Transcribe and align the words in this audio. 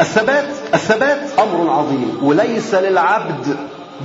الثبات 0.00 0.44
الثبات 0.74 1.18
أمر 1.38 1.70
عظيم 1.70 2.18
وليس 2.22 2.74
للعبد 2.74 3.56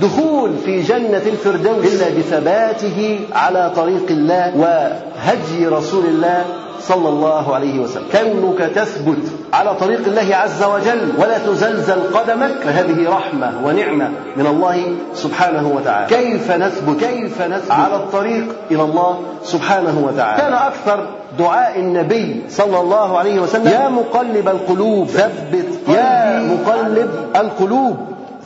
دخول 0.02 0.50
في 0.64 0.82
جنة 0.82 1.22
الفردوس 1.26 1.94
إلا 1.94 2.18
بثباته 2.18 3.20
على 3.32 3.72
طريق 3.76 4.06
الله 4.10 4.56
وهدي 4.56 5.66
رسول 5.66 6.04
الله 6.04 6.44
صلى 6.80 7.08
الله 7.08 7.54
عليه 7.54 7.78
وسلم. 7.78 8.04
كونك 8.12 8.58
تثبت 8.58 9.24
على 9.52 9.74
طريق 9.74 10.00
الله 10.06 10.36
عز 10.36 10.62
وجل 10.62 11.12
ولا 11.18 11.38
تزلزل 11.38 12.02
قدمك 12.14 12.50
فهذه 12.64 13.08
رحمة 13.08 13.52
ونعمة 13.64 14.10
من 14.36 14.46
الله 14.46 14.94
سبحانه 15.14 15.68
وتعالى. 15.68 16.06
كيف 16.16 16.50
نثبت؟ 16.50 17.00
كيف 17.00 17.42
نثبت؟ 17.42 17.70
على 17.70 17.96
الطريق 17.96 18.44
إلى 18.70 18.82
الله 18.82 19.20
سبحانه 19.44 20.02
وتعالى. 20.06 20.42
كان 20.42 20.52
أكثر 20.52 21.06
دعاء 21.38 21.80
النبي 21.80 22.42
صلى 22.48 22.80
الله 22.80 23.18
عليه 23.18 23.40
وسلم. 23.40 23.68
يا 23.68 23.88
مقلب 23.88 24.48
القلوب. 24.48 25.06
ثبت 25.06 25.88
يا 25.88 26.40
مقلب 26.40 27.10
القلوب. 27.36 27.96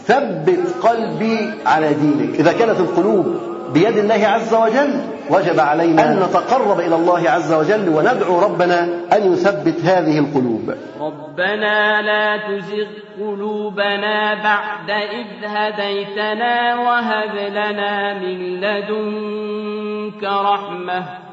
ثبت 0.06 0.74
قلبي 0.82 1.50
على 1.66 1.95
دينك. 1.95 2.40
إذا 2.40 2.52
كانت 2.52 2.80
القلوب 2.80 3.36
بيد 3.74 3.98
الله 3.98 4.26
عز 4.26 4.54
وجل 4.54 5.00
وجب 5.30 5.60
علينا 5.60 6.12
أن 6.12 6.20
نتقرب 6.20 6.80
إلى 6.80 6.95
الله 6.95 7.30
عز 7.30 7.52
وجل 7.52 7.88
وندعو 7.88 8.40
ربنا 8.40 8.88
أن 9.12 9.32
يثبت 9.32 9.84
هذه 9.84 10.18
القلوب. 10.18 10.74
ربنا 11.00 12.02
لا 12.02 12.36
تزغ 12.36 12.86
قلوبنا 13.20 14.34
بعد 14.34 14.90
إذ 14.90 15.45
هديتنا 15.45 16.80
وهب 16.80 17.34
لنا 17.50 18.14
من 18.14 18.60
لدنك 18.60 20.22
رحمة. 20.24 21.29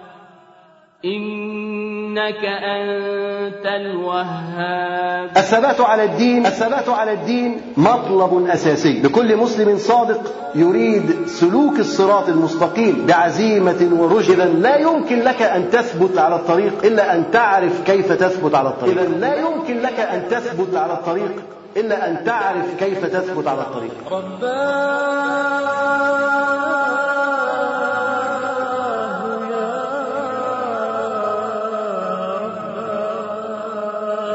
إنك 1.06 2.46
أنت 2.46 3.66
الوهاب. 3.66 5.30
الثبات 5.38 5.82
على 5.82 6.04
الدين 6.04 6.46
الثبات 6.46 6.90
على 6.90 7.14
الدين 7.14 7.62
مطلب 7.78 8.48
أساسي. 8.50 9.02
لكل 9.02 9.38
مسلم 9.38 9.78
صادق 9.78 10.22
يريد 10.56 11.28
سلوك 11.28 11.80
الصراط 11.80 12.30
المستقيم 12.30 13.06
بعزيمة 13.08 13.90
ورشد 14.00 14.40
لا 14.40 14.78
يمكن 14.78 15.20
لك 15.20 15.42
أن 15.42 15.70
تثبت 15.70 16.18
على 16.18 16.36
الطريق 16.36 16.74
إلا 16.84 17.16
أن 17.16 17.32
تعرف 17.32 17.82
كيف 17.86 18.12
تثبت 18.12 18.56
على 18.56 18.70
الطريق. 18.70 19.00
إذا 19.00 19.10
لا 19.10 19.36
يمكن 19.36 19.82
لك 19.82 20.00
أن 20.00 20.24
تثبت 20.30 20.76
على 20.76 20.94
الطريق 20.94 21.32
إلا 21.78 22.10
أن 22.10 22.26
تعرف 22.26 22.76
كيف 22.80 23.06
تثبت 23.06 23.48
على 23.48 23.62
الطريق. 23.62 23.92
ربنا 24.12 24.98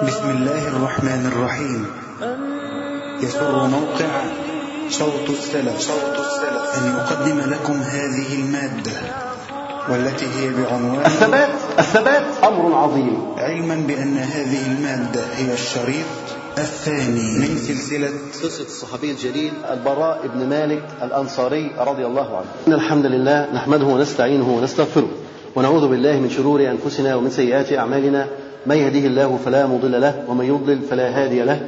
بسم 0.03 0.31
الله 0.31 0.69
الرحمن 0.69 1.22
الرحيم. 1.33 1.86
يسر 3.22 3.67
موقع 3.67 4.11
صوت 4.91 5.31
السلف. 5.31 5.81
صوت 5.81 6.17
السلف 6.19 6.62
أن 6.78 6.97
يقدم 6.97 7.39
لكم 7.53 7.72
هذه 7.72 8.34
المادة 8.41 8.98
والتي 9.89 10.27
هي 10.27 10.50
بعنوان 10.50 11.06
الثبات 11.06 11.48
الثبات 11.78 12.22
أمر 12.44 12.75
عظيم. 12.75 13.34
علما 13.39 13.75
بأن 13.86 14.17
هذه 14.17 14.67
المادة 14.67 15.25
هي 15.36 15.53
الشريط 15.53 16.06
الثاني. 16.59 17.39
من 17.39 17.59
سلسلة 17.59 18.11
قصة 18.42 18.64
الصحابي 18.64 19.11
الجليل 19.11 19.53
البراء 19.70 20.20
بن 20.34 20.48
مالك 20.48 20.83
الأنصاري 21.03 21.70
رضي 21.78 22.06
الله 22.06 22.37
عنه. 22.37 22.47
إن 22.69 22.72
الحمد 22.72 23.06
لله 23.06 23.53
نحمده 23.55 23.87
ونستعينه 23.87 24.48
ونستغفره 24.48 25.09
ونعوذ 25.56 25.89
بالله 25.89 26.20
من 26.20 26.31
شرور 26.31 26.61
أنفسنا 26.61 27.14
ومن 27.14 27.31
سيئات 27.31 27.72
أعمالنا. 27.72 28.27
من 28.66 28.77
يهده 28.77 29.06
الله 29.06 29.38
فلا 29.44 29.66
مضل 29.66 30.00
له 30.00 30.24
ومن 30.28 30.44
يضلل 30.44 30.78
فلا 30.91 31.08
هادي 31.08 31.42
له 31.42 31.60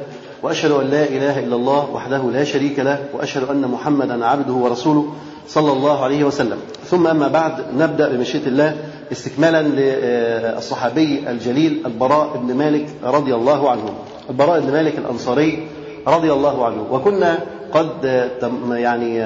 وأشهد 0.43 0.71
أن 0.71 0.87
لا 0.87 1.03
إله 1.03 1.39
إلا 1.39 1.55
الله 1.55 1.89
وحده 1.93 2.23
لا 2.33 2.43
شريك 2.43 2.79
له 2.79 2.99
وأشهد 3.13 3.49
أن 3.49 3.61
محمدا 3.61 4.25
عبده 4.25 4.53
ورسوله 4.53 5.05
صلى 5.47 5.71
الله 5.71 6.03
عليه 6.03 6.23
وسلم. 6.23 6.57
ثم 6.85 7.07
أما 7.07 7.27
بعد 7.27 7.53
نبدأ 7.77 8.09
بمشيئة 8.09 8.47
الله 8.47 8.75
استكمالا 9.11 9.61
للصحابي 9.61 11.23
الجليل 11.29 11.81
البراء 11.85 12.37
بن 12.37 12.53
مالك 12.55 12.85
رضي 13.03 13.35
الله 13.35 13.69
عنه. 13.69 13.89
البراء 14.29 14.59
بن 14.59 14.71
مالك 14.71 14.97
الأنصاري 14.97 15.67
رضي 16.07 16.33
الله 16.33 16.65
عنه. 16.65 16.85
وكنا 16.91 17.39
قد 17.73 18.29
يعني 18.71 19.23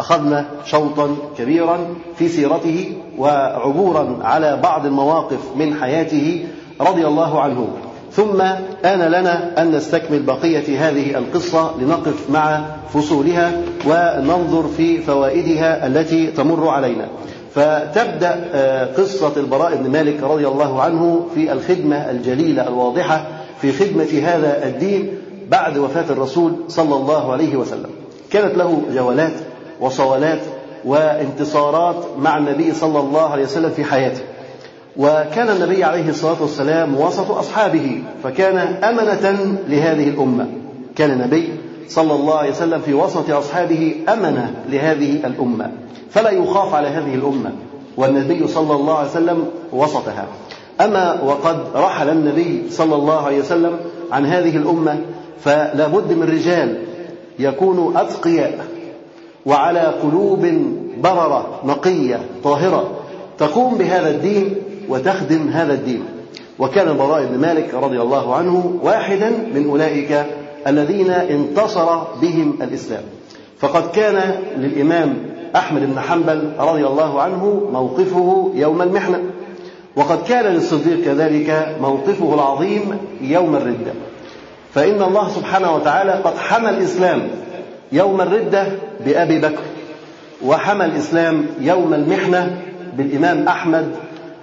أخذنا 0.00 0.46
شوطا 0.64 1.16
كبيرا 1.38 1.78
في 2.16 2.28
سيرته 2.28 2.92
وعبورا 3.18 4.18
على 4.22 4.60
بعض 4.62 4.86
المواقف 4.86 5.56
من 5.56 5.74
حياته 5.74 6.46
رضي 6.80 7.06
الله 7.06 7.40
عنه. 7.40 7.68
ثم 8.12 8.40
آن 8.84 9.00
لنا 9.00 9.62
أن 9.62 9.70
نستكمل 9.70 10.22
بقية 10.22 10.88
هذه 10.88 11.18
القصة 11.18 11.70
لنقف 11.80 12.30
مع 12.30 12.64
فصولها 12.94 13.52
وننظر 13.86 14.68
في 14.76 14.98
فوائدها 14.98 15.86
التي 15.86 16.26
تمر 16.26 16.68
علينا. 16.68 17.08
فتبدأ 17.54 18.48
قصة 18.96 19.32
البراء 19.36 19.76
بن 19.76 19.90
مالك 19.90 20.22
رضي 20.22 20.48
الله 20.48 20.82
عنه 20.82 21.26
في 21.34 21.52
الخدمة 21.52 22.10
الجليلة 22.10 22.68
الواضحة 22.68 23.26
في 23.60 23.72
خدمة 23.72 24.22
هذا 24.24 24.66
الدين 24.66 25.18
بعد 25.48 25.78
وفاة 25.78 26.10
الرسول 26.10 26.52
صلى 26.68 26.96
الله 26.96 27.32
عليه 27.32 27.56
وسلم. 27.56 27.90
كانت 28.30 28.56
له 28.56 28.82
جولات 28.94 29.32
وصولات 29.80 30.40
وانتصارات 30.84 31.96
مع 32.18 32.38
النبي 32.38 32.74
صلى 32.74 33.00
الله 33.00 33.28
عليه 33.28 33.44
وسلم 33.44 33.70
في 33.70 33.84
حياته. 33.84 34.20
وكان 34.96 35.48
النبي 35.48 35.84
عليه 35.84 36.08
الصلاة 36.08 36.42
والسلام 36.42 37.00
وسط 37.00 37.30
أصحابه 37.30 38.02
فكان 38.22 38.56
أمنة 38.84 39.56
لهذه 39.68 40.08
الأمة. 40.08 40.46
كان 40.96 41.10
النبي 41.10 41.48
صلى 41.88 42.14
الله 42.14 42.38
عليه 42.38 42.50
وسلم 42.50 42.80
في 42.80 42.94
وسط 42.94 43.30
أصحابه 43.30 43.94
أمنة 44.08 44.54
لهذه 44.68 45.26
الأمة. 45.26 45.70
فلا 46.10 46.30
يخاف 46.30 46.74
على 46.74 46.88
هذه 46.88 47.14
الأمة 47.14 47.52
والنبي 47.96 48.48
صلى 48.48 48.74
الله 48.74 48.98
عليه 48.98 49.10
وسلم 49.10 49.44
وسطها. 49.72 50.26
أما 50.80 51.22
وقد 51.22 51.58
رحل 51.74 52.08
النبي 52.08 52.62
صلى 52.70 52.94
الله 52.94 53.26
عليه 53.26 53.38
وسلم 53.38 53.76
عن 54.12 54.26
هذه 54.26 54.56
الأمة 54.56 54.98
فلا 55.44 55.86
بد 55.86 56.12
من 56.12 56.22
رجال 56.22 56.78
يكونوا 57.38 58.00
أتقياء 58.00 58.66
وعلى 59.46 59.80
قلوب 59.80 60.46
بررة 61.02 61.60
نقية 61.64 62.20
طاهرة 62.44 62.90
تقوم 63.38 63.74
بهذا 63.74 64.10
الدين 64.10 64.56
وتخدم 64.92 65.48
هذا 65.48 65.72
الدين. 65.72 66.02
وكان 66.58 66.88
البراء 66.88 67.24
بن 67.24 67.38
مالك 67.38 67.74
رضي 67.74 68.00
الله 68.00 68.34
عنه 68.34 68.78
واحدا 68.82 69.30
من 69.54 69.68
أولئك 69.70 70.26
الذين 70.66 71.10
انتصر 71.10 71.98
بهم 72.22 72.58
الإسلام. 72.62 73.02
فقد 73.58 73.90
كان 73.90 74.34
للإمام 74.56 75.14
أحمد 75.56 75.92
بن 75.92 76.00
حنبل 76.00 76.52
رضي 76.58 76.86
الله 76.86 77.20
عنه 77.20 77.68
موقفه 77.72 78.52
يوم 78.54 78.82
المحنة. 78.82 79.20
وقد 79.96 80.22
كان 80.22 80.44
للصديق 80.44 81.04
كذلك 81.04 81.76
موقفه 81.80 82.34
العظيم 82.34 82.98
يوم 83.20 83.56
الردة. 83.56 83.92
فإن 84.74 85.02
الله 85.02 85.28
سبحانه 85.28 85.74
وتعالى 85.74 86.12
قد 86.12 86.36
حمى 86.36 86.70
الإسلام 86.70 87.28
يوم 87.92 88.20
الردة 88.20 88.66
بأبي 89.04 89.38
بكر 89.38 89.62
وحمى 90.44 90.84
الإسلام 90.84 91.46
يوم 91.60 91.94
المحنة 91.94 92.56
بالإمام 92.96 93.48
أحمد 93.48 93.86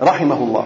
رحمه 0.01 0.37
الله. 0.37 0.65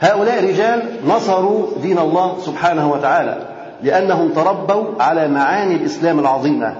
هؤلاء 0.00 0.44
رجال 0.44 0.82
نصروا 1.06 1.66
دين 1.82 1.98
الله 1.98 2.36
سبحانه 2.40 2.92
وتعالى 2.92 3.38
لأنهم 3.82 4.28
تربوا 4.28 4.84
على 5.00 5.28
معاني 5.28 5.74
الإسلام 5.74 6.18
العظيمة 6.18 6.74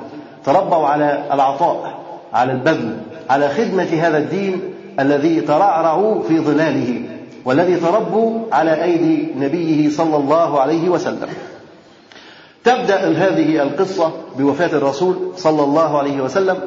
تربوا 0.45 0.87
على 0.87 1.25
العطاء 1.33 1.95
على 2.33 2.53
البذل 2.53 2.97
على 3.31 3.49
خدمة 3.49 3.89
هذا 4.01 4.19
الدين 4.19 4.61
الذي 5.01 5.41
ترعرعوا 5.41 6.23
في 6.23 6.41
ظلاله 6.41 7.01
والذي 7.45 7.77
تربوا 7.77 8.41
على 8.53 8.83
أيدي 8.85 9.29
نبيه 9.37 9.91
صلى 9.91 10.17
الله 10.17 10.61
عليه 10.61 10.89
وسلم. 10.89 11.29
تبدأ 12.65 13.13
هذه 13.13 13.63
القصة 13.63 14.13
بوفاة 14.39 14.79
الرسول 14.79 15.17
صلى 15.37 15.63
الله 15.63 15.99
عليه 15.99 16.21
وسلم 16.21 16.59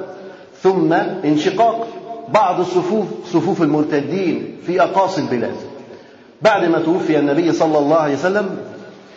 ثم 0.61 0.93
انشقاق. 1.25 1.87
بعض 2.33 2.59
الصفوف 2.59 3.05
صفوف 3.33 3.61
المرتدين 3.61 4.55
في 4.65 4.81
أقاصي 4.81 5.21
البلاد. 5.21 5.55
بعد 6.41 6.65
ما 6.65 6.79
توفي 6.79 7.19
النبي 7.19 7.53
صلى 7.53 7.77
الله 7.77 7.97
عليه 7.97 8.13
وسلم 8.13 8.49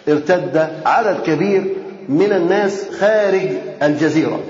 ارتد 0.09 0.69
عدد 0.87 1.17
كبير 1.26 1.64
من 2.09 2.32
الناس 2.32 2.91
خارج 3.00 3.49
الجزيرة. 3.82 4.41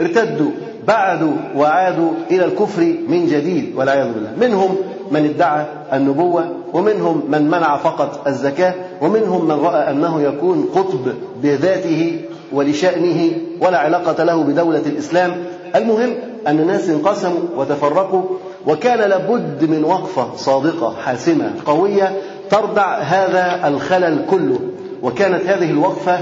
ارتدوا 0.00 0.50
بعدوا 0.86 1.32
وعادوا 1.56 2.10
إلى 2.30 2.44
الكفر 2.44 2.94
من 3.08 3.26
جديد 3.26 3.72
والعياذ 3.76 4.12
بالله. 4.12 4.32
منهم 4.40 4.76
من 5.10 5.24
ادعى 5.24 5.66
النبوة 5.92 6.54
ومنهم 6.72 7.22
من 7.28 7.50
منع 7.50 7.76
فقط 7.76 8.26
الزكاة 8.26 8.74
ومنهم 9.00 9.44
من 9.44 9.54
رأى 9.54 9.90
أنه 9.90 10.22
يكون 10.22 10.68
قطب 10.74 11.12
بذاته 11.42 12.20
ولشأنه 12.52 13.30
ولا 13.60 13.78
علاقة 13.78 14.24
له 14.24 14.42
بدولة 14.42 14.82
الإسلام. 14.86 15.36
المهم 15.76 16.14
أن 16.46 16.60
الناس 16.60 16.88
انقسموا 16.88 17.40
وتفرقوا 17.56 18.22
وكان 18.66 18.98
لابد 18.98 19.70
من 19.70 19.84
وقفة 19.84 20.36
صادقة 20.36 20.96
حاسمة 21.04 21.52
قوية 21.66 22.20
تردع 22.50 22.98
هذا 22.98 23.68
الخلل 23.68 24.26
كله. 24.30 24.60
وكانت 25.02 25.46
هذه 25.46 25.70
الوقفة 25.70 26.18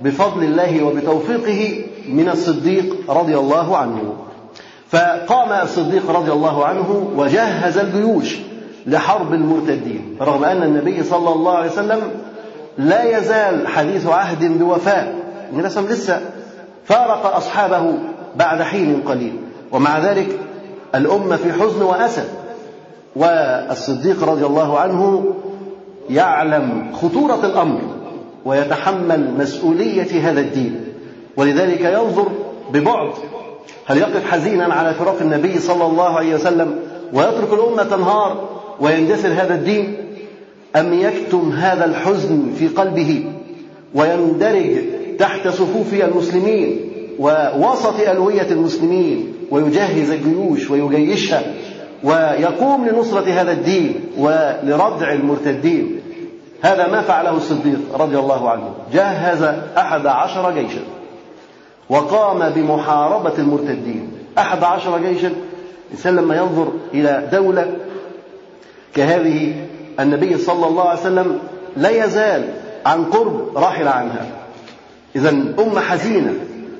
بفضل 0.00 0.44
الله 0.44 0.82
وبتوفيقه 0.82 1.84
من 2.08 2.28
الصديق 2.28 2.96
رضي 3.08 3.36
الله 3.38 3.76
عنه. 3.76 4.14
فقام 4.90 5.62
الصديق 5.62 6.10
رضي 6.10 6.32
الله 6.32 6.64
عنه 6.64 7.10
وجهز 7.16 7.78
الجيوش 7.78 8.36
لحرب 8.86 9.32
المرتدين 9.32 10.16
رغم 10.20 10.44
أن 10.44 10.62
النبي 10.62 11.02
صلى 11.02 11.32
الله 11.32 11.52
عليه 11.52 11.70
وسلم 11.70 12.00
لا 12.78 13.18
يزال 13.18 13.68
حديث 13.68 14.06
عهد 14.06 14.58
بوفاء 14.58 15.14
النبي 15.52 15.68
صلى 15.68 15.88
لسه 15.88 16.20
فارق 16.84 17.36
أصحابه 17.36 17.94
بعد 18.36 18.62
حين 18.62 19.02
قليل. 19.06 19.36
ومع 19.72 19.98
ذلك 19.98 20.38
الأمة 20.94 21.36
في 21.36 21.52
حزن 21.52 21.82
وأسى. 21.82 22.24
والصديق 23.16 24.24
رضي 24.24 24.46
الله 24.46 24.78
عنه 24.78 25.24
يعلم 26.10 26.92
خطورة 26.92 27.46
الأمر 27.46 27.80
ويتحمل 28.44 29.34
مسؤولية 29.38 30.30
هذا 30.30 30.40
الدين. 30.40 30.84
ولذلك 31.36 31.80
ينظر 31.80 32.28
ببعد 32.72 33.10
هل 33.86 33.98
يقف 33.98 34.30
حزينا 34.30 34.74
على 34.74 34.94
فراق 34.94 35.16
النبي 35.20 35.58
صلى 35.58 35.86
الله 35.86 36.16
عليه 36.16 36.34
وسلم 36.34 36.78
ويترك 37.12 37.52
الأمة 37.52 37.82
تنهار 37.82 38.48
ويندثر 38.80 39.28
هذا 39.28 39.54
الدين؟ 39.54 39.96
أم 40.76 40.92
يكتم 41.00 41.50
هذا 41.50 41.84
الحزن 41.84 42.52
في 42.58 42.68
قلبه 42.68 43.24
ويندرج 43.94 44.76
تحت 45.18 45.48
صفوف 45.48 45.94
المسلمين 45.94 46.80
ووسط 47.18 48.00
ألوية 48.08 48.50
المسلمين؟ 48.50 49.32
ويجهز 49.50 50.10
الجيوش 50.10 50.70
ويجيشها 50.70 51.42
ويقوم 52.04 52.88
لنصرة 52.88 53.30
هذا 53.30 53.52
الدين 53.52 54.00
ولردع 54.18 55.12
المرتدين. 55.12 56.00
هذا 56.62 56.86
ما 56.86 57.02
فعله 57.02 57.36
الصديق 57.36 57.78
رضي 57.94 58.18
الله 58.18 58.50
عنه. 58.50 58.74
جهز 58.92 59.42
أحد 59.78 60.06
عشر 60.06 60.50
جيشا 60.50 60.80
وقام 61.90 62.50
بمحاربة 62.50 63.32
المرتدين. 63.38 64.12
أحد 64.38 64.64
عشر 64.64 64.98
جيشا 64.98 65.32
الإنسان 65.86 66.16
لما 66.16 66.36
ينظر 66.36 66.68
إلى 66.94 67.28
دولة 67.32 67.72
كهذه 68.94 69.54
النبي 70.00 70.38
صلى 70.38 70.66
الله 70.66 70.88
عليه 70.88 71.00
وسلم 71.00 71.38
لا 71.76 72.04
يزال 72.04 72.48
عن 72.86 73.04
قرب 73.04 73.56
راحل 73.56 73.88
عنها. 73.88 74.26
إذا 75.16 75.30
أمة 75.30 75.80
حزينة 75.80 76.34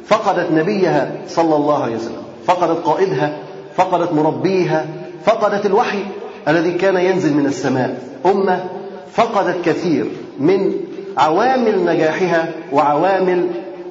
فقدت 0.06 0.52
نبيها 0.52 1.12
صلى 1.28 1.56
الله 1.56 1.82
عليه 1.82 1.96
وسلم. 1.96 2.25
فقدت 2.46 2.86
قائدها 2.86 3.38
فقدت 3.76 4.12
مربيها 4.12 4.86
فقدت 5.24 5.66
الوحي 5.66 6.04
الذي 6.48 6.72
كان 6.72 6.96
ينزل 6.96 7.34
من 7.34 7.46
السماء. 7.46 7.98
أمة 8.26 8.64
فقدت 9.12 9.64
كثير 9.64 10.06
من 10.40 10.72
عوامل 11.16 11.84
نجاحها 11.84 12.48
وعوامل 12.72 13.46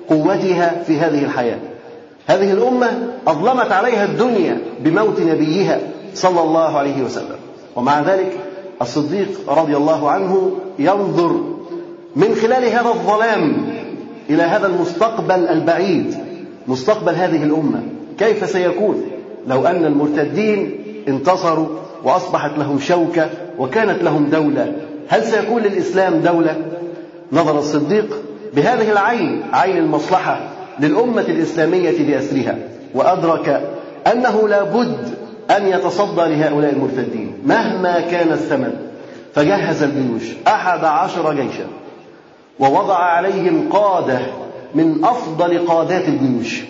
قوتها 0.09 0.83
في 0.87 0.99
هذه 0.99 1.25
الحياة. 1.25 1.59
هذه 2.27 2.51
الأمة 2.51 3.07
أظلمت 3.27 3.71
عليها 3.71 4.05
الدنيا 4.05 4.57
بموت 4.79 5.19
نبيها 5.19 5.79
صلى 6.13 6.41
الله 6.41 6.77
عليه 6.77 7.03
وسلم. 7.03 7.35
ومع 7.75 8.01
ذلك 8.01 8.37
الصديق 8.81 9.29
رضي 9.47 9.77
الله 9.77 10.09
عنه 10.09 10.51
ينظر 10.79 11.41
من 12.15 12.35
خلال 12.35 12.65
هذا 12.65 12.89
الظلام 12.89 13.53
إلى 14.29 14.43
هذا 14.43 14.67
المستقبل 14.67 15.47
البعيد 15.47 16.15
مستقبل 16.67 17.15
هذه 17.15 17.43
الأمة. 17.43 17.83
كيف 18.19 18.49
سيكون؟ 18.49 19.05
لو 19.47 19.65
أن 19.65 19.85
المرتدين 19.85 20.83
انتصروا 21.07 21.67
وأصبحت 22.03 22.57
لهم 22.57 22.79
شوكة 22.79 23.29
وكانت 23.59 24.03
لهم 24.03 24.25
دولة 24.25 24.73
هل 25.07 25.23
سيكون 25.23 25.61
للإسلام 25.61 26.19
دولة؟ 26.19 26.57
نظر 27.31 27.59
الصديق 27.59 28.21
بهذه 28.55 28.91
العين 28.91 29.43
عين 29.53 29.77
المصلحة 29.77 30.39
للأمة 30.79 31.21
الإسلامية 31.21 32.07
بأسرها 32.07 32.57
وأدرك 32.93 33.61
أنه 34.11 34.47
لا 34.47 34.63
بد 34.63 35.09
أن 35.51 35.67
يتصدى 35.67 36.21
لهؤلاء 36.21 36.73
المرتدين 36.73 37.33
مهما 37.45 37.99
كان 37.99 38.31
الثمن. 38.31 38.73
فجهز 39.33 39.83
الجيوش 39.83 40.23
أحد 40.47 40.85
عشر 40.85 41.33
جيشا 41.33 41.65
ووضع 42.59 42.97
عليهم 42.97 43.69
قادة 43.69 44.19
من 44.75 45.05
أفضل 45.05 45.67
قادات 45.67 46.07
الجيوش. 46.07 46.63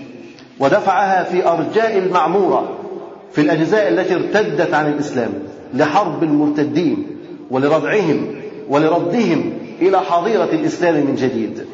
ودفعها 0.60 1.24
في 1.24 1.48
أرجاء 1.48 1.98
المعمورة 1.98 2.69
في 3.31 3.42
الأجزاء 3.42 3.88
التي 3.88 4.16
ارتدت 4.16 4.74
عن 4.74 4.92
الإسلام 4.92 5.30
لحرب 5.74 6.24
المرتدين 6.24 7.07
ولردعهم 7.52 8.28
ولردهم 8.69 9.54
إلى 9.81 10.00
حظيرة 10.00 10.50
الإسلام 10.54 10.96
من 10.96 11.16
جديد. 11.16 11.66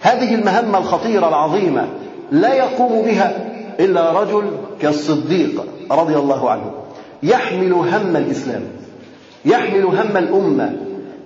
هذه 0.00 0.34
المهمة 0.34 0.78
الخطيرة 0.78 1.28
العظيمة 1.28 1.88
لا 2.30 2.54
يقوم 2.54 3.02
بها 3.02 3.46
إلا 3.80 4.20
رجل 4.20 4.50
كالصديق 4.80 5.64
رضي 5.90 6.16
الله 6.16 6.50
عنه. 6.50 6.70
يحمل 7.22 7.72
هم 7.72 8.16
الإسلام 8.16 8.62
يحمل 9.44 9.84
هم 9.84 10.16
الأمة 10.16 10.72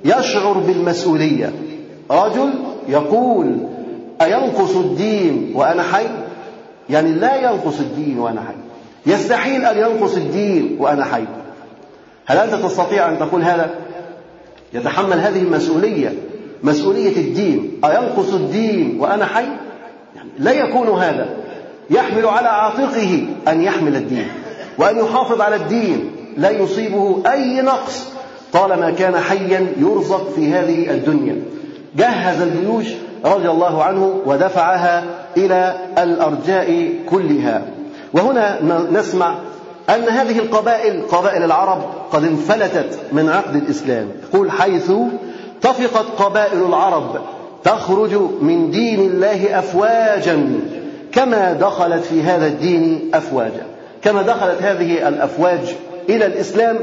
يشعر 0.05 0.53
بالمسؤولية. 0.53 1.53
رجل 2.11 2.51
يقول 2.89 3.57
أينقص 4.23 4.77
الدين 4.77 5.53
وأنا 5.55 5.83
حي؟ 5.83 6.07
يعني 6.91 7.13
لا 7.13 7.37
ينقص 7.37 7.81
الدين 7.81 8.19
وأنا 8.19 8.41
حي. 8.41 8.55
يستحيل 9.13 9.65
أن 9.65 9.79
ينقص 9.79 10.17
الدين 10.17 10.77
وأنا 10.81 11.05
حي. 11.05 11.25
هل 12.27 12.37
أنت 12.39 12.65
تستطيع 12.65 13.09
أن 13.09 13.19
تقول 13.19 13.43
هذا؟ 13.43 13.71
يتحمل 14.73 15.21
هذه 15.21 15.39
المسؤولية. 15.39 16.15
مسؤولية 16.63 17.17
الدين. 17.17 17.81
أينقص 17.85 18.33
الدين 18.33 18.97
وأنا 19.01 19.27
حي؟ 19.27 19.47
يعني 20.17 20.29
لا 20.39 20.53
يكون 20.53 20.89
هذا. 20.89 21.29
يحمل 21.91 22.27
على 22.27 22.49
عاتقه 22.49 23.27
أن 23.49 23.63
يحمل 23.63 23.97
الدين 23.97 24.29
وأن 24.79 24.99
يحافظ 24.99 25.41
على 25.41 25.57
الدين. 25.57 26.11
لا 26.37 26.51
يصيبه 26.51 27.23
أي 27.33 27.63
نقص. 27.63 28.09
طالما 28.53 28.91
كان 28.91 29.17
حيا 29.17 29.67
يرزق 29.81 30.31
في 30.31 30.53
هذه 30.53 30.91
الدنيا. 30.91 31.43
جهز 31.97 32.43
الجيوش. 32.43 32.87
رضي 33.25 33.51
الله 33.51 33.85
عنه 33.85 34.21
ودفعها 34.27 35.05
إلى 35.37 35.75
الأرجاء 35.99 36.89
كلها. 37.11 37.63
وهنا 38.13 38.59
نسمع 38.91 39.35
أن 39.91 40.03
هذه 40.03 40.39
القبائل 40.39 41.03
قبائل 41.13 41.43
العرب 41.43 41.83
قد 42.13 42.25
انفلتت 42.25 42.99
من 43.13 43.29
عقد 43.29 43.57
الإسلام. 43.57 44.09
يقول 44.29 44.51
حيث 44.51 44.93
طفقت 45.63 46.07
قبائل 46.19 46.63
العرب 46.63 47.21
تخرج 47.65 48.15
من 48.41 48.71
دين 48.71 49.01
الله 49.01 49.59
أفواجا 49.59 50.61
كما 51.13 51.53
دخلت 51.53 52.05
في 52.05 52.23
هذا 52.23 52.47
الدين 52.47 53.11
أفواجا. 53.15 53.67
كما 54.03 54.23
دخلت 54.23 54.63
هذه 54.63 55.09
الأفواج 55.09 55.75
إلى 56.09 56.27
الإسلام 56.27 56.79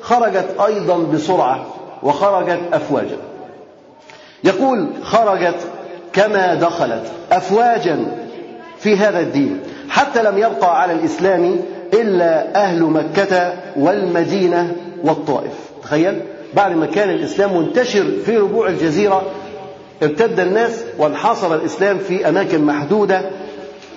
خرجت 0.00 0.46
أيضا 0.66 0.98
بسرعة 0.98 1.66
وخرجت 2.02 2.60
أفواجا. 2.72 3.16
يقول 4.44 4.88
خرجت 5.02 5.56
كما 6.14 6.54
دخلت 6.54 7.02
أفواجا 7.32 8.06
في 8.78 8.96
هذا 8.96 9.20
الدين 9.20 9.60
حتى 9.88 10.22
لم 10.22 10.38
يبقى 10.38 10.82
على 10.82 10.92
الإسلام 10.92 11.56
إلا 11.94 12.54
أهل 12.56 12.82
مكة 12.82 13.52
والمدينة 13.76 14.72
والطائف. 15.04 15.52
تخيل 15.82 16.20
بعد 16.54 16.76
ما 16.76 16.86
كان 16.86 17.10
الإسلام 17.10 17.56
منتشر 17.58 18.04
في 18.26 18.36
ربوع 18.36 18.68
الجزيرة 18.68 19.22
ارتد 20.02 20.40
الناس 20.40 20.84
وانحصر 20.98 21.54
الإسلام 21.54 21.98
في 21.98 22.28
أماكن 22.28 22.64
محدودة 22.64 23.22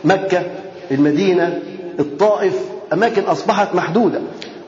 مكة 0.03 0.41
المدينة 0.91 1.59
الطائف 1.99 2.53
أماكن 2.93 3.23
أصبحت 3.23 3.75
محدودة 3.75 4.19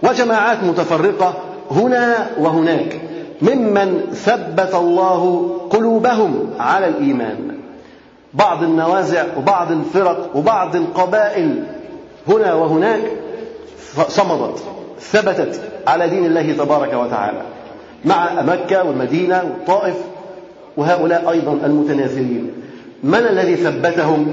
وجماعات 0.04 0.64
متفرقة 0.64 1.34
هنا 1.72 2.28
وهناك. 2.40 3.00
ممن 3.42 4.02
ثبت 4.14 4.76
الله 4.76 5.52
قلوبهم 5.70 6.50
على 6.60 6.88
الإيمان. 6.88 7.60
بعض 8.34 8.64
النوازع 8.64 9.24
وبعض 9.38 9.72
الفرق 9.72 10.30
وبعض 10.36 10.76
القبائل 10.76 11.64
هنا 12.28 12.54
وهناك 12.54 13.02
صمدت 14.08 14.64
ثبتت 15.00 15.62
على 15.88 16.10
دين 16.10 16.26
الله 16.26 16.54
تبارك 16.54 16.94
وتعالى 16.94 17.42
مع 18.06 18.42
مكة 18.42 18.84
والمدينة 18.84 19.44
والطائف 19.44 19.96
وهؤلاء 20.78 21.30
أيضا 21.30 21.52
المتناثرين 21.52 22.52
من 23.04 23.20
الذي 23.20 23.56
ثبتهم؟ 23.56 24.32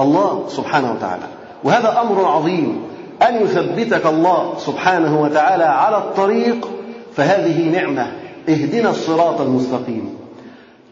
الله 0.00 0.44
سبحانه 0.48 0.92
وتعالى. 0.92 1.22
وهذا 1.64 2.00
أمر 2.00 2.24
عظيم 2.24 2.82
أن 3.28 3.42
يثبتك 3.42 4.06
الله 4.06 4.54
سبحانه 4.58 5.22
وتعالى 5.22 5.64
على 5.64 5.96
الطريق 5.96 6.68
فهذه 7.16 7.70
نعمة. 7.70 8.06
اهدنا 8.48 8.90
الصراط 8.90 9.40
المستقيم. 9.40 10.14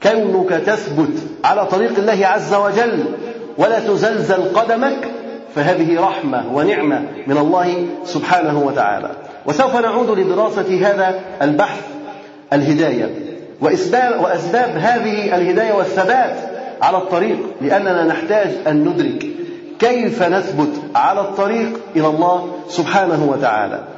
كونك 0.02 0.48
تثبت 0.48 1.18
على 1.44 1.66
طريق 1.66 1.98
الله 1.98 2.26
عز 2.26 2.54
وجل 2.54 3.04
ولا 3.58 3.78
تزلزل 3.80 4.42
قدمك 4.54 5.08
فهذه 5.54 6.00
رحمة 6.00 6.44
ونعمة 6.54 7.02
من 7.26 7.38
الله 7.38 7.86
سبحانه 8.04 8.58
وتعالى. 8.58 9.10
وسوف 9.46 9.76
نعود 9.76 10.18
لدراسة 10.18 10.90
هذا 10.90 11.20
البحث 11.42 11.80
الهداية. 12.52 13.10
وأسباب, 13.60 14.20
وأسباب 14.20 14.70
هذه 14.76 15.36
الهداية 15.36 15.72
والثبات 15.72 16.36
على 16.82 16.96
الطريق 16.96 17.38
لأننا 17.60 18.04
نحتاج 18.04 18.50
أن 18.66 18.84
ندرك 18.84 19.26
كيف 19.78 20.22
نثبت 20.22 20.82
على 20.94 21.20
الطريق 21.20 21.80
إلى 21.96 22.06
الله 22.06 22.52
سبحانه 22.68 23.24
وتعالى. 23.24 23.93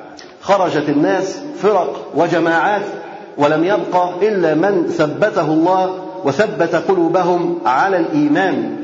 خرجت 0.47 0.89
الناس 0.89 1.39
فرق 1.63 2.13
وجماعات 2.15 2.83
ولم 3.39 3.65
يبق 3.65 4.23
إلا 4.23 4.55
من 4.55 4.87
ثبته 4.87 5.47
الله 5.47 5.95
وثبت 6.25 6.75
قلوبهم 6.75 7.59
على 7.67 7.97
الإيمان. 7.97 8.77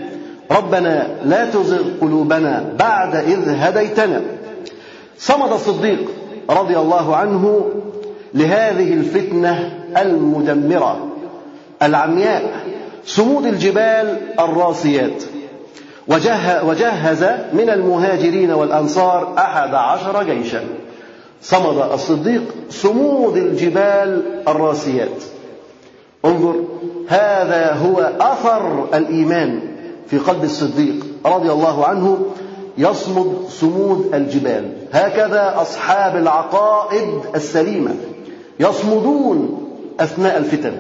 ربنا 0.51 1.07
لا 1.25 1.51
تزغ 1.51 1.83
قلوبنا 2.01 2.65
بعد 2.79 3.17
إذ 3.17 3.49
هديتنا. 3.49 4.21
صمد 5.19 5.53
الصديق 5.53 5.99
رضي 6.51 6.79
الله 6.79 7.17
عنه 7.17 7.71
لهذه 8.35 8.95
الفتنة 8.95 9.71
المدمرة 9.97 11.09
العمياء 11.83 12.43
صمود 13.07 13.47
الجبال 13.47 14.17
الراسيات. 14.41 15.23
وجهز 16.65 17.25
من 17.53 17.71
المهاجرين 17.71 18.51
والأنصار 18.51 19.35
أحد 19.39 19.75
عشر 19.75 20.23
جيشا. 20.23 20.61
صمد 21.43 21.93
الصديق 21.93 22.43
صمود 22.71 23.37
الجبال 23.37 24.23
الراسيات. 24.49 25.23
انظر 26.25 26.55
هذا 27.09 27.73
هو 27.73 28.13
أثر 28.21 28.89
الإيمان 28.95 29.61
في 30.07 30.19
قلب 30.19 30.45
الصديق 30.45 31.07
رضي 31.27 31.51
الله 31.51 31.87
عنه 31.87 32.19
يصمد 32.79 33.49
صمود 33.49 34.15
الجبال. 34.15 34.73
هكذا 34.93 35.55
أصحاب 35.57 36.17
العقائد 36.17 37.09
السليمة 37.35 37.95
يصمدون 38.61 39.69
أثناء 40.01 40.39
الفتن. 40.39 40.73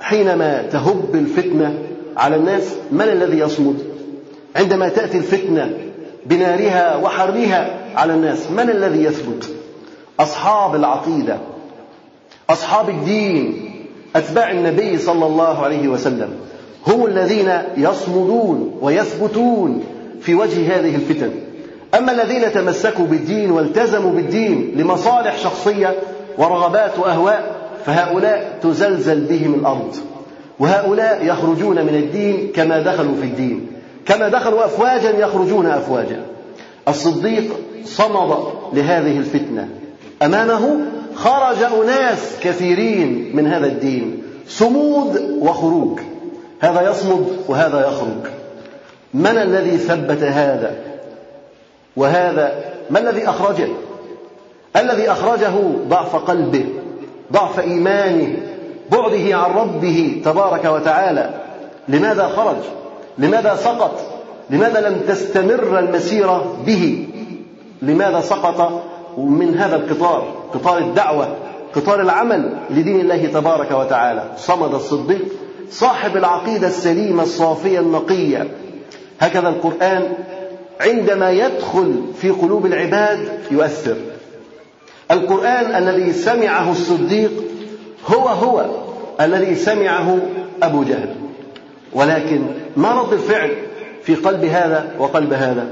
حينما 0.00 0.62
تهب 0.62 1.14
الفتنة 1.14 1.78
على 2.16 2.36
الناس 2.36 2.62
من 2.92 3.08
الذي 3.08 3.38
يصمد؟ 3.38 3.76
عندما 4.56 4.88
تأتي 4.88 5.18
الفتنة 5.18 5.78
بنارها 6.26 6.96
وحرها 6.96 7.80
على 7.96 8.14
الناس 8.14 8.50
من 8.50 8.70
الذي 8.70 9.04
يثبت؟ 9.04 9.50
أصحاب 10.20 10.74
العقيدة 10.74 11.38
أصحاب 12.50 12.88
الدين 12.88 13.70
أتباع 14.16 14.50
النبي 14.50 14.98
صلى 14.98 15.26
الله 15.26 15.58
عليه 15.58 15.88
وسلم 15.88 16.28
هم 16.86 17.06
الذين 17.06 17.52
يصمدون 17.76 18.78
ويثبتون 18.80 19.84
في 20.20 20.34
وجه 20.34 20.76
هذه 20.76 20.94
الفتن. 20.94 21.30
أما 21.94 22.12
الذين 22.12 22.52
تمسكوا 22.52 23.04
بالدين 23.04 23.50
والتزموا 23.50 24.10
بالدين 24.10 24.72
لمصالح 24.76 25.38
شخصية 25.38 25.94
ورغبات 26.38 26.98
وأهواء 26.98 27.56
فهؤلاء 27.86 28.58
تزلزل 28.62 29.20
بهم 29.20 29.54
الأرض. 29.54 29.96
وهؤلاء 30.58 31.26
يخرجون 31.26 31.76
من 31.76 31.94
الدين 31.94 32.52
كما 32.54 32.80
دخلوا 32.80 33.14
في 33.20 33.26
الدين 33.26 33.66
كما 34.06 34.28
دخلوا 34.28 34.64
أفواجا 34.64 35.10
يخرجون 35.10 35.66
أفواجا. 35.66 36.22
الصديق 36.88 37.52
صمد 37.84 38.38
لهذه 38.72 39.18
الفتنة. 39.18 39.68
أمامه 40.22 40.76
خرج 41.14 41.62
أناس 41.62 42.36
كثيرين 42.40 43.30
من 43.34 43.46
هذا 43.46 43.66
الدين 43.66 44.22
صمود 44.48 45.38
وخروج. 45.40 46.00
هذا 46.60 46.90
يصمد 46.90 47.26
وهذا 47.48 47.88
يخرج. 47.88 48.30
من 49.14 49.38
الذي 49.38 49.78
ثبت 49.78 50.22
هذا؟ 50.22 50.76
وهذا 51.96 52.64
ما 52.90 52.98
الذي 52.98 53.28
أخرجه؟ 53.28 53.68
الذي 54.76 55.10
أخرجه 55.10 55.52
ضعف 55.88 56.16
قلبه 56.16 56.64
ضعف 57.32 57.60
إيمانه 57.60 58.36
بعده 58.90 59.36
عن 59.36 59.50
ربه 59.50 60.22
تبارك 60.24 60.64
وتعالى. 60.64 61.30
لماذا 61.88 62.28
خرج؟ 62.28 62.56
لماذا 63.18 63.56
سقط؟ 63.56 64.00
لماذا 64.50 64.88
لم 64.88 65.00
تستمر 65.08 65.78
المسيرة 65.78 66.56
به؟ 66.66 67.06
لماذا 67.82 68.20
سقط؟ 68.20 68.82
من 69.18 69.54
هذا 69.58 69.76
القطار 69.76 70.34
قطار 70.54 70.78
الدعوة 70.78 71.36
قطار 71.74 72.00
العمل 72.00 72.56
لدين 72.70 73.00
الله 73.00 73.26
تبارك 73.26 73.70
وتعالى. 73.70 74.24
صمد 74.36 74.74
الصديق 74.74 75.24
صاحب 75.70 76.16
العقيدة 76.16 76.66
السليمة 76.66 77.22
الصافية 77.22 77.78
النقية. 77.78 78.48
هكذا 79.20 79.48
القرآن 79.48 80.12
عندما 80.80 81.30
يدخل 81.30 82.02
في 82.20 82.30
قلوب 82.30 82.66
العباد 82.66 83.28
يؤثر. 83.50 83.96
القرآن 85.10 85.82
الذي 85.82 86.12
سمعه 86.12 86.70
الصديق 86.70 87.30
هو 88.06 88.28
هو 88.28 88.64
الذي 89.20 89.54
سمعه 89.54 90.18
أبو 90.62 90.82
جهل. 90.82 91.14
ولكن 91.92 92.42
ما 92.76 93.00
رد 93.00 93.12
الفعل 93.12 93.50
في 94.02 94.14
قلب 94.14 94.44
هذا 94.44 94.94
وقلب 94.98 95.32
هذا. 95.32 95.66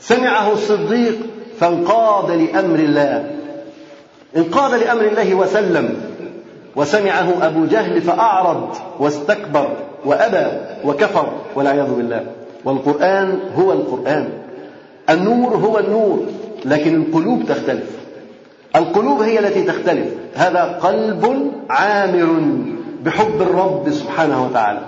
سمعه 0.00 0.52
الصديق 0.52 1.16
فانقاد 1.60 2.30
لأمر 2.30 2.78
الله. 2.78 3.30
انقاد 4.36 4.74
لأمر 4.74 5.02
الله 5.02 5.34
وسلم. 5.34 6.00
وسمعه 6.76 7.46
أبو 7.46 7.64
جهل 7.64 8.00
فأعرض 8.02 8.68
واستكبر 8.98 9.68
وأبى 10.04 10.46
وكفر 10.84 11.32
والعياذ 11.54 11.94
بالله. 11.94 12.26
والقرآن 12.64 13.38
هو 13.58 13.72
القرآن. 13.72 14.28
النور 15.10 15.56
هو 15.56 15.78
النور 15.78 16.24
لكن 16.64 17.02
القلوب 17.02 17.42
تختلف. 17.48 17.90
القلوب 18.76 19.22
هي 19.22 19.38
التي 19.38 19.62
تختلف. 19.62 20.06
هذا 20.34 20.78
قلب 20.82 21.52
عامر 21.70 22.42
بحب 23.04 23.42
الرب 23.42 23.90
سبحانه 23.90 24.46
وتعالى. 24.46 24.80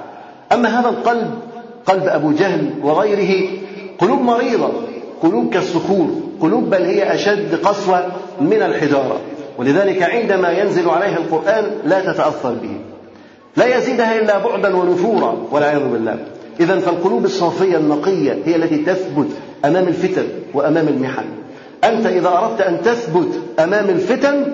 أما 0.52 0.81
هذا 0.81 0.88
القلب 0.88 1.31
قلب 1.87 2.07
أبو 2.07 2.33
جهل 2.33 2.71
وغيره 2.83 3.49
قلوب 3.99 4.21
مريضة 4.21 4.73
قلوب 5.23 5.52
كالصخور. 5.52 6.32
قلوب 6.43 6.71
بل 6.71 6.83
هي 6.83 7.15
أشد 7.15 7.55
قسوة 7.55 8.07
من 8.41 8.63
الحجارة. 8.63 9.21
ولذلك 9.59 10.03
عندما 10.03 10.51
ينزل 10.51 10.89
عليها 10.89 11.19
القرآن 11.19 11.71
لا 11.85 12.01
تتأثر 12.01 12.55
به. 12.63 12.77
لا 13.57 13.77
يزيدها 13.77 14.21
إلا 14.21 14.39
بعدا 14.39 14.77
ونفورا 14.77 15.37
والعياذ 15.51 15.89
بالله. 15.93 16.17
إذا 16.61 16.79
فالقلوب 16.79 17.25
الصافية 17.25 17.77
النقية 17.77 18.39
هي 18.45 18.57
التي 18.57 18.79
تثبت 18.79 19.27
أمام 19.65 19.89
الفتن 19.89 20.25
وأمام 20.55 20.89
المحن. 20.89 21.25
أنت 21.85 22.07
إذا 22.07 22.29
أردت 22.29 22.61
أن 22.61 22.83
تثبت 22.83 23.29
أمام 23.59 23.89
الفتن 23.89 24.47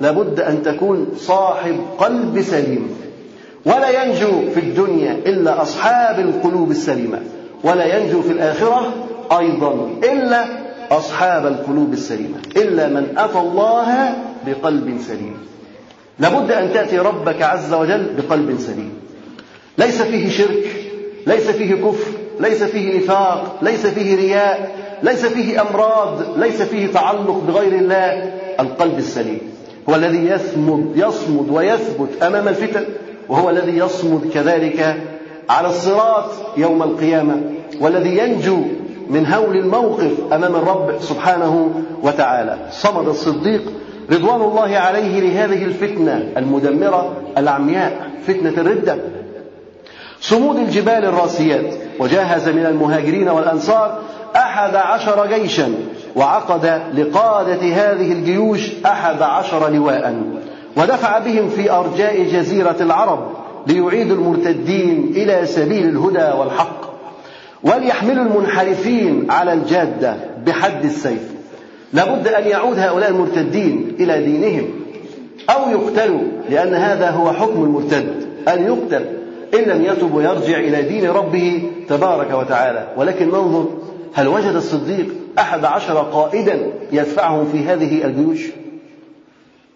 لابد 0.00 0.40
أن 0.40 0.62
تكون 0.62 1.06
صاحب 1.16 1.76
قلب 1.98 2.42
سليم. 2.42 2.90
ولا 3.66 4.02
ينجو 4.02 4.50
في 4.54 4.60
الدنيا 4.60 5.12
إلا 5.26 5.62
أصحاب 5.62 6.18
القلوب 6.18 6.70
السليمة. 6.70 7.18
ولا 7.64 7.98
ينجو 7.98 8.22
في 8.22 8.32
الآخرة 8.32 8.92
أيضا 9.38 9.90
إلا 10.12 10.65
أصحاب 10.90 11.46
القلوب 11.46 11.92
السليمة 11.92 12.38
إلا 12.56 12.88
من 12.88 13.18
أتى 13.18 13.38
الله 13.38 14.14
بقلب 14.46 14.98
سليم. 15.08 15.36
لابد 16.18 16.52
أن 16.52 16.72
تأتي 16.72 16.98
ربك 16.98 17.42
عز 17.42 17.74
وجل 17.74 18.06
بقلب 18.16 18.58
سليم. 18.58 18.92
ليس 19.78 20.02
فيه 20.02 20.30
شرك 20.30 20.66
ليس 21.26 21.50
فيه 21.50 21.74
كفر 21.74 22.10
ليس 22.40 22.62
فيه 22.62 22.98
نفاق 22.98 23.58
ليس 23.62 23.86
فيه 23.86 24.16
رياء 24.16 24.76
ليس 25.02 25.26
فيه 25.26 25.62
أمراض 25.62 26.38
ليس 26.38 26.62
فيه 26.62 26.86
تعلق 26.86 27.42
بغير 27.48 27.72
الله. 27.72 28.32
القلب 28.60 28.98
السليم 28.98 29.38
هو 29.88 29.94
الذي 29.94 30.26
يثمد 30.26 30.92
يصمد 30.96 31.50
ويثبت 31.50 32.22
أمام 32.22 32.48
الفتن 32.48 32.84
وهو 33.28 33.50
الذي 33.50 33.78
يصمد 33.78 34.30
كذلك 34.34 34.96
على 35.50 35.68
الصراط 35.68 36.30
يوم 36.56 36.82
القيامة 36.82 37.40
والذي 37.80 38.18
ينجو 38.18 38.62
من 39.10 39.26
هول 39.26 39.56
الموقف 39.56 40.12
أمام 40.32 40.56
الرب 40.56 40.94
سبحانه 41.00 41.70
وتعالى. 42.02 42.58
صمد 42.70 43.08
الصديق 43.08 43.62
رضوان 44.12 44.40
الله 44.40 44.76
عليه 44.76 45.20
لهذه 45.20 45.64
الفتنة 45.64 46.32
المدمرة 46.36 47.12
العمياء 47.38 48.10
فتنة 48.26 48.54
الردة. 48.58 48.96
صمود 50.20 50.56
الجبال 50.56 51.04
الراسيات 51.04 51.74
وجهز 51.98 52.48
من 52.48 52.66
المهاجرين 52.66 53.28
والأنصار 53.28 53.98
أحد 54.36 54.74
عشر 54.74 55.26
جيشا 55.26 55.74
وعقد 56.16 56.82
لقادة 56.94 57.62
هذه 57.62 58.12
الجيوش 58.12 58.70
أحد 58.86 59.22
عشر 59.22 59.68
لواء 59.68 60.22
ودفع 60.76 61.18
بهم 61.18 61.48
في 61.48 61.70
أرجاء 61.70 62.22
جزيرة 62.22 62.76
العرب 62.80 63.32
ليعيدوا 63.66 64.16
المرتدين 64.16 65.12
إلى 65.16 65.46
سبيل 65.46 65.88
الهدى 65.88 66.38
والحق. 66.38 66.85
وليحملوا 67.66 68.24
المنحرفين 68.24 69.30
على 69.30 69.52
الجادة 69.52 70.16
بحد 70.46 70.84
السيف. 70.84 71.30
لابد 71.92 72.28
أن 72.28 72.48
يعود 72.48 72.78
هؤلاء 72.78 73.10
المرتدين 73.10 73.96
إلى 74.00 74.24
دينهم 74.24 74.70
أو 75.50 75.70
يقتلوا 75.70 76.22
لأن 76.50 76.74
هذا 76.74 77.10
هو 77.10 77.32
حكم 77.32 77.62
المرتد 77.64 78.26
أن 78.48 78.64
يقتل. 78.64 79.04
إن 79.54 79.60
لم 79.60 79.84
يتب 79.84 80.14
ويرجع 80.14 80.58
إلى 80.58 80.82
دين 80.82 81.10
ربه 81.10 81.62
تبارك 81.88 82.30
وتعالى. 82.34 82.88
ولكن 82.96 83.26
ننظر 83.26 83.66
هل 84.14 84.28
وجد 84.28 84.54
الصديق 84.54 85.06
أحد 85.38 85.64
عشر 85.64 85.98
قائدا 85.98 86.58
يدفعهم 86.92 87.48
في 87.52 87.64
هذه 87.64 88.04
الجيوش؟ 88.04 88.40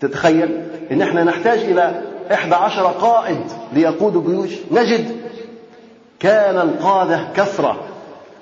تتخيل 0.01 0.61
إن 0.93 1.03
إحنا 1.03 1.25
نحتاج 1.25 1.59
إلى 1.59 2.03
إحدى 2.33 2.55
عشر 2.55 2.83
قائد 2.83 3.41
ليقودوا 3.75 4.23
جيوش 4.23 4.51
نجد 4.71 5.05
كان 6.21 6.57
القادة 6.59 7.21
كثرة 7.37 7.77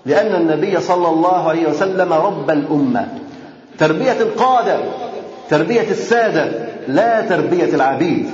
لأن 0.07 0.35
النبي 0.35 0.81
صلى 0.81 1.09
الله 1.09 1.49
عليه 1.49 1.69
وسلم 1.69 2.13
رب 2.13 2.51
الأمة. 2.51 3.09
تربية 3.79 4.21
القادة 4.21 4.79
تربية 5.51 5.91
السادة 5.91 6.53
لا 6.89 7.21
تربية 7.21 7.75
العبيد. 7.75 8.31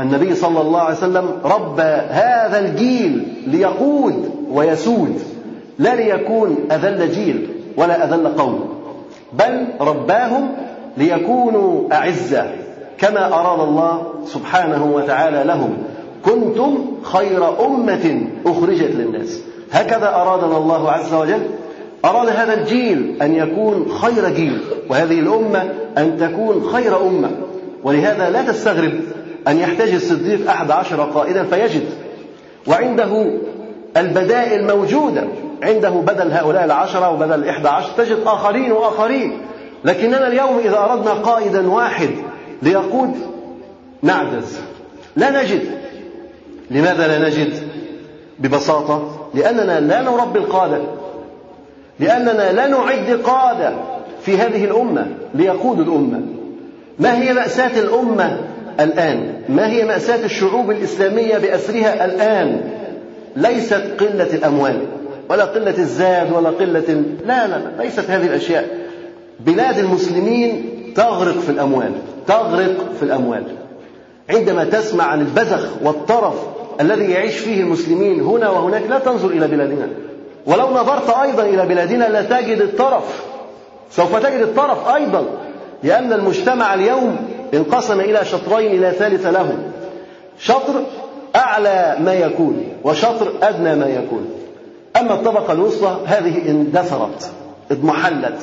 النبي 0.00 0.34
صلى 0.34 0.60
الله 0.60 0.80
عليه 0.80 0.96
وسلم 0.96 1.30
ربى 1.44 1.82
هذا 2.10 2.58
الجيل 2.58 3.28
ليقود 3.46 4.30
ويسود 4.50 5.22
لا 5.78 5.94
ليكون 5.94 6.56
أذل 6.72 7.12
جيل 7.12 7.48
ولا 7.76 8.04
أذل 8.04 8.28
قوم 8.28 8.74
بل 9.32 9.66
رباهم 9.80 10.48
ليكونوا 10.96 11.94
أعزة 11.94 12.46
كما 12.98 13.26
أراد 13.26 13.60
الله 13.68 14.02
سبحانه 14.26 14.84
وتعالى 14.84 15.44
لهم. 15.44 15.78
كنتم 16.24 16.86
خير 17.02 17.66
أمة 17.66 18.20
أخرجت 18.46 18.90
للناس. 18.90 19.40
هكذا 19.72 20.08
أرادنا 20.14 20.56
الله 20.56 20.90
عز 20.90 21.14
وجل. 21.14 21.40
أراد 22.04 22.28
هذا 22.28 22.54
الجيل 22.60 23.16
أن 23.22 23.34
يكون 23.34 23.92
خير 24.02 24.28
جيل 24.28 24.60
وهذه 24.90 25.18
الأمة 25.18 25.68
أن 25.98 26.18
تكون 26.20 26.70
خير 26.72 27.06
أمة. 27.06 27.30
ولهذا 27.84 28.30
لا 28.30 28.42
تستغرب 28.42 28.92
أن 29.48 29.58
يحتاج 29.58 29.88
الصديق 29.88 30.50
أحد 30.50 30.70
عشر 30.70 31.02
قائدا 31.02 31.44
فيجد. 31.44 31.84
وعنده 32.66 33.26
البدائل 33.96 34.76
موجودة 34.76 35.24
عنده 35.62 35.90
بدل 35.90 36.32
هؤلاء 36.32 36.64
العشرة 36.64 37.10
وبدل 37.10 37.34
الإحدى 37.34 37.68
عشر 37.68 37.90
تجد 37.96 38.18
آخرين 38.26 38.72
وآخرين. 38.72 39.38
لكننا 39.84 40.28
اليوم 40.28 40.58
إذا 40.64 40.78
أردنا 40.78 41.12
قائدا 41.12 41.70
واحد 41.70 42.10
ليقود 42.62 43.14
نعجز. 44.02 44.58
لا 45.16 45.42
نجد. 45.42 45.60
لماذا 46.70 47.08
لا 47.08 47.28
نجد 47.28 47.52
ببساطة؟ 48.38 49.28
لأننا 49.34 49.80
لا 49.80 50.02
نربي 50.02 50.38
القادة. 50.38 50.78
لأننا 52.00 52.52
لا 52.52 52.66
نعد 52.66 53.20
قادة 53.24 53.72
في 54.22 54.36
هذه 54.36 54.64
الأمة 54.64 55.06
ليقودوا 55.34 55.84
الأمة. 55.84 56.20
ما 56.98 57.22
هي 57.22 57.32
مأساة 57.32 57.80
الأمة 57.80 58.40
الآن؟ 58.80 59.42
ما 59.48 59.68
هي 59.70 59.84
مأساة 59.84 60.24
الشعوب 60.24 60.70
الإسلامية 60.70 61.38
بأسرها 61.38 62.04
الآن؟ 62.04 62.60
ليست 63.36 63.82
قلة 64.00 64.34
الأموال 64.34 64.78
ولا 65.30 65.44
قلة 65.44 65.78
الزاد 65.78 66.32
ولا 66.32 66.50
قلة 66.50 67.02
لا 67.26 67.46
لا 67.46 67.82
ليست 67.82 68.10
هذه 68.10 68.26
الأشياء. 68.26 68.68
بلاد 69.40 69.78
المسلمين 69.78 70.64
تغرق 70.96 71.38
في 71.38 71.50
الأموال 71.50 71.92
تغرق 72.26 72.92
في 72.98 73.02
الأموال. 73.02 73.42
عندما 74.30 74.64
تسمع 74.64 75.04
عن 75.04 75.20
البذخ 75.20 75.68
والطرف 75.82 76.34
الذي 76.80 77.10
يعيش 77.10 77.38
فيه 77.38 77.60
المسلمين 77.60 78.20
هنا 78.20 78.50
وهناك 78.50 78.82
لا 78.90 78.98
تنظر 78.98 79.28
إلى 79.28 79.46
بلادنا. 79.46 79.88
ولو 80.46 80.70
نظرت 80.70 81.10
أيضا 81.10 81.42
إلى 81.42 81.66
بلادنا 81.66 82.04
لا 82.04 82.22
تجد 82.22 82.60
الطرف. 82.60 83.24
سوف 83.90 84.16
تجد 84.16 84.40
الطرف 84.40 84.88
أيضا 84.88 85.24
لأن 85.82 86.12
المجتمع 86.12 86.74
اليوم 86.74 87.16
انقسم 87.54 88.00
إلى 88.00 88.24
شطرين 88.24 88.80
لا 88.80 88.90
ثالث 88.90 89.26
له 89.26 89.58
شطر 90.38 90.82
أعلى 91.36 91.96
ما 92.00 92.14
يكون 92.14 92.68
وشطر 92.84 93.32
أدنى 93.42 93.76
ما 93.76 93.86
يكون. 93.86 94.30
أما 94.96 95.14
الطبقة 95.14 95.52
الوسطى 95.52 95.98
هذه 96.06 96.50
اندثرت 96.50 97.30
اضمحلت 97.70 98.38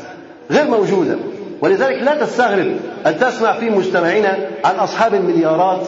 غير 0.52 0.66
موجودة. 0.66 1.16
ولذلك 1.62 2.04
لا 2.04 2.16
تستغرب 2.16 2.76
أن 3.06 3.20
تسمع 3.20 3.54
في 3.54 3.70
مجتمعنا 3.70 4.38
عن 4.66 4.76
أصحاب 4.76 5.14
المليارات. 5.14 5.82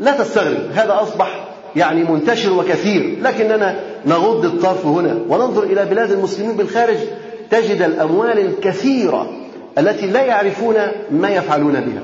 لا 0.00 0.12
تستغرب 0.12 0.70
هذا 0.74 0.98
أصبح 1.02 1.47
يعني 1.78 2.04
منتشر 2.04 2.52
وكثير. 2.52 3.18
لكننا 3.22 3.80
نغض 4.06 4.44
الطرف 4.44 4.86
هنا 4.86 5.18
وننظر 5.28 5.62
إلى 5.62 5.84
بلاد 5.84 6.12
المسلمين 6.12 6.56
بالخارج. 6.56 6.96
تجد 7.50 7.82
الأموال 7.82 8.38
الكثيرة 8.38 9.30
التي 9.78 10.06
لا 10.06 10.22
يعرفون 10.22 10.74
ما 11.10 11.28
يفعلون 11.28 11.72
بها. 11.72 12.02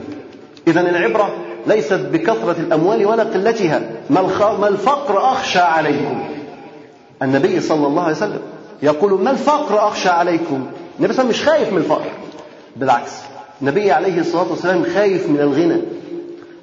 إذا 0.68 0.80
العبرة 0.80 1.34
ليست 1.66 2.00
بكثرة 2.12 2.56
الأموال 2.58 3.06
ولا 3.06 3.22
قلتها. 3.22 3.82
ما 4.10 4.68
الفقر 4.68 5.18
أخشى 5.18 5.58
عليكم؟ 5.58 6.24
النبي 7.22 7.60
صلى 7.60 7.86
الله 7.86 8.02
عليه 8.02 8.16
وسلم 8.16 8.40
يقول 8.82 9.22
ما 9.22 9.30
الفقر 9.30 9.88
أخشى 9.88 10.08
عليكم؟ 10.08 10.66
النبي 10.98 11.12
صلى 11.12 11.22
الله 11.22 11.34
عليه 11.34 11.34
وسلم 11.34 11.42
مش 11.42 11.42
خايف 11.42 11.72
من 11.72 11.78
الفقر. 11.78 12.10
بالعكس 12.76 13.12
النبي 13.60 13.92
عليه 13.92 14.20
الصلاة 14.20 14.50
والسلام 14.50 14.84
خايف 14.94 15.28
من 15.28 15.40
الغنى. 15.40 15.80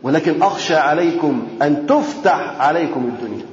ولكن 0.03 0.41
أخشى 0.41 0.75
عليكم 0.75 1.47
أن 1.61 1.87
تفتح 1.87 2.55
عليكم 2.59 3.11
الدنيا. 3.13 3.45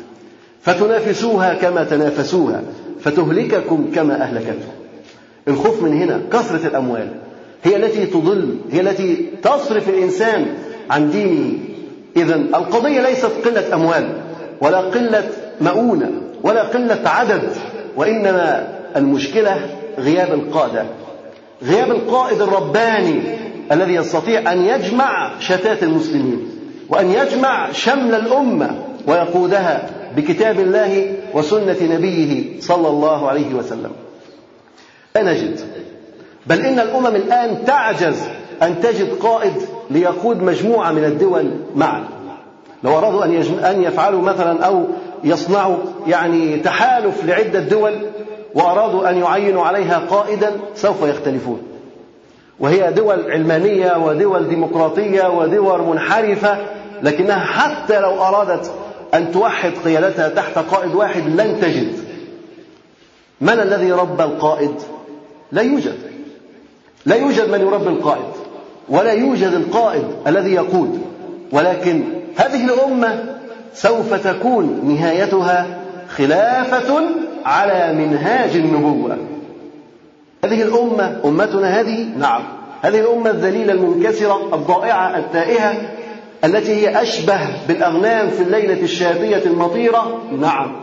فتنافسوها 0.63 1.55
كما 1.55 1.85
تنافسوها 1.85 2.63
فتهلككم 3.01 3.91
كما 3.95 4.23
أهلكتهم 4.23 4.73
الخوف 5.49 5.83
من 5.83 6.03
هنا 6.03 6.21
كثرة 6.33 6.67
الأموال. 6.67 7.09
هي 7.65 7.77
التي 7.77 8.07
تضل 8.07 8.59
هي 8.71 8.81
التي 8.81 9.31
تصرف 9.43 9.89
الإنسان 9.89 10.47
عن 10.91 11.11
دينه. 11.11 11.59
إذا 12.17 12.35
القضية 12.35 13.01
ليست 13.01 13.31
قلة 13.45 13.75
أموال 13.75 14.09
ولا 14.61 14.79
قلة 14.79 15.29
مؤونة 15.61 16.11
ولا 16.43 16.63
قلة 16.63 17.09
عدد 17.09 17.43
وإنما 17.97 18.69
المشكلة 18.97 19.57
غياب 19.99 20.33
القادة. 20.33 20.85
غياب 21.63 21.91
القائد 21.91 22.43
الرباني 22.43 23.21
الذي 23.73 23.95
يستطيع 23.95 24.53
أن 24.53 24.65
يجمع 24.65 25.31
شتات 25.41 25.83
المسلمين 25.83 26.49
وأن 26.89 27.11
يجمع 27.11 27.73
شمل 27.73 28.15
الأمة 28.15 28.71
ويقودها 29.07 29.91
بكتاب 30.17 30.61
الله 30.61 31.15
وسنة 31.35 31.77
نبيه 31.83 32.61
صلى 32.61 32.89
الله 32.89 33.29
عليه 33.29 33.55
وسلم. 33.55 33.91
لا 35.15 35.23
نجد 35.23 35.61
بل 36.47 36.61
إن 36.61 36.79
الأمم 36.79 37.07
الآن 37.07 37.65
تعجز 37.65 38.23
أن 38.63 38.81
تجد 38.81 39.09
قائد 39.21 39.53
ليقود 39.91 40.43
مجموعة 40.43 40.93
من 40.93 41.05
الدول 41.05 41.51
معا. 41.77 42.05
لو 42.85 42.99
أرادوا 42.99 43.25
أن 43.25 43.43
أن 43.65 43.83
يفعلوا 43.83 44.23
مثلا 44.23 44.65
أو 44.65 44.85
يصنعوا 45.25 45.77
يعني 46.07 46.57
تحالف 46.57 47.25
لعدة 47.25 47.61
دول 47.61 47.93
وأرادوا 48.55 49.11
أن 49.11 49.19
يعينوا 49.19 49.65
عليها 49.65 49.99
قائدا 49.99 50.53
سوف 50.75 51.03
يختلفون. 51.03 51.63
وهي 52.61 52.93
دول 52.93 53.31
علمانية 53.31 53.97
ودول 53.97 54.49
ديمقراطية 54.49 55.29
ودول 55.29 55.83
منحرفة 55.83 56.57
لكنها 57.03 57.39
حتى 57.39 58.01
لو 58.01 58.23
أرادت 58.23 58.71
أن 59.15 59.33
توحد 59.33 59.73
قيادتها 59.85 60.29
تحت 60.29 60.59
قائد 60.59 60.95
واحد 60.95 61.23
لن 61.27 61.61
تجد. 61.61 61.93
من 63.41 63.61
الذي 63.61 63.93
ربى 63.93 64.23
القائد؟ 64.23 64.75
لا 65.53 65.63
يوجد. 65.63 65.99
لا 67.07 67.17
يوجد 67.17 67.51
من 67.51 67.61
يربي 67.61 67.89
القائد 67.89 68.33
ولا 68.89 69.13
يوجد 69.13 69.53
القائد 69.53 70.05
الذي 70.27 70.53
يقود. 70.55 71.03
ولكن 71.53 72.03
هذه 72.37 72.65
الأمة 72.65 73.25
سوف 73.75 74.15
تكون 74.15 74.81
نهايتها 74.85 75.67
خلافة 76.09 77.01
على 77.45 77.93
منهاج 77.93 78.57
النبوة. 78.57 79.19
هذه 80.45 80.63
الأمة 80.63 81.21
أمتنا 81.25 81.81
هذه؟ 81.81 82.07
نعم. 82.19 82.43
هذه 82.83 83.01
الأمة 83.01 83.31
الذليلة 83.31 83.73
المنكسرة 83.73 84.55
الضائعة 84.55 85.19
التائهة 85.19 85.75
التي 86.45 86.75
هي 86.75 87.03
أشبه 87.03 87.41
بالأغنام 87.69 88.31
في 88.31 88.43
الليلة 88.43 88.83
الشاتية 88.83 89.43
المطيرة؟ 89.47 90.23
نعم. 90.41 90.77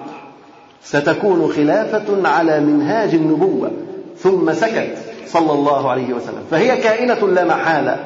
ستكون 0.84 1.52
خلافة 1.56 2.28
على 2.28 2.60
منهاج 2.60 3.14
النبوة. 3.14 3.72
ثم 4.18 4.54
سكت 4.54 4.98
صلى 5.28 5.52
الله 5.52 5.90
عليه 5.90 6.14
وسلم. 6.14 6.44
فهي 6.52 6.78
كائنة 6.78 7.28
لا 7.28 7.46
محالة. 7.46 7.98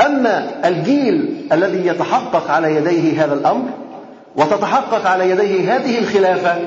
أما 0.00 0.68
الجيل 0.68 1.46
الذي 1.52 1.86
يتحقق 1.86 2.50
على 2.50 2.74
يديه 2.74 3.24
هذا 3.24 3.34
الأمر 3.34 3.68
وتتحقق 4.36 5.06
على 5.06 5.30
يديه 5.30 5.76
هذه 5.76 5.98
الخلافة 5.98 6.58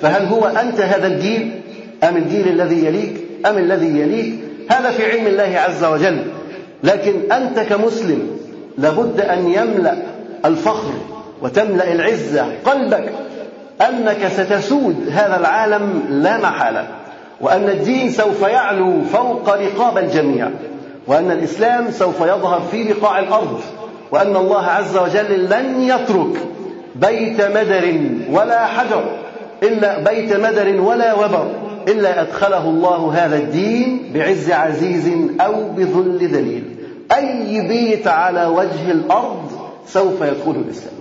فهل 0.00 0.26
هو 0.26 0.46
أنت 0.46 0.80
هذا 0.80 1.06
الجيل 1.06 1.60
أم 2.04 2.16
الجيل 2.16 2.48
الذي 2.48 2.86
يليك؟ 2.86 3.23
أم 3.46 3.58
الذي 3.58 4.00
يليك؟ 4.00 4.34
هذا 4.70 4.90
في 4.90 5.10
علم 5.10 5.26
الله 5.26 5.58
عز 5.68 5.84
وجل. 5.84 6.22
لكن 6.84 7.32
أنت 7.32 7.60
كمسلم 7.60 8.38
لابد 8.78 9.20
أن 9.20 9.48
يملأ 9.48 9.96
الفخر 10.44 10.92
وتملأ 11.42 11.92
العزة 11.92 12.46
قلبك 12.64 13.12
أنك 13.88 14.28
ستسود 14.28 15.08
هذا 15.12 15.36
العالم 15.36 16.02
لا 16.08 16.38
محالة 16.38 16.86
وأن 17.40 17.68
الدين 17.68 18.10
سوف 18.10 18.42
يعلو 18.42 19.04
فوق 19.04 19.48
رقاب 19.48 19.98
الجميع 19.98 20.48
وأن 21.06 21.30
الإسلام 21.30 21.90
سوف 21.90 22.20
يظهر 22.20 22.62
في 22.70 22.92
بقاع 22.92 23.18
الأرض 23.18 23.60
وأن 24.10 24.36
الله 24.36 24.66
عز 24.66 24.96
وجل 24.96 25.50
لن 25.50 25.80
يترك 25.80 26.36
بيت 26.94 27.40
مدر 27.40 28.00
ولا 28.30 28.66
حجر 28.66 29.04
إلا 29.62 29.98
بيت 29.98 30.32
مدر 30.32 30.80
ولا 30.80 31.14
وبر. 31.14 31.50
إلا 31.88 32.22
أدخله 32.22 32.68
الله 32.68 33.12
هذا 33.14 33.36
الدين 33.36 34.10
بعز 34.14 34.50
عزيز 34.50 35.10
أو 35.40 35.68
بذل 35.76 36.28
ذليل. 36.28 36.64
أي 37.16 37.68
بيت 37.68 38.06
على 38.06 38.46
وجه 38.46 38.90
الأرض 38.90 39.50
سوف 39.86 40.20
يدخل 40.20 40.50
الإسلام. 40.50 40.94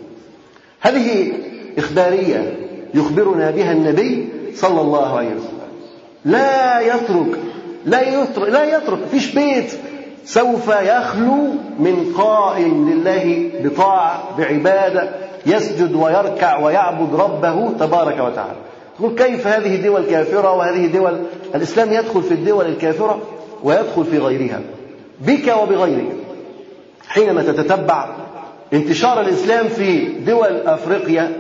هذه 0.82 1.32
إخبارية 1.78 2.54
يخبرنا 2.94 3.52
بها 3.52 3.72
النبي 3.72 4.28
صلى 4.56 4.82
الله 4.82 5.18
عليه 5.18 5.28
وسلم. 5.28 5.64
لا 6.26 6.80
يترك 6.80 7.40
لا 7.86 8.02
يترك 8.02 8.50
لا 8.50 8.78
يترك 8.78 9.00
فيش 9.12 9.36
بيت 9.36 9.74
سوف 10.26 10.68
يخلو 10.68 11.48
من 11.80 12.14
قائم 12.18 12.90
لله 12.90 13.50
بطاعة 13.64 14.38
بعبادة 14.38 15.10
يسجد 15.46 15.96
ويركع 15.96 16.60
ويعبد 16.60 17.16
ربه 17.16 17.72
تبارك 17.80 18.20
وتعالى. 18.20 18.73
تقول 18.98 19.16
كيف 19.16 19.48
هذه 19.48 19.82
دول 19.82 20.06
كافرة 20.06 20.54
وهذه 20.56 20.86
دول 20.88 21.20
الإسلام 21.56 21.94
يدخل 21.94 22.24
في 22.24 22.34
الدول 22.34 22.66
الكافرة 22.66 23.22
ويدخل 23.64 24.06
في 24.06 24.18
غيرها 24.18 24.62
بك 25.22 25.54
وبغيرك. 25.62 26.16
حينما 27.08 27.42
تتتبع 27.44 28.16
انتشار 28.74 29.22
الإسلام 29.22 29.68
في 29.68 30.06
دول 30.06 30.58
أفريقيا 30.66 31.32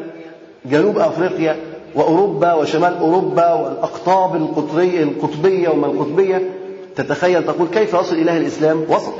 جنوب 0.66 1.00
أفريقيا 1.00 1.56
وأوروبا 1.96 2.54
وشمال 2.54 2.98
أوروبا 2.98 3.54
والأقطاب 3.54 4.36
القطرية 4.36 5.04
القطبية 5.04 5.70
وما 5.70 5.88
القطبية 5.88 6.50
تتخيل 6.96 7.44
تقول 7.46 7.68
كيف 7.68 7.96
وصل 7.96 8.16
إله 8.16 8.38
الإسلام 8.38 8.86
وصل 8.89 9.13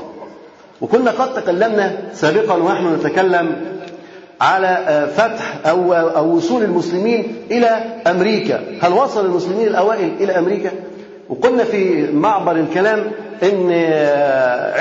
وكنا 0.80 1.10
قد 1.10 1.34
تكلمنا 1.34 1.96
سابقا 2.12 2.54
ونحن 2.54 2.94
نتكلم 2.94 3.56
على 4.44 5.06
فتح 5.16 5.56
أو, 5.66 5.94
أو 5.94 6.36
وصول 6.36 6.62
المسلمين 6.62 7.36
إلى 7.50 7.68
أمريكا. 8.06 8.60
هل 8.82 8.92
وصل 8.92 9.26
المسلمين 9.26 9.66
الأوائل 9.66 10.10
إلى 10.20 10.38
أمريكا؟ 10.38 10.70
وقلنا 11.28 11.64
في 11.64 12.12
معبر 12.12 12.56
الكلام 12.56 13.00
إن 13.42 13.72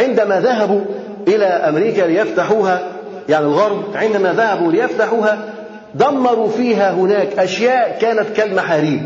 عندما 0.04 0.39
ذهبوا 0.39 0.82
إلى 1.28 1.45
أمريكا 1.45 2.02
ليفتحوها 2.02 2.82
يعني 3.30 3.45
الغرب 3.45 3.84
عندما 3.95 4.34
ذهبوا 4.34 4.71
ليفتحوها 4.71 5.54
دمروا 5.95 6.49
فيها 6.49 6.91
هناك 6.91 7.39
أشياء 7.39 7.97
كانت 8.02 8.38
كالمحاريب. 8.38 9.02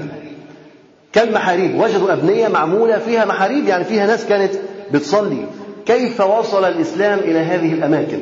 كالمحاريب. 1.13 1.79
وجدوا 1.79 2.13
أبنية 2.13 2.47
معمولة 2.47 2.97
فيها 2.99 3.25
محاريب 3.25 3.67
يعني 3.67 3.83
فيها 3.83 4.07
ناس 4.07 4.25
كانت 4.25 4.51
بتصلي. 4.91 5.45
كيف 5.85 6.21
وصل 6.21 6.65
الإسلام 6.65 7.19
إلى 7.19 7.39
هذه 7.39 7.73
الأماكن؟ 7.73 8.19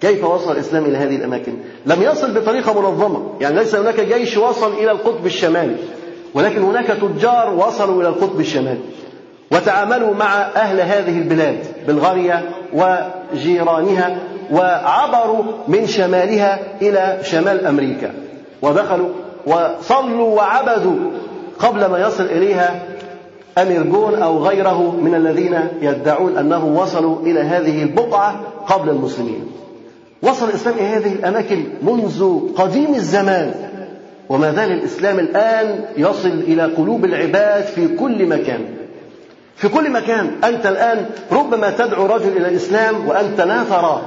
كيف 0.00 0.24
وصل 0.24 0.52
الإسلام 0.52 0.84
إلى 0.84 0.96
هذه 0.96 1.16
الأماكن؟ 1.16 1.52
لم 1.86 2.02
يصل 2.02 2.34
بطريقة 2.34 2.80
منظمة. 2.80 3.22
يعني 3.40 3.56
ليس 3.56 3.74
هناك 3.74 4.00
جيش 4.00 4.36
وصل 4.36 4.72
إلى 4.72 4.90
القطب 4.90 5.26
الشمالي 5.26 5.76
ولكن 6.34 6.62
هناك 6.62 6.86
تجار 6.86 7.54
وصلوا 7.54 8.00
إلى 8.00 8.08
القطب 8.08 8.40
الشمالي 8.40 8.80
وتعاملوا 9.52 10.14
مع 10.14 10.40
أهل 10.42 10.80
هذه 10.80 11.18
البلاد 11.18 11.58
بلغاريا 11.88 12.42
وجيرانها 12.72 14.18
وعبروا 14.52 15.44
من 15.68 15.86
شمالها 15.86 16.58
إلى 16.82 17.18
شمال 17.22 17.66
أمريكا 17.66 18.12
ودخلوا 18.62 19.08
وصلوا 19.46 20.36
وعبدوا 20.36 20.96
قبل 21.58 21.86
ما 21.86 21.98
يصل 21.98 22.24
إليها 22.24 22.82
أميرجون 23.58 24.14
أو 24.22 24.38
غيره 24.38 24.96
من 25.00 25.14
الذين 25.14 25.68
يدعون 25.82 26.36
أنهم 26.36 26.76
وصلوا 26.76 27.20
إلى 27.20 27.40
هذه 27.40 27.82
البقعة 27.82 28.40
قبل 28.66 28.88
المسلمين. 28.90 29.46
وصل 30.22 30.48
الإسلام 30.48 30.74
إلى 30.74 30.86
هذه 30.86 31.12
الأماكن 31.12 31.64
منذ 31.82 32.40
قديم 32.56 32.94
الزمان. 32.94 33.54
وما 34.28 34.52
زال 34.52 34.72
الإسلام 34.72 35.18
الآن 35.18 35.84
يصل 35.96 36.28
إلى 36.28 36.62
قلوب 36.62 37.04
العباد 37.04 37.64
في 37.64 37.88
كل 37.88 38.26
مكان. 38.26 38.64
في 39.56 39.68
كل 39.68 39.90
مكان. 39.90 40.30
أنت 40.44 40.66
الآن 40.66 41.06
ربما 41.32 41.70
تدعو 41.70 42.06
رجل 42.06 42.36
إلى 42.36 42.48
الإسلام 42.48 43.08
وأنت 43.08 43.40
لا 43.40 43.64
تراه 43.64 44.00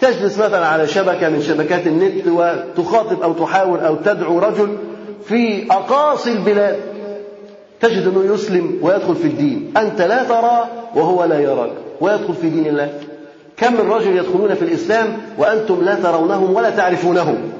تجلس 0.00 0.38
مثلا 0.38 0.66
على 0.66 0.86
شبكة 0.86 1.28
من 1.28 1.42
شبكات 1.42 1.86
النت 1.86 2.26
وتخاطب 2.26 3.22
أو 3.22 3.32
تحاول 3.32 3.78
أو 3.78 3.96
تدعو 3.96 4.38
رجل 4.38 4.76
في 5.24 5.72
أقاصي 5.72 6.32
البلاد. 6.32 6.76
تجد 7.80 8.06
أنه 8.06 8.34
يسلم 8.34 8.78
ويدخل 8.82 9.16
في 9.16 9.24
الدين. 9.24 9.72
أنت 9.76 10.02
لا 10.02 10.24
تراه 10.24 10.66
وهو 10.94 11.24
لا 11.24 11.40
يراك. 11.40 11.72
ويدخل 12.00 12.34
في 12.34 12.48
دين 12.48 12.66
الله. 12.66 12.90
كم 13.62 13.72
من 13.72 13.90
رجل 13.90 14.16
يدخلون 14.16 14.54
في 14.54 14.62
الإسلام 14.62 15.18
وأنتم 15.38 15.84
لا 15.84 15.94
ترونهم 15.94 16.54
ولا 16.54 16.70
تعرفونهم؟ 16.70 17.52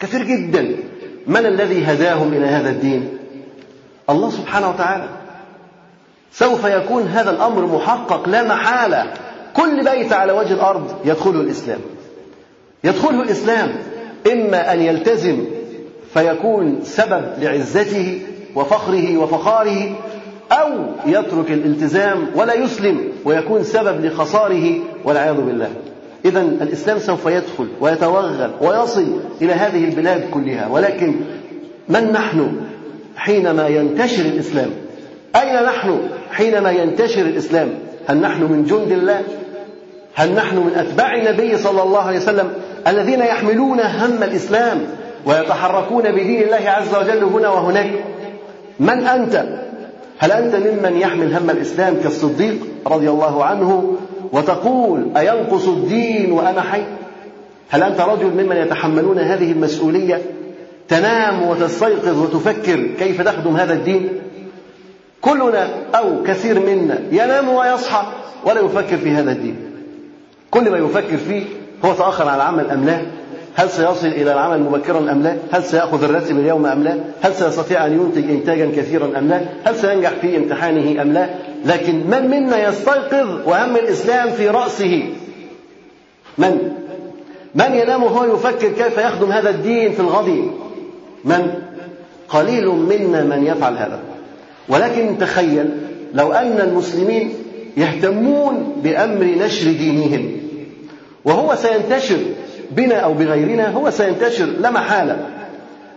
كثير 0.00 0.22
جدا. 0.22 0.76
من 1.26 1.46
الذي 1.46 1.84
هداهم 1.84 2.32
إلى 2.32 2.46
هذا 2.46 2.70
الدين؟ 2.70 3.08
الله 4.10 4.30
سبحانه 4.30 4.68
وتعالى. 4.70 5.08
سوف 6.32 6.64
يكون 6.64 7.02
هذا 7.02 7.30
الأمر 7.30 7.66
محقق 7.66 8.28
لا 8.28 8.42
محالة. 8.42 9.12
كل 9.54 9.84
بيت 9.84 10.12
على 10.12 10.32
وجه 10.32 10.52
الأرض 10.52 10.94
يدخله 11.04 11.40
الإسلام. 11.40 11.80
يدخله 12.84 13.22
الإسلام. 13.22 13.72
إما 14.32 14.72
أن 14.72 14.82
يلتزم 14.82 15.44
فيكون 16.14 16.80
سبب 16.82 17.24
لعزته 17.38 18.20
وفخره 18.54 19.16
وفخاره 19.16 19.94
أو 20.52 20.68
يترك 21.06 21.50
الالتزام 21.50 22.26
ولا 22.34 22.54
يسلم 22.54 23.00
ويكون 23.24 23.64
سبب 23.64 24.04
لخساره 24.04 24.78
والعياذ 25.04 25.36
بالله. 25.36 25.70
إذا 26.24 26.40
الإسلام 26.40 26.98
سوف 26.98 27.26
يدخل 27.26 27.68
ويتوغل 27.80 28.50
ويصل 28.60 29.06
إلى 29.42 29.52
هذه 29.52 29.84
البلاد 29.84 30.30
كلها. 30.30 30.68
ولكن 30.68 31.14
من 31.88 32.12
نحن 32.12 32.52
حينما 33.16 33.68
ينتشر 33.68 34.22
الإسلام؟ 34.22 34.70
أين 35.36 35.62
نحن 35.62 36.00
حينما 36.30 36.70
ينتشر 36.70 37.22
الإسلام؟ 37.22 37.68
هل 38.06 38.16
نحن 38.16 38.42
من 38.42 38.64
جند 38.64 38.92
الله؟ 38.92 39.22
هل 40.14 40.34
نحن 40.34 40.56
من 40.56 40.72
أتباع 40.76 41.14
النبي 41.14 41.56
صلى 41.56 41.82
الله 41.82 42.00
عليه 42.00 42.18
وسلم 42.18 42.52
الذين 42.86 43.20
يحملون 43.20 43.80
هم 43.80 44.22
الإسلام 44.22 44.78
ويتحركون 45.26 46.02
بدين 46.02 46.42
الله 46.42 46.70
عز 46.70 46.94
وجل 46.94 47.24
هنا 47.24 47.48
وهناك؟ 47.48 47.90
من 48.80 49.06
أنت 49.06 49.44
هل 50.18 50.32
أنت 50.32 50.54
ممن 50.54 50.96
يحمل 50.96 51.34
هم 51.34 51.50
الإسلام 51.50 51.96
كالصديق 52.02 52.58
رضي 52.86 53.10
الله 53.10 53.44
عنه 53.44 53.96
وتقول 54.32 55.16
أينقص 55.16 55.68
الدين 55.68 56.32
وأنا 56.32 56.60
حي؟ 56.60 56.82
هل 57.68 57.82
أنت 57.82 58.00
رجل 58.00 58.44
ممن 58.44 58.56
يتحملون 58.56 59.18
هذه 59.18 59.52
المسؤولية 59.52 60.22
تنام 60.88 61.42
وتستيقظ 61.42 62.22
وتفكر 62.22 62.86
كيف 62.98 63.22
تخدم 63.22 63.56
هذا 63.56 63.72
الدين؟ 63.72 64.08
كلنا 65.20 65.68
أو 65.94 66.22
كثير 66.22 66.60
منا 66.60 66.98
ينام 67.12 67.48
ويصحى 67.48 68.06
ولا 68.44 68.60
يفكر 68.60 68.96
في 68.96 69.10
هذا 69.10 69.32
الدين. 69.32 69.56
كل 70.50 70.70
ما 70.70 70.78
يفكر 70.78 71.16
فيه 71.16 71.44
هو 71.84 71.92
تأخر 71.92 72.28
عن 72.28 72.36
العمل 72.36 72.70
أم 72.70 72.84
لا؟ 72.84 73.00
هل 73.56 73.70
سيصل 73.70 74.06
إلى 74.06 74.32
العمل 74.32 74.60
مبكرا 74.60 74.98
أم 74.98 75.22
لا؟ 75.22 75.36
هل 75.50 75.64
سيأخذ 75.64 76.04
الراتب 76.04 76.38
اليوم 76.38 76.66
أم 76.66 76.82
لا؟ 76.82 76.96
هل 77.22 77.34
سيستطيع 77.34 77.86
أن 77.86 77.92
ينتج 77.92 78.30
إنتاجا 78.30 78.70
كثيرا 78.76 79.18
أم 79.18 79.28
لا؟ 79.28 79.40
هل 79.64 79.76
سينجح 79.76 80.10
في 80.10 80.36
امتحانه 80.36 81.02
أم 81.02 81.12
لا؟ 81.12 81.28
لكن 81.64 81.94
من 81.94 82.30
منا 82.30 82.68
يستيقظ 82.68 83.48
وهم 83.48 83.76
الإسلام 83.76 84.30
في 84.30 84.48
رأسه؟ 84.48 85.02
من؟ 86.38 86.72
من 87.54 87.74
ينام 87.74 88.02
وهو 88.02 88.34
يفكر 88.34 88.68
كيف 88.68 88.98
يخدم 88.98 89.32
هذا 89.32 89.50
الدين 89.50 89.92
في 89.92 90.00
الغد؟ 90.00 90.50
من؟ 91.24 91.52
قليل 92.28 92.66
منا 92.68 93.24
من 93.24 93.46
يفعل 93.46 93.76
هذا 93.76 94.00
ولكن 94.68 95.18
تخيل 95.18 95.70
لو 96.14 96.32
أن 96.32 96.60
المسلمين 96.60 97.34
يهتمون 97.76 98.76
بأمر 98.82 99.24
نشر 99.24 99.72
دينهم 99.72 100.32
وهو 101.24 101.54
سينتشر 101.54 102.18
بنا 102.70 102.94
أو 102.94 103.14
بغيرنا 103.14 103.68
هو 103.68 103.90
سينتشر 103.90 104.46
لا 104.46 104.70
محالة 104.70 105.26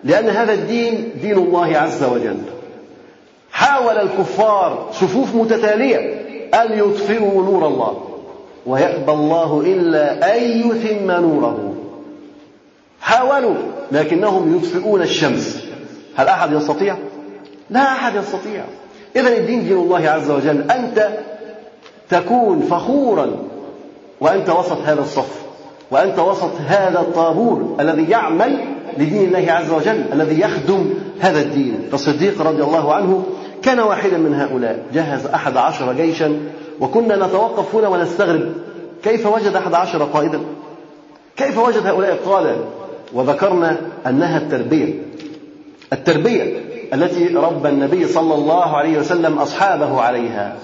لأن 0.04 0.30
هذا 0.30 0.54
الدين 0.54 1.12
دين 1.22 1.38
الله 1.38 1.78
عز 1.78 2.04
وجل. 2.04 2.38
حاول 3.52 3.98
الكفار 3.98 4.90
صفوف 4.92 5.36
متتالية 5.36 5.98
أن 6.54 6.80
يطفئوا 6.80 7.44
نور 7.44 7.68
الله 7.68 8.06
ويأبى 8.66 9.12
الله 9.12 9.62
إلا 9.66 10.36
أن 10.36 10.44
يتم 10.44 11.12
نوره. 11.12 11.76
حاولوا 13.02 13.56
لكنهم 13.92 14.56
يطفئون 14.58 15.02
الشمس. 15.02 15.66
هل 16.16 16.28
أحد 16.28 16.54
يستطيع؟ 16.54 16.98
لا 17.70 17.82
أحد 17.82 18.16
يستطيع. 18.16 18.64
إذا 19.16 19.38
الدين 19.38 19.64
دين 19.64 19.78
الله 19.78 20.10
عز 20.10 20.32
وجل. 20.32 20.72
أنت 20.72 21.10
تكون 22.10 22.62
فخورا 22.62 23.38
وأنت 24.22 24.50
وسط 24.50 24.78
هذا 24.86 25.02
الصف. 25.02 25.49
وأنت 25.92 26.20
وسط 26.20 26.52
هذا 26.68 27.00
الطابور 27.00 27.76
الذي 27.80 28.10
يعمل 28.10 28.58
لدين 28.98 29.28
الله 29.28 29.52
عز 29.52 29.72
وجل 29.72 30.04
الذي 30.14 30.42
يخدم 30.42 30.90
هذا 31.20 31.42
الدين. 31.42 31.80
فالصديق 31.92 32.42
رضي 32.42 32.64
الله 32.64 32.94
عنه 32.94 33.24
كان 33.62 33.80
واحدا 33.80 34.18
من 34.18 34.34
هؤلاء. 34.34 34.84
جهز 34.94 35.26
أحد 35.26 35.58
عشر 35.58 35.94
جيشا 35.94 36.40
وكنا 36.80 37.28
نتوقف 37.28 37.76
هنا 37.76 37.88
ونستغرب. 37.88 38.54
كيف 39.04 39.26
وجد 39.26 39.56
أحد 39.56 39.74
عشر 39.74 40.04
قائدا؟ 40.04 40.40
كيف 41.38 41.58
وجد 41.58 41.88
هؤلاء 41.88 42.12
القادة؟ 42.12 42.56
وذكرنا 43.14 43.78
أنها 44.08 44.38
التربية. 44.38 44.94
التربية 45.94 46.64
التي 46.94 47.28
ربى 47.28 47.70
النبي 47.70 48.08
صلى 48.08 48.34
الله 48.36 48.78
عليه 48.78 49.00
وسلم 49.00 49.38
أصحابه 49.38 50.02
عليها. 50.02 50.56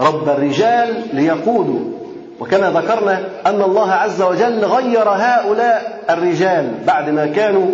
رب 0.00 0.28
الرجال 0.28 1.02
ليقودوا 1.12 1.99
وكما 2.40 2.70
ذكرنا 2.70 3.28
أن 3.46 3.62
الله 3.62 3.92
عز 3.92 4.22
وجل 4.22 4.64
غير 4.64 5.08
هؤلاء 5.08 6.00
الرجال 6.10 6.72
بعد 6.86 7.10
ما 7.10 7.26
كانوا 7.26 7.66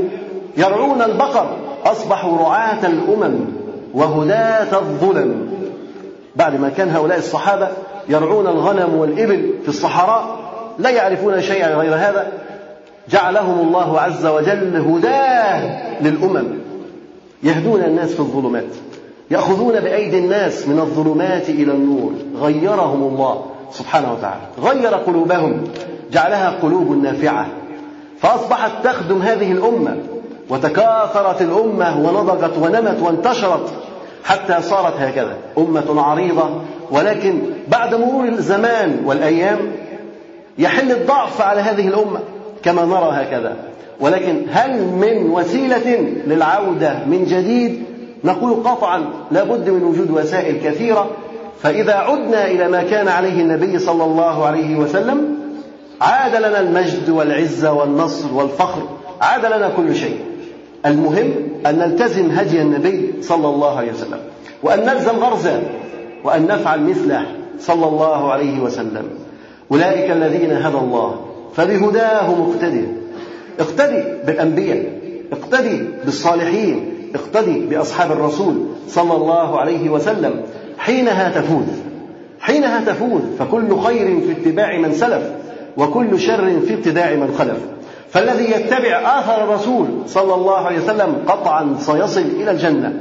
يرعون 0.57 1.03
البقر 1.03 1.57
أصبحوا 1.85 2.39
رعاة 2.39 2.87
الأمم 2.87 3.35
وهداة 3.95 4.79
الظلم. 4.79 5.49
بعد 6.37 6.61
ما 6.61 6.69
كان 6.69 6.91
هؤلاء 6.91 7.19
الصحابة 7.19 7.69
يرعون 8.09 8.47
الغنم 8.47 8.95
والإبل 8.95 9.51
في 9.63 9.69
الصحراء 9.69 10.39
لا 10.79 10.91
يعرفون 10.91 11.41
شيئا 11.41 11.75
غير 11.75 11.95
هذا 11.95 12.33
جعلهم 13.11 13.69
الله 13.69 14.01
عز 14.01 14.27
وجل 14.27 14.77
هداة 14.77 15.63
للأمم. 16.03 16.47
يهدون 17.43 17.81
الناس 17.81 18.13
في 18.13 18.21
الظلمات 18.21 18.75
يأخذون 19.31 19.81
بأيدي 19.81 20.19
الناس 20.19 20.69
من 20.69 20.79
الظلمات 20.79 21.49
إلى 21.49 21.73
النور 21.73 22.13
غيرهم 22.41 23.03
الله. 23.03 23.45
سبحانه 23.71 24.13
وتعالى. 24.13 24.43
غير 24.63 24.95
قلوبهم 24.95 25.65
جعلها 26.13 26.51
قلوب 26.63 27.03
نافعة. 27.03 27.47
فأصبحت 28.19 28.71
تخدم 28.85 29.23
هذه 29.23 29.53
الأمة 29.53 29.97
وتكاثرت 30.51 31.43
الأمة 31.43 31.99
ونضجت 31.99 32.59
ونمت 32.59 33.03
وانتشرت 33.03 33.73
حتى 34.25 34.63
صارت 34.63 34.95
هكذا 35.01 35.37
أمة 35.59 36.03
عريضة. 36.03 36.51
ولكن 36.91 37.39
بعد 37.69 37.95
مرور 37.95 38.25
الزمان 38.25 39.03
والأيام 39.05 39.59
يحل 40.59 40.93
الضعف 40.93 41.41
على 41.41 41.61
هذه 41.61 41.89
الأمة 41.89 42.21
كما 42.63 42.85
نرى 42.85 43.11
هكذا. 43.13 43.57
ولكن 44.01 44.47
هل 44.53 44.83
من 44.83 45.31
وسيلة 45.31 45.99
للعودة 46.27 46.99
من 47.07 47.25
جديد؟ 47.25 47.83
نقول 48.25 48.55
قطعا 48.65 49.05
لابد 49.31 49.71
من 49.71 49.83
وجود 49.85 50.11
وسائل 50.11 50.61
كثيرة 50.65 51.11
فإذا 51.63 51.95
عدنا 51.95 52.47
إلى 52.47 52.69
ما 52.69 52.83
كان 52.83 53.09
عليه 53.09 53.41
النبي 53.43 53.79
صلى 53.79 54.05
الله 54.05 54.45
عليه 54.47 54.77
وسلم 54.77 55.37
عاد 56.01 56.37
لنا 56.37 56.61
المجد 56.61 57.11
والعزة 57.11 57.73
والنصر 57.73 58.35
والفخر 58.35 58.83
عاد 59.21 59.45
لنا 59.45 59.69
كل 59.69 59.97
شيء. 59.97 60.19
المهم 60.87 61.31
أن 61.67 61.79
نلتزم 61.79 62.31
هدي 62.31 62.63
النبي 62.63 63.13
صلى 63.23 63.49
الله 63.49 63.77
عليه 63.77 63.93
وسلم 63.93 64.19
وأن 64.63 64.81
نلزم 64.81 65.17
غرزه 65.17 65.63
وأن 66.25 66.47
نفعل 66.47 66.81
مثله 66.81 67.27
صلى 67.61 67.87
الله 67.87 68.33
عليه 68.33 68.61
وسلم. 68.61 69.05
أولئك 69.71 70.11
الذين 70.11 70.53
هدى 70.53 70.79
الله 70.79 71.21
فبهداه 71.57 72.35
مقتدي. 72.35 72.85
اقتدي 73.61 74.03
بالأنبياء 74.27 74.87
اقتدي 75.33 75.85
بالصالحين 76.05 76.93
اقتدي 77.15 77.61
بأصحاب 77.61 78.13
الرسول 78.13 78.55
صلى 78.89 79.15
الله 79.17 79.61
عليه 79.61 79.91
وسلم. 79.91 80.43
حينها 80.79 81.29
تفوز. 81.41 81.67
حينها 82.41 82.85
تفوز. 82.85 83.23
فكل 83.39 83.79
خير 83.79 84.21
في 84.21 84.33
اتباع 84.33 84.79
من 84.79 84.93
سلف 84.93 85.23
وكل 85.77 86.21
شر 86.21 86.61
في 86.67 86.75
ابتداع 86.75 87.15
من 87.15 87.35
خلف. 87.39 87.59
فالذي 88.11 88.51
يتبع 88.51 89.21
آثر 89.21 89.45
الرسول 89.45 89.87
صلى 90.07 90.35
الله 90.35 90.57
عليه 90.57 90.79
وسلم 90.79 91.17
قطعا 91.27 91.77
سيصل 91.79 92.21
إلى 92.21 92.51
الجنة 92.51 92.93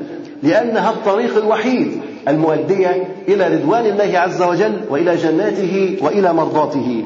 لأنها 0.43 0.89
الطريق 0.89 1.38
الوحيد 1.38 2.01
المؤدية 2.27 3.07
إلى 3.27 3.47
رضوان 3.47 3.85
الله 3.85 4.19
عز 4.19 4.41
وجل 4.41 4.81
وإلى 4.89 5.15
جناته 5.15 5.97
وإلى 6.01 6.33
مرضاته. 6.33 7.03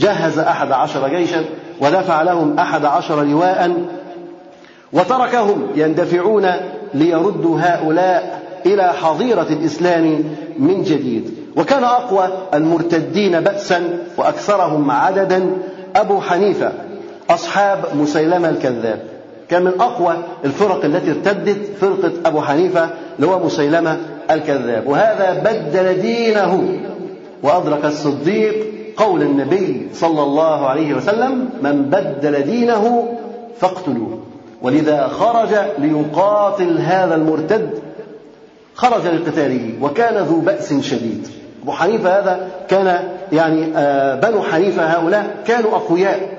جهز 0.00 0.38
أحد 0.38 0.72
عشر 0.72 1.08
جيشا 1.08 1.44
ودفع 1.80 2.22
لهم 2.22 2.58
أحد 2.58 2.84
عشر 2.84 3.24
لواء 3.24 3.72
وتركهم 4.92 5.66
يندفعون 5.76 6.50
ليردوا 6.94 7.60
هؤلاء 7.60 8.42
إلى 8.66 8.92
حظيرة 8.92 9.46
الإسلام 9.50 10.24
من 10.58 10.82
جديد. 10.82 11.34
وكان 11.56 11.84
أقوى 11.84 12.28
المرتدين 12.54 13.40
بأسا 13.40 13.98
وأكثرهم 14.16 14.90
عددا 14.90 15.50
أبو 15.96 16.20
حنيفة 16.20 16.72
أصحاب 17.30 17.78
مسيلمة 17.94 18.48
الكذاب. 18.48 19.02
كان 19.48 19.62
من 19.64 19.72
أقوى 19.80 20.16
الفرق 20.44 20.84
التي 20.84 21.10
ارتدت 21.10 21.58
فرقة 21.80 22.12
أبو 22.26 22.40
حنيفة 22.40 22.90
اللي 23.16 23.26
هو 23.26 23.44
مسيلمة 23.44 23.98
الكذاب. 24.30 24.86
وهذا 24.86 25.42
بدل 25.44 26.00
دينه. 26.02 26.78
وأدرك 27.42 27.84
الصديق 27.84 28.54
قول 28.96 29.22
النبي 29.22 29.88
صلى 29.94 30.22
الله 30.22 30.66
عليه 30.66 30.94
وسلم 30.94 31.48
من 31.62 31.82
بدل 31.82 32.42
دينه 32.42 33.08
فاقتلوه. 33.60 34.18
ولذا 34.62 35.08
خرج 35.08 35.48
ليقاتل 35.78 36.78
هذا 36.78 37.14
المرتد 37.14 37.70
خرج 38.78 39.06
لقتاله 39.06 39.72
وكان 39.82 40.24
ذو 40.24 40.40
بأس 40.40 40.74
شديد. 40.74 41.28
أبو 41.62 41.72
حنيفة 41.72 42.18
هذا 42.18 42.50
كان 42.68 43.08
يعني 43.32 43.76
آه، 43.76 44.14
بنو 44.14 44.42
حنيفة 44.42 44.82
هؤلاء 44.84 45.42
كانوا 45.46 45.70
أقوياء. 45.70 46.38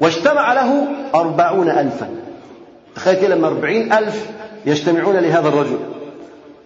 واجتمع 0.00 0.52
له 0.52 0.86
أربعون 1.14 1.68
ألفا. 1.68 2.08
تخيل 2.94 3.30
لما 3.30 3.46
أربعين 3.46 3.92
ألف 3.92 4.26
يجتمعون 4.66 5.16
لهذا 5.16 5.48
الرجل. 5.48 5.78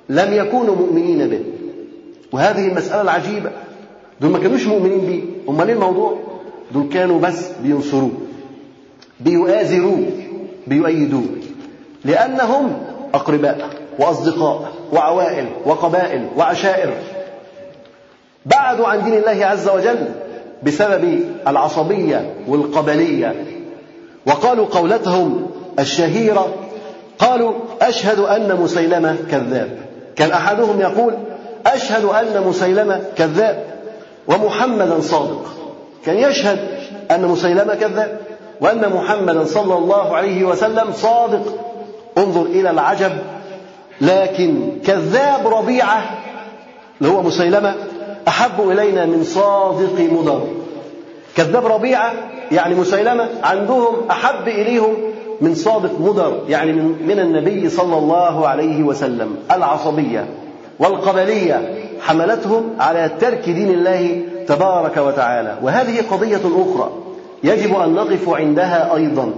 لم 0.08 0.32
يكونوا 0.32 0.76
مؤمنين 0.76 1.28
به. 1.28 1.40
وهذه 2.32 2.68
المسألة 2.68 3.02
العجيبة. 3.02 3.50
دول 4.20 4.30
ما 4.30 4.38
كانوش 4.38 4.66
مؤمنين 4.66 5.00
به 5.00 5.24
أمال 5.48 5.66
إيه 5.68 5.74
الموضوع؟ 5.74 6.18
دول 6.74 6.88
كانوا 6.88 7.20
بس 7.20 7.48
بينصروه. 7.62 8.12
بيؤازروه. 9.20 10.06
بيؤيدوه. 10.66 11.26
لأنهم 12.04 12.72
أقرباء 13.14 13.68
وأصدقاء. 13.98 14.75
وعوائل 14.92 15.46
وقبائل 15.64 16.28
وعشائر 16.36 16.92
بعدوا 18.46 18.86
عن 18.86 19.04
دين 19.04 19.14
الله 19.14 19.46
عز 19.46 19.68
وجل 19.68 20.08
بسبب 20.62 21.20
العصبية 21.48 22.34
والقبلية. 22.48 23.34
وقالوا 24.26 24.66
قولتهم 24.66 25.50
الشهيرة 25.78 26.48
قالوا 27.18 27.52
أشهد 27.80 28.18
أن 28.18 28.56
مسيلمة 28.56 29.16
كذاب. 29.30 29.78
كان 30.16 30.30
أحدهم 30.30 30.80
يقول 30.80 31.14
أشهد 31.66 32.04
أن 32.04 32.42
مسيلمة 32.46 33.00
كذاب 33.16 33.64
ومحمدا 34.28 35.00
صادق. 35.00 35.44
كان 36.04 36.18
يشهد 36.18 36.58
أن 37.10 37.24
مسيلمة 37.24 37.74
كذاب 37.74 38.20
وأن 38.60 38.92
محمدا 38.92 39.44
صلى 39.44 39.74
الله 39.74 40.16
عليه 40.16 40.44
وسلم 40.44 40.92
صادق. 40.92 41.58
انظر 42.18 42.42
إلى 42.42 42.70
العجب 42.70 43.12
لكن 44.00 44.72
كذاب 44.86 45.46
ربيعة 45.46 46.04
اللي 47.00 47.12
هو 47.12 47.22
مسيلمة 47.22 47.74
أحب 48.28 48.70
إلينا 48.70 49.06
من 49.06 49.24
صادق 49.24 50.00
مضر. 50.12 50.46
كذاب 51.36 51.66
ربيعة 51.66 52.12
يعني 52.52 52.74
مسيلمة 52.74 53.28
عندهم 53.42 53.94
أحب 54.10 54.48
إليهم 54.48 54.94
من 55.40 55.54
صادق 55.54 56.00
مضر 56.00 56.42
يعني 56.48 56.72
من 57.06 57.18
النبي 57.20 57.68
صلى 57.68 57.98
الله 57.98 58.48
عليه 58.48 58.82
وسلم 58.82 59.36
العصبية 59.52 60.26
والقبلية 60.78 61.74
حملتهم 62.00 62.70
على 62.80 63.10
ترك 63.20 63.50
دين 63.50 63.70
الله 63.70 64.22
تبارك 64.48 64.96
وتعالى. 64.96 65.56
وهذه 65.62 66.02
قضية 66.10 66.36
أخرى 66.36 66.90
يجب 67.44 67.80
أن 67.80 67.94
نقف 67.94 68.28
عندها 68.28 68.94
أيضا. 68.94 69.32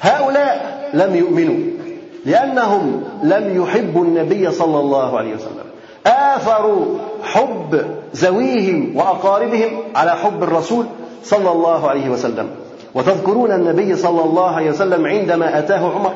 هؤلاء 0.00 0.90
لم 0.94 1.16
يؤمنوا. 1.16 1.73
لأنهم 2.26 3.02
لم 3.22 3.62
يحبوا 3.62 4.04
النبي 4.04 4.50
صلى 4.50 4.80
الله 4.80 5.18
عليه 5.18 5.34
وسلم. 5.34 5.64
آثروا 6.06 6.84
حب 7.22 7.84
ذويهم 8.16 8.96
وأقاربهم 8.96 9.70
على 9.96 10.10
حب 10.10 10.42
الرسول 10.42 10.86
صلى 11.24 11.50
الله 11.52 11.88
عليه 11.88 12.08
وسلم. 12.08 12.46
وتذكرون 12.94 13.52
النبي 13.52 13.96
صلى 13.96 14.24
الله 14.24 14.50
عليه 14.50 14.70
وسلم 14.70 15.06
عندما 15.06 15.58
أتاه 15.58 15.94
عمر 15.94 16.12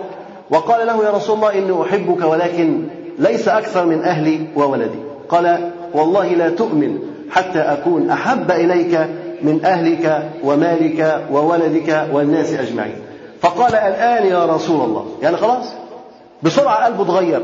وقال 0.50 0.86
له 0.86 1.04
يا 1.04 1.10
رسول 1.10 1.36
الله 1.36 1.58
إني 1.58 1.82
أحبك 1.82 2.24
ولكن 2.24 2.82
ليس 3.18 3.48
أكثر 3.48 3.86
من 3.86 4.02
أهلي 4.02 4.46
وولدي. 4.56 4.98
قال 5.28 5.70
والله 5.94 6.26
لا 6.26 6.48
تؤمن 6.48 6.98
حتى 7.30 7.58
أكون 7.58 8.10
أحب 8.10 8.50
إليك 8.50 9.08
من 9.42 9.64
أهلك 9.64 10.30
ومالك 10.44 11.26
وولدك 11.32 12.06
والناس 12.12 12.52
أجمعين. 12.52 12.96
فقال 13.40 13.74
الآن 13.74 14.26
يا 14.26 14.46
رسول 14.46 14.84
الله. 14.84 15.06
يعني 15.22 15.36
خلاص؟ 15.36 15.74
بسرعة 16.42 16.84
قلبه 16.84 17.02
اتغير. 17.02 17.42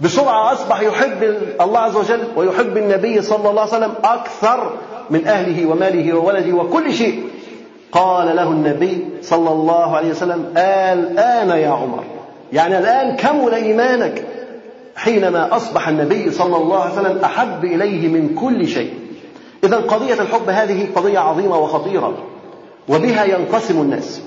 بسرعة 0.00 0.52
أصبح 0.52 0.80
يحب 0.80 1.34
الله 1.60 1.78
عز 1.78 1.96
وجل 1.96 2.20
ويحب 2.36 2.76
النبي 2.76 3.22
صلى 3.22 3.50
الله 3.50 3.60
عليه 3.60 3.70
وسلم 3.70 3.94
أكثر 4.04 4.72
من 5.10 5.26
أهله 5.26 5.66
وماله 5.66 6.14
وولده 6.14 6.56
وكل 6.56 6.94
شيء. 6.94 7.22
قال 7.92 8.36
له 8.36 8.48
النبي 8.48 9.08
صلى 9.22 9.50
الله 9.50 9.96
عليه 9.96 10.10
وسلم 10.10 10.52
الآن 10.56 11.48
يا 11.50 11.70
عمر. 11.70 12.04
يعني 12.52 12.78
الآن 12.78 13.16
كمل 13.16 13.54
إيمانك. 13.54 14.24
حينما 14.96 15.56
أصبح 15.56 15.88
النبي 15.88 16.30
صلى 16.30 16.56
الله 16.56 16.80
عليه 16.80 16.92
وسلم 16.92 17.18
أحب 17.24 17.64
إليه 17.64 18.08
من 18.08 18.34
كل 18.34 18.68
شيء. 18.68 18.94
إذا 19.64 19.76
قضية 19.76 20.14
الحب 20.14 20.48
هذه 20.48 20.88
قضية 20.96 21.18
عظيمة 21.18 21.58
وخطيرة 21.58 22.14
وبها 22.88 23.24
ينقسم 23.24 23.80
الناس. 23.80 24.20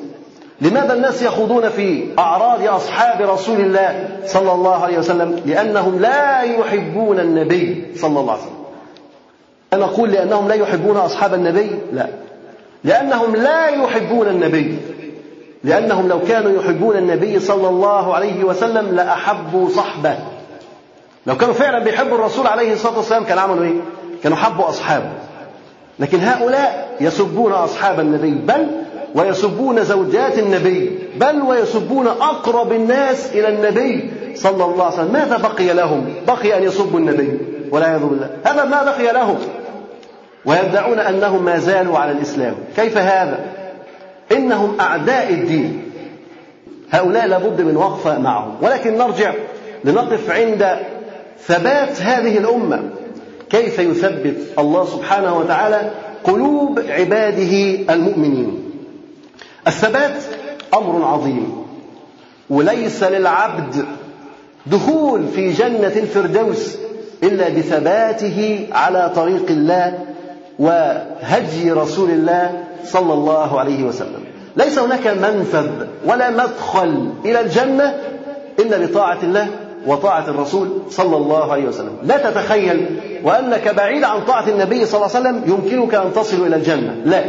لماذا 0.63 0.93
الناس 0.93 1.21
يخوضون 1.21 1.69
في 1.69 2.07
أعراض 2.19 2.67
أصحاب 2.67 3.21
رسول 3.21 3.59
الله 3.61 4.09
صلى 4.25 4.51
الله 4.51 4.83
عليه 4.83 4.97
وسلم؟ 4.97 5.41
لأنهم 5.45 5.99
لا 5.99 6.41
يحبون 6.41 7.19
النبي 7.19 7.85
صلى 7.95 8.19
الله 8.19 8.31
عليه 8.31 8.41
وسلم. 8.41 8.63
أنا 9.73 9.85
أقول 9.85 10.11
لأنهم 10.11 10.47
لا 10.47 10.55
يحبون 10.55 10.97
أصحاب 10.97 11.33
النبي؟ 11.33 11.71
لا. 11.93 12.07
لأنهم 12.83 13.35
لا 13.35 13.67
يحبون 13.67 14.27
النبي. 14.27 14.77
لأنهم 15.63 16.07
لو 16.07 16.19
كانوا 16.21 16.51
يحبون 16.61 16.97
النبي 16.97 17.39
صلى 17.39 17.69
الله 17.69 18.15
عليه 18.15 18.43
وسلم 18.43 18.95
لأحبوا 18.95 19.69
صحبه. 19.69 20.15
لو 21.27 21.37
كانوا 21.37 21.53
فعلا 21.53 21.79
بيحبوا 21.79 22.17
الرسول 22.17 22.47
عليه 22.47 22.73
الصلاة 22.73 22.97
والسلام 22.97 23.23
كانوا 23.23 23.43
عملوا 23.43 23.63
إيه؟ 23.63 23.81
كانوا 24.23 24.37
حبوا 24.37 24.69
أصحابه. 24.69 25.09
لكن 25.99 26.19
هؤلاء 26.19 26.97
يسبون 27.01 27.51
أصحاب 27.51 27.99
النبي 27.99 28.31
بل 28.31 28.82
ويسبون 29.15 29.83
زوجات 29.83 30.39
النبي 30.39 30.99
بل 31.15 31.41
ويسبون 31.41 32.07
أقرب 32.07 32.71
الناس 32.71 33.31
إلى 33.31 33.49
النبي 33.49 34.11
صلى 34.35 34.65
الله 34.65 34.85
عليه 34.85 34.95
وسلم. 34.95 35.13
ماذا 35.13 35.37
بقي 35.37 35.73
لهم؟ 35.73 36.05
بقي 36.27 36.57
أن 36.57 36.63
يسبوا 36.63 36.99
النبي 36.99 37.37
والعياذ 37.71 37.99
بالله. 37.99 38.29
هذا 38.43 38.65
ما 38.65 38.83
بقي 38.83 39.13
لهم. 39.13 39.37
ويدعون 40.45 40.99
أنهم 40.99 41.45
ما 41.45 41.57
زالوا 41.57 41.97
على 41.97 42.11
الإسلام. 42.11 42.55
كيف 42.75 42.97
هذا؟ 42.97 43.39
إنهم 44.31 44.79
أعداء 44.79 45.29
الدين. 45.29 45.81
هؤلاء 46.91 47.27
لابد 47.27 47.61
من 47.61 47.77
وقفة 47.77 48.19
معهم. 48.19 48.55
ولكن 48.61 48.97
نرجع 48.97 49.33
لنقف 49.83 50.31
عند 50.31 50.77
ثبات 51.45 52.01
هذه 52.01 52.37
الأمة. 52.37 52.83
كيف 53.49 53.79
يثبت 53.79 54.37
الله 54.59 54.85
سبحانه 54.85 55.37
وتعالى 55.37 55.91
قلوب 56.23 56.79
عباده 56.89 57.93
المؤمنين؟ 57.93 58.62
الثبات 59.67 60.23
أمر 60.73 61.05
عظيم. 61.05 61.63
وليس 62.49 63.03
للعبد 63.03 63.85
دخول 64.65 65.27
في 65.35 65.51
جنة 65.51 65.93
الفردوس 65.95 66.75
إلا 67.23 67.49
بثباته 67.49 68.67
على 68.71 69.11
طريق 69.15 69.45
الله 69.49 69.99
وهدي 70.59 71.71
رسول 71.71 72.09
الله 72.09 72.63
صلى 72.85 73.13
الله 73.13 73.59
عليه 73.59 73.83
وسلم. 73.83 74.23
ليس 74.57 74.79
هناك 74.79 75.07
منفذ 75.07 75.69
ولا 76.05 76.29
مدخل 76.29 77.09
إلى 77.25 77.39
الجنة 77.39 77.95
إلا 78.59 78.85
بطاعة 78.85 79.17
الله 79.23 79.47
وطاعة 79.87 80.29
الرسول 80.29 80.69
صلى 80.89 81.17
الله 81.17 81.51
عليه 81.51 81.65
وسلم. 81.65 81.97
لا 82.03 82.31
تتخيل 82.31 82.99
وأنك 83.23 83.75
بعيد 83.75 84.03
عن 84.03 84.25
طاعة 84.25 84.49
النبي 84.49 84.85
صلى 84.85 85.01
الله 85.01 85.15
عليه 85.15 85.29
وسلم 85.29 85.41
يمكنك 85.53 85.95
أن 85.95 86.13
تصل 86.13 86.47
إلى 86.47 86.55
الجنة. 86.55 86.95
لا. 87.05 87.23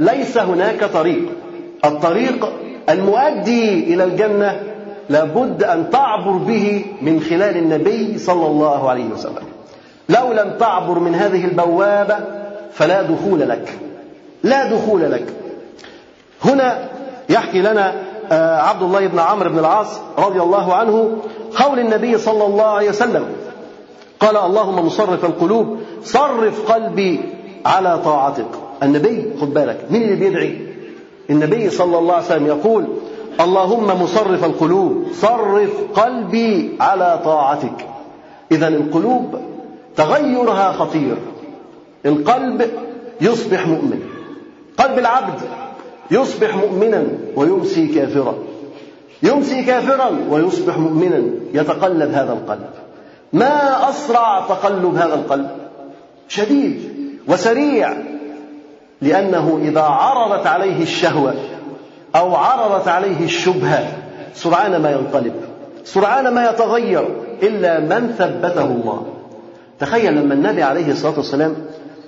ليس 0.00 0.38
هناك 0.38 0.84
طريق. 0.84 1.22
الطريق 1.84 2.52
المؤدي 2.88 3.94
إلى 3.94 4.04
الجنة 4.04 4.60
لابد 5.08 5.64
أن 5.64 5.90
تعبر 5.90 6.30
به 6.30 6.84
من 7.02 7.20
خلال 7.20 7.56
النبي 7.56 8.18
صلى 8.18 8.46
الله 8.46 8.90
عليه 8.90 9.04
وسلم. 9.04 9.44
لو 10.08 10.32
لم 10.32 10.56
تعبر 10.58 10.98
من 10.98 11.14
هذه 11.14 11.44
البوابة 11.44 12.16
فلا 12.72 13.02
دخول 13.02 13.40
لك. 13.40 13.78
لا 14.42 14.72
دخول 14.72 15.12
لك. 15.12 15.26
هنا 16.44 16.88
يحكي 17.28 17.60
لنا 17.60 17.94
آه، 18.32 18.60
عبد 18.60 18.82
الله 18.82 19.06
بن 19.06 19.18
عمرو 19.18 19.50
بن 19.50 19.58
العاص 19.58 20.00
رضي 20.18 20.40
الله 20.40 20.74
عنه 20.74 21.16
قول 21.56 21.78
النبي 21.78 22.18
صلى 22.18 22.44
الله 22.44 22.64
عليه 22.64 22.88
وسلم 22.88 23.26
قال 24.20 24.36
اللهم 24.36 24.86
مصرف 24.86 25.24
القلوب 25.24 25.78
صرف 26.04 26.72
قلبي 26.72 27.20
على 27.66 27.98
طاعتك. 28.04 28.46
النبي 28.82 29.32
خد 29.40 29.54
بالك 29.54 29.86
مين 29.90 30.02
اللي 30.02 30.16
بيدعي؟ 30.16 30.71
النبي 31.32 31.70
صلى 31.70 31.98
الله 31.98 32.14
عليه 32.14 32.24
وسلم 32.24 32.46
يقول 32.46 32.84
اللهم 33.40 34.02
مصرف 34.02 34.44
القلوب 34.44 35.06
صرف 35.12 35.70
قلبي 35.94 36.76
على 36.80 37.20
طاعتك. 37.24 37.88
اذا 38.52 38.68
القلوب 38.68 39.36
تغيرها 39.96 40.72
خطير. 40.72 41.16
القلب 42.06 42.70
يصبح 43.20 43.66
مؤمن. 43.66 44.02
قلب 44.78 44.98
العبد 44.98 45.40
يصبح 46.10 46.56
مؤمنا 46.56 47.06
ويمسي 47.36 47.86
كافرا. 47.86 48.34
يمسي 49.22 49.62
كافرا 49.62 50.10
ويصبح 50.30 50.78
مؤمنا 50.78 51.22
يتقلب 51.54 52.10
هذا 52.10 52.32
القلب. 52.32 52.70
ما 53.32 53.88
أسرع 53.90 54.40
تقلب 54.48 54.94
هذا 54.94 55.14
القلب؟ 55.14 55.50
شديد 56.28 56.92
وسريع. 57.28 58.11
لأنه 59.02 59.58
إذا 59.62 59.80
عرضت 59.80 60.46
عليه 60.46 60.82
الشهوة 60.82 61.34
أو 62.16 62.34
عرضت 62.34 62.88
عليه 62.88 63.24
الشبهة 63.24 63.86
سرعان 64.34 64.76
ما 64.76 64.90
ينقلب 64.90 65.34
سرعان 65.84 66.28
ما 66.28 66.50
يتغير 66.50 67.08
إلا 67.42 67.80
من 67.80 68.14
ثبته 68.18 68.64
الله. 68.64 69.06
تخيل 69.80 70.14
لما 70.14 70.34
النبي 70.34 70.62
عليه 70.62 70.92
الصلاة 70.92 71.16
والسلام 71.16 71.56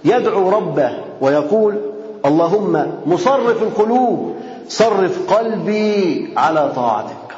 يدعو 0.04 0.50
ربه 0.50 0.90
ويقول 1.20 1.80
اللهم 2.26 2.92
مصرف 3.06 3.62
القلوب 3.62 4.36
صرف 4.68 5.32
قلبي 5.32 6.28
على 6.36 6.72
طاعتك 6.76 7.34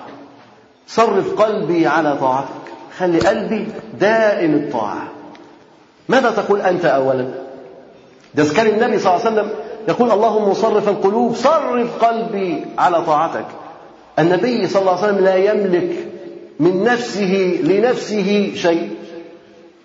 صرف 0.88 1.42
قلبي 1.42 1.86
على 1.86 2.16
طاعتك 2.20 2.66
خلي 2.98 3.18
قلبي 3.18 3.68
دائم 4.00 4.54
الطاعة. 4.54 5.08
ماذا 6.08 6.30
تقول 6.30 6.60
أنت 6.60 6.84
أولا؟ 6.84 7.45
ده 8.36 8.44
كان 8.56 8.66
النبي 8.66 8.98
صلى 8.98 9.14
الله 9.14 9.26
عليه 9.26 9.32
وسلم 9.32 9.50
يقول 9.88 10.10
اللهم 10.10 10.48
مصرف 10.50 10.88
القلوب 10.88 11.34
صرف 11.34 12.04
قلبي 12.04 12.64
على 12.78 13.02
طاعتك. 13.02 13.46
النبي 14.18 14.68
صلى 14.68 14.80
الله 14.80 14.92
عليه 14.92 15.02
وسلم 15.02 15.24
لا 15.24 15.36
يملك 15.36 16.08
من 16.60 16.84
نفسه 16.84 17.60
لنفسه 17.62 18.52
شيء. 18.54 18.90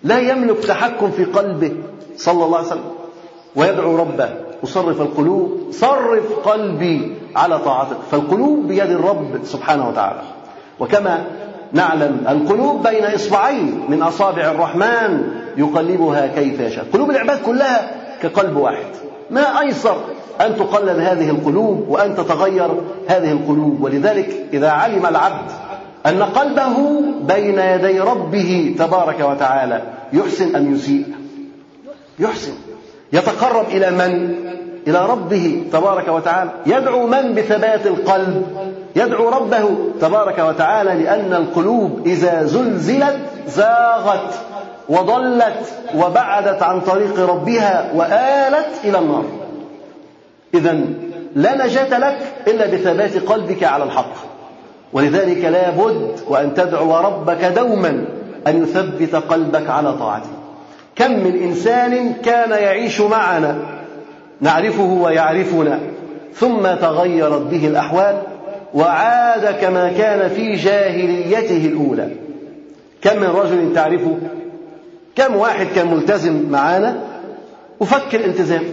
لا 0.04 0.18
يملك 0.18 0.58
تحكم 0.58 1.10
في 1.10 1.24
قلبه 1.24 1.72
صلى 2.16 2.44
الله 2.44 2.56
عليه 2.56 2.66
وسلم. 2.66 2.90
ويدعو 3.56 3.96
ربه 3.96 4.28
مصرف 4.62 5.00
القلوب 5.00 5.60
صرف 5.70 6.32
قلبي 6.44 7.16
على 7.36 7.58
طاعتك. 7.58 7.96
فالقلوب 8.10 8.68
بيد 8.68 8.90
الرب 8.90 9.40
سبحانه 9.44 9.88
وتعالى. 9.88 10.22
وكما 10.80 11.24
نعلم 11.72 12.24
القلوب 12.28 12.88
بين 12.88 13.04
إصبعين 13.04 13.84
من 13.88 14.02
أصابع 14.02 14.50
الرحمن 14.50 15.24
يقلبها 15.56 16.26
كيف 16.26 16.60
يشاء. 16.60 16.86
قلوب 16.92 17.10
العباد 17.10 17.42
كلها 17.42 18.01
كقلب 18.22 18.56
واحد. 18.56 18.86
ما 19.30 19.60
أيسر 19.60 19.96
أن 20.40 20.56
تقلب 20.56 20.98
هذه 20.98 21.30
القلوب 21.30 21.88
وأن 21.88 22.16
تتغير 22.16 22.70
هذه 23.08 23.32
القلوب. 23.32 23.82
ولذلك 23.82 24.46
إذا 24.52 24.70
علم 24.70 25.06
العبد 25.06 25.50
أن 26.06 26.22
قلبه 26.22 27.02
بين 27.20 27.58
يدي 27.58 28.00
ربه 28.00 28.74
تبارك 28.78 29.20
وتعالى 29.20 29.82
يحسن 30.12 30.56
أم 30.56 30.74
يسيء؟ 30.74 31.04
يحسن. 32.18 32.52
يتقرب 33.12 33.66
إلى 33.68 33.90
من؟ 33.90 34.34
إلى 34.86 35.06
ربه 35.06 35.62
تبارك 35.72 36.08
وتعالى. 36.08 36.50
يدعو 36.66 37.06
من 37.06 37.34
بثبات 37.34 37.86
القلب؟ 37.86 38.46
يدعو 38.96 39.28
ربه 39.28 39.76
تبارك 40.00 40.38
وتعالى 40.38 41.04
لأن 41.04 41.32
القلوب 41.32 42.00
إذا 42.06 42.44
زلزلت 42.44 43.18
زاغت. 43.46 44.34
وضلت 44.88 45.72
وبعدت 45.94 46.62
عن 46.62 46.80
طريق 46.80 47.30
ربها 47.30 47.90
وآلت 47.94 48.68
إلى 48.84 48.98
النار. 48.98 49.24
إذا 50.54 50.80
لا 51.34 51.66
نجاة 51.66 51.98
لك 51.98 52.18
إلا 52.48 52.66
بثبات 52.66 53.16
قلبك 53.16 53.64
على 53.64 53.84
الحق. 53.84 54.14
ولذلك 54.92 55.44
لا 55.44 55.70
بد 55.70 56.20
وأن 56.28 56.54
تدعو 56.54 56.96
ربك 56.96 57.44
دوما 57.44 58.04
أن 58.46 58.62
يثبت 58.62 59.14
قلبك 59.14 59.70
على 59.70 59.92
طاعته. 59.92 60.30
كم 60.96 61.12
من 61.12 61.42
إنسان 61.42 62.12
كان 62.12 62.50
يعيش 62.50 63.00
معنا 63.00 63.56
نعرفه 64.40 64.82
ويعرفنا 64.82 65.80
ثم 66.34 66.62
تغيرت 66.80 67.42
به 67.42 67.66
الأحوال 67.66 68.22
وعاد 68.74 69.54
كما 69.60 69.92
كان 69.92 70.28
في 70.28 70.54
جاهليته 70.54 71.66
الأولى. 71.66 72.08
كم 73.02 73.16
من 73.16 73.26
رجل 73.26 73.74
تعرفه 73.74 74.18
كم 75.16 75.36
واحد 75.36 75.66
كان 75.74 75.94
ملتزم 75.94 76.50
معانا 76.50 76.98
وفك 77.80 78.14
الالتزام 78.14 78.64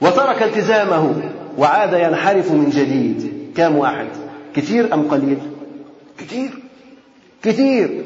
وترك 0.00 0.42
التزامه 0.42 1.14
وعاد 1.58 1.92
ينحرف 1.92 2.50
من 2.52 2.70
جديد. 2.70 3.32
كم 3.56 3.76
واحد؟ 3.76 4.06
كثير 4.54 4.94
أم 4.94 5.08
قليل؟ 5.08 5.38
كثير. 6.18 6.50
كثير. 7.42 8.04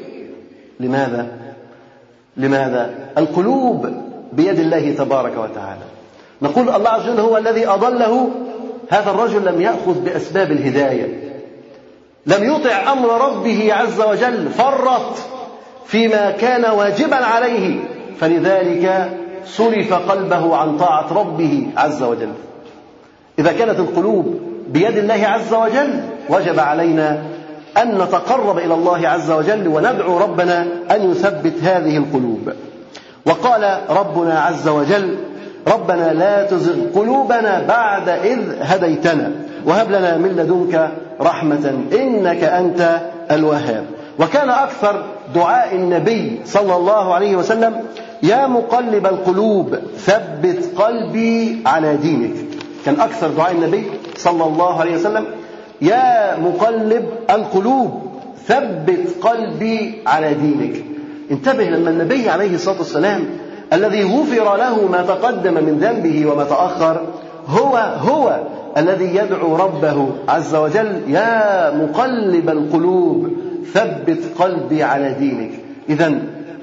لماذا؟ 0.79 1.27
لماذا؟ 2.37 3.09
القلوب 3.17 3.87
بيد 4.33 4.59
الله 4.59 4.93
تبارك 4.93 5.37
وتعالى. 5.37 5.85
نقول 6.41 6.69
الله 6.69 6.89
عز 6.89 7.09
وجل 7.09 7.19
هو 7.19 7.37
الذي 7.37 7.67
أضله. 7.67 8.29
هذا 8.89 9.11
الرجل 9.11 9.45
لم 9.45 9.61
يأخذ 9.61 9.99
بأسباب 10.03 10.51
الهداية. 10.51 11.33
لم 12.25 12.55
يطع 12.55 12.91
أمر 12.91 13.29
ربه 13.29 13.73
عز 13.73 14.01
وجل. 14.01 14.49
فرط. 14.49 15.32
فيما 15.85 16.31
كان 16.31 16.65
واجبا 16.65 17.15
عليه. 17.15 17.79
فلذلك 18.19 19.11
صرف 19.45 19.93
قلبه 19.93 20.55
عن 20.55 20.77
طاعة 20.77 21.13
ربه 21.13 21.67
عز 21.77 22.03
وجل. 22.03 22.31
إذا 23.39 23.51
كانت 23.51 23.79
القلوب 23.79 24.39
بيد 24.67 24.97
الله 24.97 25.27
عز 25.27 25.53
وجل 25.53 26.01
وجب 26.29 26.59
علينا 26.59 27.23
أن 27.77 27.97
نتقرب 27.97 28.57
إلى 28.57 28.73
الله 28.73 29.07
عز 29.07 29.31
وجل 29.31 29.67
وندعو 29.67 30.17
ربنا 30.17 30.67
أن 30.91 31.11
يثبت 31.11 31.53
هذه 31.63 31.97
القلوب. 31.97 32.53
وقال 33.25 33.79
ربنا 33.89 34.39
عز 34.39 34.67
وجل 34.67 35.17
ربنا 35.67 36.13
لا 36.13 36.45
تزغ 36.45 36.75
قلوبنا 36.95 37.63
بعد 37.67 38.09
إذ 38.09 38.39
هديتنا. 38.61 39.31
وهب 39.65 39.91
لنا 39.91 40.17
من 40.17 40.29
لدنك 40.29 40.91
رحمة 41.21 41.73
إنك 41.93 42.43
أنت 42.43 43.01
الوهاب. 43.31 43.85
وكان 44.19 44.49
أكثر 44.49 45.03
دعاء 45.35 45.75
النبي 45.75 46.39
صلى 46.45 46.75
الله 46.75 47.13
عليه 47.13 47.35
وسلم 47.35 47.73
يا 48.23 48.47
مقلب 48.47 49.05
القلوب 49.05 49.75
ثبت 49.97 50.71
قلبي 50.75 51.61
على 51.65 51.97
دينك. 51.97 52.35
كان 52.85 52.99
أكثر 52.99 53.27
دعاء 53.27 53.51
النبي 53.51 53.83
صلى 54.17 54.43
الله 54.43 54.79
عليه 54.79 54.95
وسلم 54.95 55.25
يا 55.81 56.37
مقلب 56.39 57.05
القلوب 57.29 58.01
ثبت 58.47 59.07
قلبي 59.21 60.01
على 60.07 60.33
دينك. 60.33 60.85
انتبه 61.31 61.63
لما 61.63 61.89
النبي 61.89 62.29
عليه 62.29 62.55
الصلاة 62.55 62.77
والسلام 62.77 63.25
الذي 63.73 64.03
غفر 64.03 64.57
له 64.57 64.87
ما 64.87 65.01
تقدم 65.01 65.53
من 65.53 65.77
ذنبه 65.81 66.31
وما 66.31 66.43
تأخر 66.43 67.01
هو 67.47 67.77
هو 67.77 68.39
الذي 68.77 69.15
يدعو 69.15 69.55
ربه 69.55 70.09
عز 70.27 70.55
وجل 70.55 71.01
يا 71.07 71.71
مقلب 71.75 72.49
القلوب 72.49 73.29
ثبت 73.73 74.19
قلبي 74.39 74.83
على 74.83 75.13
دينك. 75.13 75.51
إذا 75.89 76.13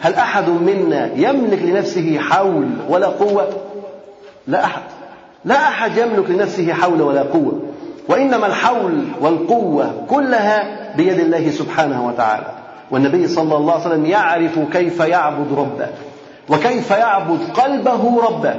هل 0.00 0.14
أحد 0.14 0.48
منا 0.48 1.10
يملك 1.16 1.62
لنفسه 1.62 2.18
حول 2.18 2.66
ولا 2.88 3.06
قوة؟ 3.06 3.48
لا 4.46 4.64
أحد. 4.64 4.82
لا 5.44 5.54
أحد 5.54 5.96
يملك 5.96 6.30
لنفسه 6.30 6.72
حول 6.72 7.02
ولا 7.02 7.22
قوة. 7.22 7.62
وإنما 8.08 8.46
الحول 8.46 9.04
والقوة 9.20 9.92
كلها 10.08 10.64
بيد 10.96 11.20
الله 11.20 11.50
سبحانه 11.50 12.06
وتعالى. 12.06 12.46
والنبي 12.90 13.28
صلى 13.28 13.56
الله 13.56 13.72
عليه 13.72 13.86
وسلم 13.86 14.06
يعرف 14.06 14.58
كيف 14.72 15.00
يعبد 15.00 15.52
ربه 15.58 15.86
وكيف 16.48 16.90
يعبد 16.90 17.38
قلبه 17.54 18.22
ربه. 18.22 18.54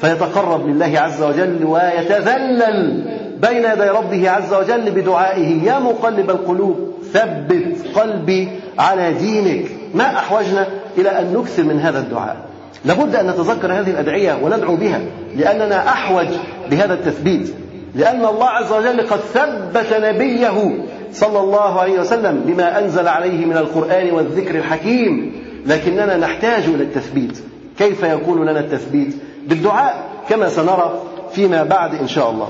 فيتقرب 0.00 0.68
لله 0.68 1.00
عز 1.00 1.22
وجل 1.22 1.64
ويتذلل 1.64 3.04
بين 3.40 3.64
يدي 3.64 3.88
ربه 3.88 4.30
عز 4.30 4.54
وجل 4.54 4.90
بدعائه. 4.90 5.62
يا 5.62 5.78
مقلب 5.78 6.30
القلوب. 6.30 6.91
ثبت 7.12 7.86
قلبي 7.94 8.48
على 8.78 9.12
دينك. 9.12 9.70
ما 9.94 10.04
أحوجنا 10.04 10.66
إلى 10.98 11.08
أن 11.20 11.34
نكثر 11.34 11.62
من 11.62 11.80
هذا 11.80 11.98
الدعاء. 11.98 12.36
لابد 12.84 13.16
أن 13.16 13.26
نتذكر 13.26 13.72
هذه 13.72 13.90
الأدعية 13.90 14.38
وندعو 14.42 14.76
بها 14.76 15.00
لأننا 15.36 15.88
أحوج 15.88 16.26
بهذا 16.70 16.94
التثبيت. 16.94 17.54
لأن 17.94 18.24
الله 18.24 18.48
عز 18.48 18.72
وجل 18.72 19.00
قد 19.00 19.20
ثبت 19.20 19.92
نبيه 19.92 20.84
صلى 21.12 21.40
الله 21.40 21.80
عليه 21.80 22.00
وسلم 22.00 22.42
بما 22.46 22.78
أنزل 22.78 23.08
عليه 23.08 23.44
من 23.44 23.56
القرآن 23.56 24.10
والذكر 24.10 24.54
الحكيم. 24.54 25.42
لكننا 25.66 26.16
نحتاج 26.16 26.62
إلى 26.64 26.82
التثبيت. 26.82 27.38
كيف 27.78 28.02
يكون 28.02 28.48
لنا 28.48 28.60
التثبيت؟ 28.60 29.14
بالدعاء 29.46 30.04
كما 30.28 30.48
سنرى 30.48 31.02
فيما 31.32 31.62
بعد 31.62 31.94
إن 31.94 32.08
شاء 32.08 32.30
الله. 32.30 32.48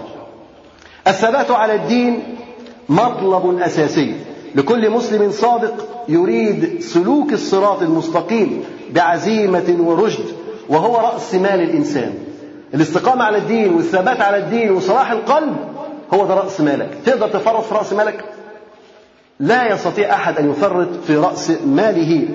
الثبات 1.07 1.51
على 1.51 1.75
الدين 1.75 2.23
مطلب 2.89 3.61
أساسي. 3.61 4.15
لكل 4.55 4.91
مسلم 4.91 5.31
صادق 5.31 5.89
يريد 6.09 6.81
سلوك 6.81 7.33
الصراط 7.33 7.83
المستقيم 7.83 8.65
بعزيمة 8.91 9.77
ورشد 9.81 10.25
وهو 10.69 10.97
رأس 10.97 11.35
مال 11.35 11.61
الإنسان. 11.61 12.15
الاستقامة 12.75 13.25
على 13.25 13.39
الدين 13.39 13.75
والثبات 13.75 14.21
على 14.21 14.37
الدين 14.37 14.71
وصلاح 14.71 15.11
القلب 15.11 15.57
هو 16.15 16.27
ده 16.27 16.35
رأس 16.35 16.61
مالك. 16.61 16.89
تقدر 17.07 17.29
تفرط 17.29 17.65
في 17.65 17.75
رأس 17.75 17.93
مالك؟ 17.93 18.25
لا 19.41 19.73
يستطيع 19.73 20.15
أحد 20.15 20.39
أن 20.39 20.51
يفرط 20.51 20.89
في 21.07 21.17
رأس 21.17 21.53
ماله. 21.67 22.29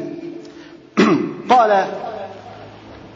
قال 1.49 1.85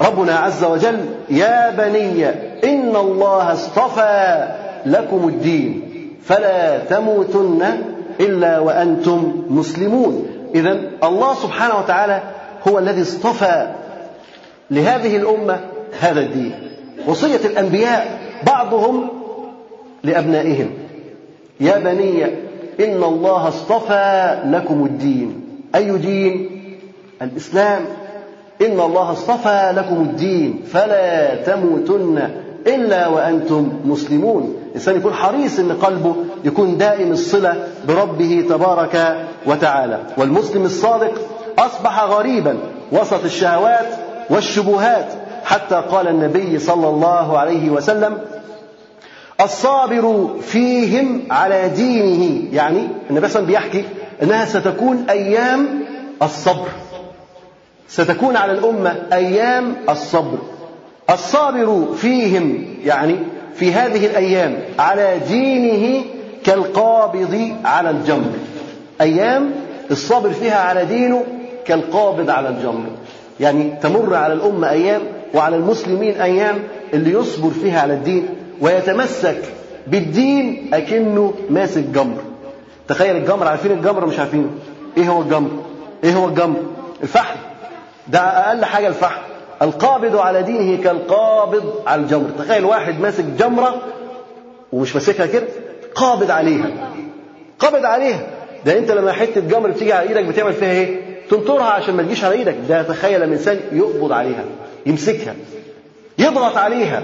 ربنا 0.02 0.36
عز 0.36 0.64
وجل 0.64 1.06
يا 1.30 1.70
بني 1.70 2.26
إن 2.64 2.96
الله 2.96 3.54
اصطفى 3.54 4.48
لكم 4.86 5.28
الدين 5.28 5.82
فلا 6.24 6.78
تموتن 6.78 7.91
إلا 8.20 8.60
وأنتم 8.60 9.46
مسلمون. 9.50 10.28
إذا 10.56 10.80
الله 11.04 11.34
سبحانه 11.34 11.80
وتعالى 11.80 12.22
هو 12.68 12.80
الذي 12.80 13.02
اصطفى 13.02 13.68
لهذه 14.72 15.18
الأمة 15.18 15.60
هذا 16.00 16.20
الدين. 16.20 16.54
وصية 17.08 17.46
الأنبياء 17.46 18.20
بعضهم 18.48 19.08
لأبنائهم. 20.04 20.70
يا 21.60 21.78
بني 21.78 22.24
إن 22.80 23.04
الله 23.04 23.48
اصطفى 23.48 24.38
لكم 24.46 24.86
الدين. 24.86 25.42
أي 25.76 25.98
دين؟ 25.98 26.50
الإسلام. 27.22 27.82
إن 28.62 28.80
الله 28.80 29.12
اصطفى 29.12 29.74
لكم 29.76 29.96
الدين 30.02 30.62
فلا 30.74 31.36
تموتن 31.36 32.30
إلا 32.68 33.08
وأنتم 33.08 33.70
مسلمون. 33.86 34.56
الإنسان 34.72 34.96
يكون 34.96 35.14
حريص 35.14 35.60
أن 35.60 35.72
قلبه 35.72 36.16
يكون 36.44 36.78
دائم 36.78 37.12
الصلة 37.12 37.68
بربه 37.88 38.46
تبارك 38.50 39.26
وتعالى. 39.46 40.00
والمسلم 40.18 40.66
الصادق 40.66 41.14
أصبح 41.60 42.04
غريبا 42.04 42.58
وسط 42.92 43.24
الشهوات 43.24 43.88
والشبهات. 44.30 45.08
حتى 45.44 45.76
قال 45.92 46.08
النبي 46.08 46.60
صلى 46.60 46.88
الله 46.88 47.38
عليه 47.38 47.70
وسلم 47.70 48.18
الصابر 49.42 50.30
فيهم 50.42 51.22
على 51.32 51.70
دينه. 51.70 52.54
يعني 52.54 52.88
النبي 53.10 53.10
صلى 53.10 53.10
الله 53.10 53.20
عليه 53.20 53.26
وسلم 53.28 53.46
بيحكي 53.46 53.86
إنها 54.24 54.46
ستكون 54.46 55.06
أيام 55.10 55.80
الصبر. 56.22 56.68
ستكون 57.88 58.36
على 58.36 58.52
الأمة 58.52 58.96
أيام 59.14 59.76
الصبر. 59.90 60.38
الصابر 61.10 61.86
فيهم 61.98 62.66
يعني 62.86 63.20
في 63.62 63.74
هذه 63.74 64.06
الأيام 64.06 64.58
على 64.80 65.20
دينه 65.28 66.04
كالقابض 66.44 67.52
على 67.66 67.90
الجمر. 67.90 68.32
أيام 69.02 69.52
الصابر 69.92 70.30
فيها 70.30 70.60
على 70.60 70.86
دينه 70.86 71.24
كالقابض 71.66 72.30
على 72.30 72.50
الجمر. 72.50 72.86
يعني 73.40 73.74
تمر 73.82 74.16
على 74.16 74.34
الأمة 74.34 74.70
أيام 74.70 75.02
وعلى 75.34 75.56
المسلمين 75.56 76.22
أيام 76.22 76.60
اللي 76.94 77.12
يصبر 77.12 77.50
فيها 77.50 77.82
على 77.82 77.94
الدين 77.94 78.26
ويتمسك 78.62 79.42
بالدين 79.88 80.70
أكنه 80.74 81.34
ماسك 81.50 81.84
جمر. 81.84 82.18
تخيل 82.88 83.16
الجمر 83.16 83.48
عارفين 83.48 83.72
الجمر 83.72 84.06
مش 84.06 84.20
عارفينه 84.20 84.50
إيه 84.98 85.10
هو 85.10 85.22
الجمر؟ 85.22 85.50
إيه 86.04 86.14
هو 86.14 86.28
الجمر؟ 86.28 86.60
الفحم. 87.04 87.40
ده 88.08 88.20
أقل 88.20 88.66
حاجة 88.66 88.88
الفحم. 88.88 89.22
القابض 89.62 90.16
على 90.16 90.44
دينه 90.44 90.84
كالقابض 90.84 91.74
على 91.88 92.02
الجمر. 92.02 92.30
تخيل 92.38 92.66
واحد 92.66 93.00
ماسك 93.00 93.24
جمرة 93.24 93.82
ومش 94.72 94.96
ماسكها 94.96 95.26
كده 95.26 95.48
قابض 95.96 96.32
عليها. 96.32 96.70
قابض 97.60 97.86
عليها. 97.86 98.28
ده 98.66 98.78
انت 98.78 98.92
لما 98.92 99.12
حتة 99.12 99.42
جمر 99.42 99.70
بتيجي 99.70 99.94
على 99.94 100.10
إيدك 100.10 100.26
بتعمل 100.26 100.54
فيها 100.54 100.72
إيه؟ 100.72 101.02
تنطرها 101.30 101.64
عشان 101.66 101.96
ما 101.96 102.04
تجيش 102.04 102.24
على 102.24 102.36
إيدك. 102.36 102.56
ده 102.70 102.84
تخيل 102.84 103.22
لما 103.22 103.34
انسان 103.34 103.60
يقبض 103.72 104.12
عليها 104.12 104.44
يمسكها 104.86 105.36
يضغط 106.20 106.58
عليها 106.58 107.04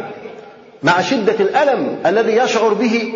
مع 0.84 1.01
شدة 1.01 1.36
الألم 1.39 1.95
الذي 2.05 2.32
يشعر 2.38 2.74
به 2.74 3.14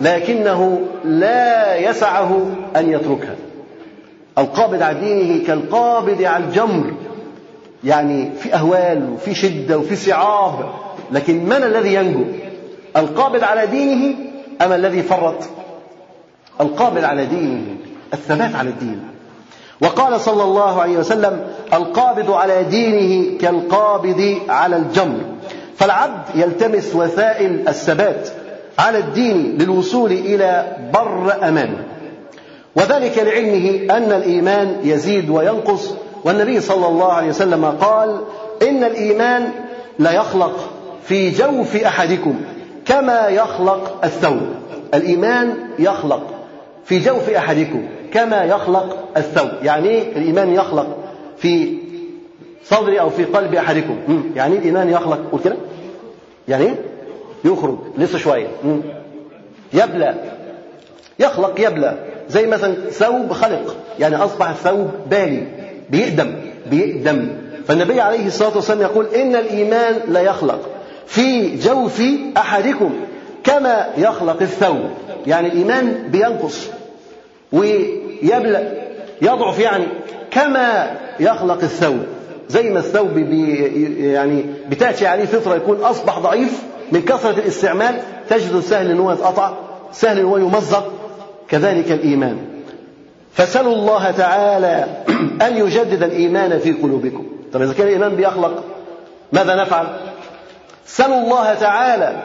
لكنه 0.00 0.80
لا 1.04 1.76
يسعه 1.76 2.46
أن 2.76 2.92
يتركها. 2.92 3.34
القابض 4.38 4.82
على 4.82 5.00
دينه 5.00 5.46
كالقابض 5.46 6.22
على 6.22 6.44
الجمر. 6.44 6.92
يعني 7.84 8.30
في 8.40 8.54
أهوال 8.54 9.10
وفي 9.14 9.34
شدة 9.34 9.78
وفي 9.78 9.96
صعاب. 9.96 10.70
لكن 11.12 11.44
من 11.44 11.62
الذي 11.62 11.94
ينجو؟ 11.94 12.24
القابض 12.96 13.44
على 13.44 13.66
دينه 13.66 14.14
أم 14.62 14.72
الذي 14.72 15.02
فرط؟ 15.02 15.44
القابض 16.60 17.04
على 17.04 17.26
دينه 17.26 17.62
الثبات 18.14 18.54
على 18.54 18.68
الدين. 18.70 19.00
وقال 19.80 20.20
صلى 20.20 20.42
الله 20.42 20.82
عليه 20.82 20.98
وسلم 20.98 21.46
القابض 21.72 22.30
على 22.30 22.64
دينه 22.64 23.38
كالقابض 23.38 24.38
على 24.48 24.76
الجمر. 24.76 25.20
فالعبد 25.76 26.22
يلتمس 26.34 26.94
وسائل 26.94 27.68
الثبات 27.68 28.28
على 28.78 28.98
الدين 28.98 29.58
للوصول 29.58 30.12
إلى 30.12 30.76
بر 30.94 31.48
أمانه 31.48 31.84
وذلك 32.76 33.18
لعلمه 33.18 33.96
أن 33.96 34.12
الإيمان 34.12 34.76
يزيد 34.82 35.30
وينقص 35.30 35.94
والنبي 36.24 36.60
صلى 36.60 36.86
الله 36.86 37.12
عليه 37.12 37.28
وسلم 37.28 37.64
قال 37.64 38.20
إن 38.62 38.84
الإيمان 38.84 39.50
لا 39.98 40.12
يخلق 40.12 40.70
في 41.04 41.30
جوف 41.30 41.76
أحدكم 41.76 42.40
كما 42.86 43.28
يخلق 43.28 44.04
الثوب. 44.04 44.40
الإيمان 44.94 45.54
يخلق 45.78 46.22
في 46.84 46.98
جوف 46.98 47.30
أحدكم 47.30 47.88
كما 48.12 48.44
يخلق 48.44 48.98
الثوب. 49.16 49.50
يعني 49.62 50.02
الإيمان 50.02 50.54
يخلق 50.54 50.86
في 51.38 51.78
صدر 52.64 53.00
أو 53.00 53.10
في 53.10 53.24
قلب 53.24 53.54
أحدكم. 53.54 53.96
يعني 54.36 54.56
الإيمان 54.56 54.90
يخلق. 54.90 55.18
قول 55.32 55.40
كده. 55.44 55.56
يعني 56.48 56.74
يخرج. 57.44 57.78
لسه 57.98 58.18
شوية. 58.18 58.48
يبلى. 59.72 60.14
يخلق 61.18 61.60
يبلى. 61.60 61.98
زي 62.28 62.46
مثلا 62.46 62.74
ثوب 62.74 63.32
خلق. 63.32 63.76
يعني 63.98 64.16
أصبح 64.16 64.48
الثوب 64.48 64.90
بالي. 65.10 65.57
بيقدم 65.90 66.34
بيقدم. 66.70 67.28
فالنبي 67.68 68.00
عليه 68.00 68.26
الصلاة 68.26 68.56
والسلام 68.56 68.80
يقول 68.80 69.06
إن 69.06 69.36
الإيمان 69.36 69.94
لا 70.08 70.20
يخلق 70.20 70.60
في 71.06 71.56
جوف 71.56 72.02
أحدكم 72.36 72.90
كما 73.44 73.86
يخلق 73.98 74.36
الثوب. 74.40 74.90
يعني 75.26 75.48
الإيمان 75.48 76.08
بينقص 76.10 76.68
ويبلأ 77.52 78.72
يضعف 79.22 79.58
يعني 79.58 79.84
كما 80.30 80.96
يخلق 81.20 81.62
الثوب. 81.62 81.98
زي 82.48 82.70
ما 82.70 82.78
الثوب 82.78 83.14
بي 83.14 83.56
يعني 84.12 84.44
بتأتي 84.70 85.06
عليه 85.06 85.24
فترة 85.24 85.54
يكون 85.54 85.80
أصبح 85.80 86.18
ضعيف 86.18 86.62
من 86.92 87.02
كثرة 87.02 87.38
الاستعمال 87.38 88.00
تجد 88.28 88.60
سهل 88.60 88.90
أن 88.90 88.98
هو 88.98 89.12
يتقطع 89.12 89.52
سهل 89.92 90.18
أن 90.18 90.24
هو 90.24 90.36
يمزق. 90.36 90.92
كذلك 91.48 91.92
الإيمان. 91.92 92.38
فسلوا 93.32 93.74
الله 93.74 94.10
تعالى 94.10 94.86
أن 95.46 95.56
يجدد 95.56 96.02
الإيمان 96.02 96.58
في 96.58 96.72
قلوبكم. 96.72 97.26
طب 97.52 97.62
إذا 97.62 97.72
كان 97.72 97.86
الإيمان 97.86 98.16
بيخلق 98.16 98.64
ماذا 99.32 99.54
نفعل؟ 99.54 99.86
سلوا 100.86 101.20
الله 101.20 101.54
تعالى 101.54 102.22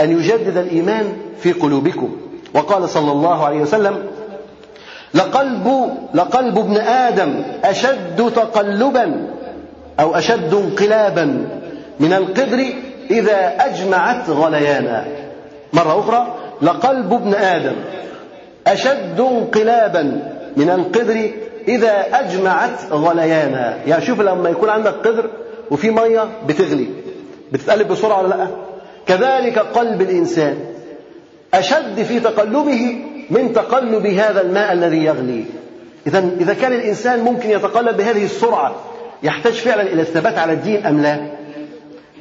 أن 0.00 0.10
يجدد 0.10 0.56
الإيمان 0.56 1.12
في 1.40 1.52
قلوبكم. 1.52 2.16
وقال 2.54 2.88
صلى 2.88 3.12
الله 3.12 3.44
عليه 3.44 3.60
وسلم 3.60 4.06
لقلب 5.14 5.96
لقلب 6.14 6.58
ابن 6.58 6.76
آدم 6.76 7.42
أشد 7.64 8.32
تقلبا 8.36 9.26
أو 10.00 10.14
أشد 10.14 10.54
انقلابا 10.54 11.46
من 12.00 12.12
القدر 12.12 12.64
إذا 13.10 13.56
أجمعت 13.60 14.30
غليانا. 14.30 15.04
مرة 15.72 16.00
أخرى 16.00 16.34
لقلب 16.62 17.12
ابن 17.12 17.34
آدم 17.34 17.76
أشد 18.66 19.20
انقلابا 19.20 20.20
من 20.56 20.70
القدر 20.70 21.30
إذا 21.68 22.06
أجمعت 22.12 22.92
غليانا. 22.92 23.78
يعني 23.86 24.04
شوف 24.06 24.20
لما 24.20 24.48
يكون 24.48 24.68
عندك 24.68 24.92
قدر 24.92 25.30
وفي 25.70 25.90
مية 25.90 26.28
بتغلي. 26.46 26.86
بتتقلب 27.52 27.88
بسرعة 27.88 28.22
ولا 28.22 28.28
لأ؟ 28.28 28.46
كذلك 29.06 29.58
قلب 29.58 30.00
الإنسان. 30.02 30.58
أشد 31.54 32.02
في 32.02 32.20
تقلبه 32.20 32.98
من 33.30 33.52
تقلب 33.52 34.06
هذا 34.06 34.40
الماء 34.40 34.72
الذي 34.72 35.04
يغلي. 35.04 35.44
إذا 36.06 36.30
إذا 36.40 36.54
كان 36.54 36.72
الإنسان 36.72 37.20
ممكن 37.20 37.50
يتقلب 37.50 37.96
بهذه 37.96 38.24
السرعة 38.24 38.74
يحتاج 39.22 39.52
فعلا 39.52 39.82
إلى 39.82 40.02
الثبات 40.02 40.38
على 40.38 40.52
الدين 40.52 40.86
أم 40.86 41.02
لا؟ 41.02 41.20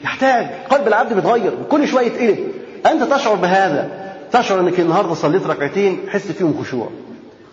يحتاج. 0.04 0.48
قلب 0.70 0.88
العبد 0.88 1.14
بيتغير 1.14 1.52
كل 1.70 1.88
شوية 1.88 2.06
يتقلب 2.06 2.38
أنت 2.86 3.04
تشعر 3.04 3.36
بهذا. 3.36 3.90
تشعر 4.32 4.60
أنك 4.60 4.80
النهاردة 4.80 5.14
صليت 5.14 5.48
ركعتين 5.48 6.00
حس 6.10 6.32
فيهم 6.32 6.64
خشوع 6.64 6.90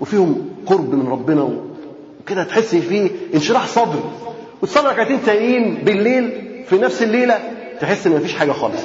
وفيهم 0.01 0.56
قرب 0.67 0.95
من 0.95 1.09
ربنا 1.09 1.49
وكده 2.23 2.45
تحس 2.45 2.75
فيه 2.75 3.11
انشراح 3.35 3.67
صدر 3.67 4.01
وتصلي 4.63 4.89
ركعتين 4.89 5.19
تانيين 5.27 5.75
بالليل 5.75 6.31
في 6.69 6.79
نفس 6.79 7.03
الليلة 7.03 7.39
تحس 7.81 8.07
إن 8.07 8.13
مفيش 8.13 8.35
حاجة 8.35 8.53
خالص. 8.53 8.81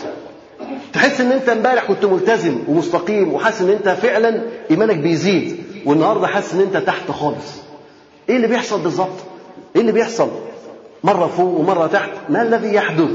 تحس 0.93 1.21
إن 1.21 1.31
أنت 1.31 1.49
إمبارح 1.49 1.83
كنت 1.83 2.05
ملتزم 2.05 2.57
ومستقيم 2.67 3.33
وحاسس 3.33 3.61
إن 3.61 3.69
أنت 3.69 3.89
فعلا 3.89 4.41
إيمانك 4.71 4.97
بيزيد 4.97 5.63
والنهاردة 5.85 6.27
حاسس 6.27 6.53
إن 6.53 6.61
أنت 6.61 6.77
تحت 6.77 7.11
خالص. 7.11 7.61
إيه 8.29 8.35
اللي 8.35 8.47
بيحصل 8.47 8.81
بالظبط؟ 8.81 9.17
إيه 9.75 9.81
اللي 9.81 9.91
بيحصل؟ 9.91 10.29
مرة 11.03 11.27
فوق 11.27 11.59
ومرة 11.59 11.87
تحت. 11.87 12.09
ما 12.29 12.41
الذي 12.41 12.73
يحدث؟ 12.73 13.09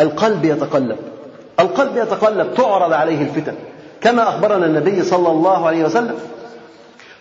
القلب 0.00 0.44
يتقلب. 0.44 0.96
القلب 1.60 1.96
يتقلب. 1.96 2.54
تعرض 2.54 2.92
عليه 2.92 3.22
الفتن. 3.22 3.54
كما 4.00 4.28
أخبرنا 4.28 4.66
النبي 4.66 5.02
صلى 5.02 5.28
الله 5.28 5.66
عليه 5.66 5.84
وسلم. 5.84 6.14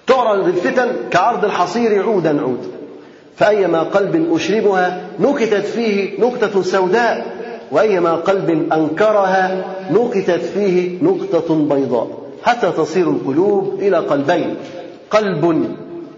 تعرض 0.08 0.48
الفتن 0.48 0.88
كعرض 1.12 1.46
الحصير 1.46 2.04
عودا 2.04 2.42
عود 2.42 2.60
فأيما 3.36 3.84
قلب 3.84 4.34
أشربها 4.34 5.02
نكتت 5.20 5.66
فيه 5.66 6.22
نكتة 6.26 6.62
سوداء 6.62 7.26
وأيما 7.72 8.16
قلب 8.16 8.74
أنكرها 8.74 9.66
نكتت 9.92 10.42
فيه 10.42 11.04
نقطة 11.04 11.56
بيضاء. 11.56 12.08
حتى 12.44 12.72
تصير 12.72 13.10
القلوب 13.10 13.80
إلى 13.80 13.98
قلبين 13.98 14.56
قلب 15.12 15.66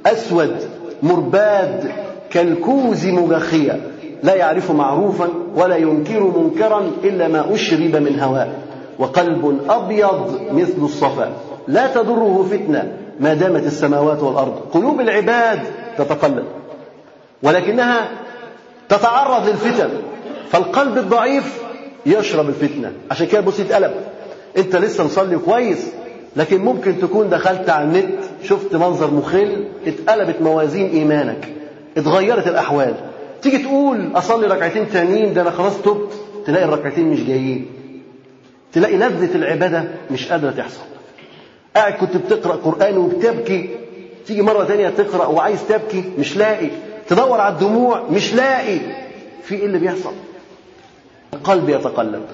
أسود 0.05 0.55
مرباد 1.03 1.91
كالكوز 2.29 3.05
مجخية 3.05 3.79
لا 4.23 4.35
يعرف 4.35 4.71
معروفا 4.71 5.29
ولا 5.55 5.75
ينكر 5.75 6.23
منكرا 6.23 6.91
إلا 7.03 7.27
ما 7.27 7.53
أشرب 7.53 7.95
من 7.95 8.19
هواء. 8.19 8.59
وقلب 8.99 9.59
أبيض 9.69 10.39
مثل 10.51 10.81
الصفا. 10.81 11.31
لا 11.67 11.87
تضره 11.87 12.47
فتنة 12.51 12.91
ما 13.19 13.33
دامت 13.33 13.63
السماوات 13.65 14.23
والأرض. 14.23 14.59
قلوب 14.73 15.01
العباد 15.01 15.59
تتقلب 15.97 16.45
ولكنها 17.43 18.09
تتعرض 18.89 19.49
للفتن. 19.49 19.89
فالقلب 20.49 20.97
الضعيف 20.97 21.59
يشرب 22.05 22.49
الفتنة. 22.49 22.91
عشان 23.11 23.27
كده 23.27 23.41
بص 23.41 23.59
يتقلب 23.59 23.91
انت 24.57 24.75
لسه 24.75 25.03
مصلي 25.03 25.37
كويس 25.37 25.87
لكن 26.35 26.61
ممكن 26.61 26.99
تكون 26.99 27.29
دخلت 27.29 27.69
على 27.69 27.85
النت 27.85 28.19
شفت 28.43 28.75
منظر 28.75 29.11
مخل 29.13 29.65
اتقلبت 29.87 30.41
موازين 30.41 30.89
إيمانك. 30.89 31.47
اتغيرت 31.97 32.47
الأحوال. 32.47 32.93
تيجي 33.41 33.57
تقول 33.57 34.11
أصلي 34.15 34.47
ركعتين 34.47 34.89
تانيين 34.89 35.33
ده 35.33 35.41
أنا 35.41 35.51
خلاص 35.51 35.81
تبت. 35.81 36.11
تلاقي 36.45 36.65
الركعتين 36.65 37.05
مش 37.11 37.19
جايين. 37.23 37.65
تلاقي 38.73 38.97
لذة 38.97 39.35
العبادة 39.35 39.83
مش 40.11 40.31
قادرة 40.31 40.51
تحصل. 40.51 40.81
قاعد 41.75 41.93
كنت 41.93 42.17
بتقرأ 42.17 42.55
قرآن 42.55 42.97
وبتبكي 42.97 43.69
تيجي 44.27 44.41
مرة 44.41 44.63
تانية 44.63 44.89
تقرأ 44.89 45.25
وعايز 45.25 45.59
تبكي 45.69 46.03
مش 46.17 46.37
لاقي. 46.37 46.69
تدور 47.07 47.41
على 47.41 47.53
الدموع 47.53 48.03
مش 48.11 48.33
لاقي. 48.33 48.79
في 49.43 49.55
إيه 49.55 49.65
اللي 49.65 49.77
بيحصل؟ 49.77 50.13
القلب 51.33 51.69
يتقلب. 51.69 52.25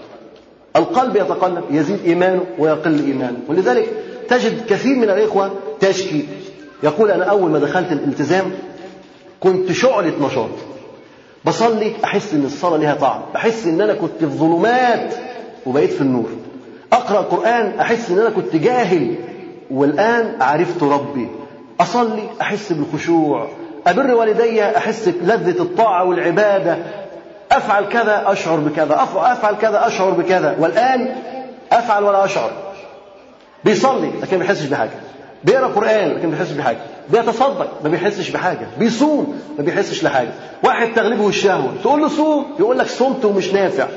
القلب 0.76 1.16
يتقلب 1.16 1.64
يزيد 1.72 2.00
إيمانه 2.06 2.46
ويقل 2.60 3.06
إيمانه. 3.06 3.38
ولذلك 3.48 3.90
تجد 4.30 4.66
كثير 4.70 4.96
من 4.96 5.10
الإخوة 5.10 5.52
تشكي. 5.80 6.26
يقول 6.84 7.12
أنا 7.12 7.24
أول 7.24 7.52
ما 7.52 7.60
دخلت 7.60 7.92
الالتزام 7.92 8.52
كنت 9.40 9.72
شعلة 9.72 10.14
نشاط. 10.28 10.50
بصلي 11.46 11.94
أحس 12.04 12.34
إن 12.34 12.46
الصلاة 12.46 12.78
لها 12.78 12.96
طعم. 12.96 13.22
أحس 13.36 13.66
إن 13.68 13.82
أنا 13.82 13.94
كنت 13.94 14.20
في 14.20 14.26
ظلمات 14.26 15.14
وبقيت 15.66 15.92
في 15.92 16.02
النور. 16.02 16.30
أقرأ 16.94 17.22
قرآن 17.22 17.80
أحس 17.80 18.12
إن 18.12 18.20
أنا 18.20 18.30
كنت 18.30 18.56
جاهل. 18.56 19.16
والآن 19.72 20.42
عرفت 20.42 20.84
ربي. 20.84 21.28
أصلي 21.82 22.24
أحس 22.42 22.72
بالخشوع. 22.74 23.48
أبر 23.88 24.14
والدي 24.14 24.64
أحس 24.64 25.10
بلذة 25.10 25.62
الطاعة 25.62 26.04
والعبادة. 26.04 26.78
أفعل 27.52 27.86
كذا 27.86 28.24
أشعر 28.26 28.58
بكذا. 28.58 29.08
أفعل 29.16 29.56
كذا 29.56 29.88
أشعر 29.88 30.10
بكذا. 30.10 30.56
والآن 30.60 31.16
أفعل 31.72 32.04
ولا 32.04 32.26
أشعر. 32.26 32.52
بيصلي 33.64 34.12
لكن 34.22 34.38
ما 34.38 34.44
بيحسش 34.44 34.66
بحاجة. 34.66 34.92
بيقرأ 35.44 35.68
قرآن 35.68 36.10
لكن 36.10 36.28
ما 36.28 36.36
بيحسش 36.36 36.52
بحاجة. 36.52 36.78
بيتصدق 37.10 37.84
ما 37.84 37.90
بيحسش 37.90 38.30
بحاجة. 38.30 38.68
بيصوم 38.80 39.42
ما 39.58 39.64
بيحسش 39.64 40.04
لحاجة. 40.04 40.32
واحد 40.64 40.94
تغلبه 40.96 41.28
الشهوة 41.28 41.74
تقول 41.84 42.02
له 42.02 42.08
صوم. 42.08 42.46
يقول 42.60 42.80
لك 42.80 42.88
صمت 42.88 43.26
ومش 43.26 43.54
نافع. 43.54 43.88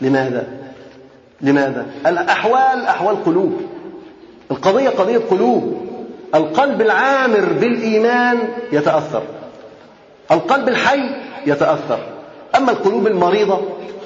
لماذا؟ 0.00 0.46
لماذا؟ 1.40 1.86
الأحوال 2.06 2.86
أحوال 2.86 3.24
قلوب. 3.24 3.71
القضية 4.52 4.88
قضية 4.88 5.18
قلوب. 5.30 5.86
القلب 6.34 6.80
العامر 6.80 7.44
بالإيمان 7.60 8.38
يتأثر. 8.72 9.22
القلب 10.30 10.68
الحي 10.68 11.10
يتأثر. 11.46 11.98
أما 12.56 12.70
القلوب 12.70 13.06
المريضة 13.06 13.60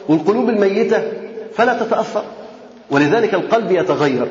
والقلوب 0.09 0.49
الميتة 0.49 1.03
فلا 1.55 1.83
تتأثر. 1.83 2.23
ولذلك 2.91 3.35
القلب 3.35 3.71
يتغير 3.71 4.29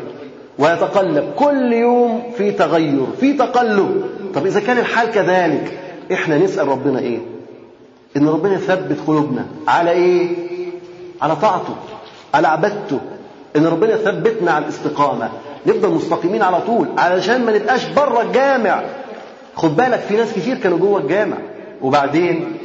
ويتقلب 0.60 1.34
كل 1.36 1.74
يوم 1.74 2.32
في 2.38 2.52
تغير 2.52 3.06
في 3.20 3.34
تقلب. 3.34 4.06
طب 4.36 4.46
إذا 4.46 4.60
كان 4.60 4.78
الحال 4.78 5.12
كذلك 5.12 5.80
إحنا 6.14 6.38
نسأل 6.38 6.68
ربنا 6.68 7.00
إيه؟ 7.00 7.20
إن 8.18 8.28
ربنا 8.28 8.54
يثبت 8.54 8.98
قلوبنا 9.08 9.46
على 9.68 9.92
إيه؟ 9.92 10.30
على 11.22 11.36
طاعته 11.36 11.76
على 12.34 12.48
عبادته. 12.48 13.00
إن 13.56 13.66
ربنا 13.66 13.94
يثبتنا 13.94 14.52
على 14.52 14.66
الاستقامة 14.66 15.30
نفضل 15.68 15.90
مستقيمين 15.90 16.42
على 16.42 16.62
طول 16.62 16.88
علشان 16.98 17.46
ما 17.46 17.52
نبقاش 17.58 17.86
بره 17.86 18.22
الجامع. 18.22 18.84
خد 19.56 19.76
بالك 19.76 20.00
في 20.00 20.16
ناس 20.16 20.34
كتير 20.34 20.58
كانوا 20.58 20.78
جوه 20.78 21.00
الجامع 21.00 21.38
وبعدين 21.82 22.58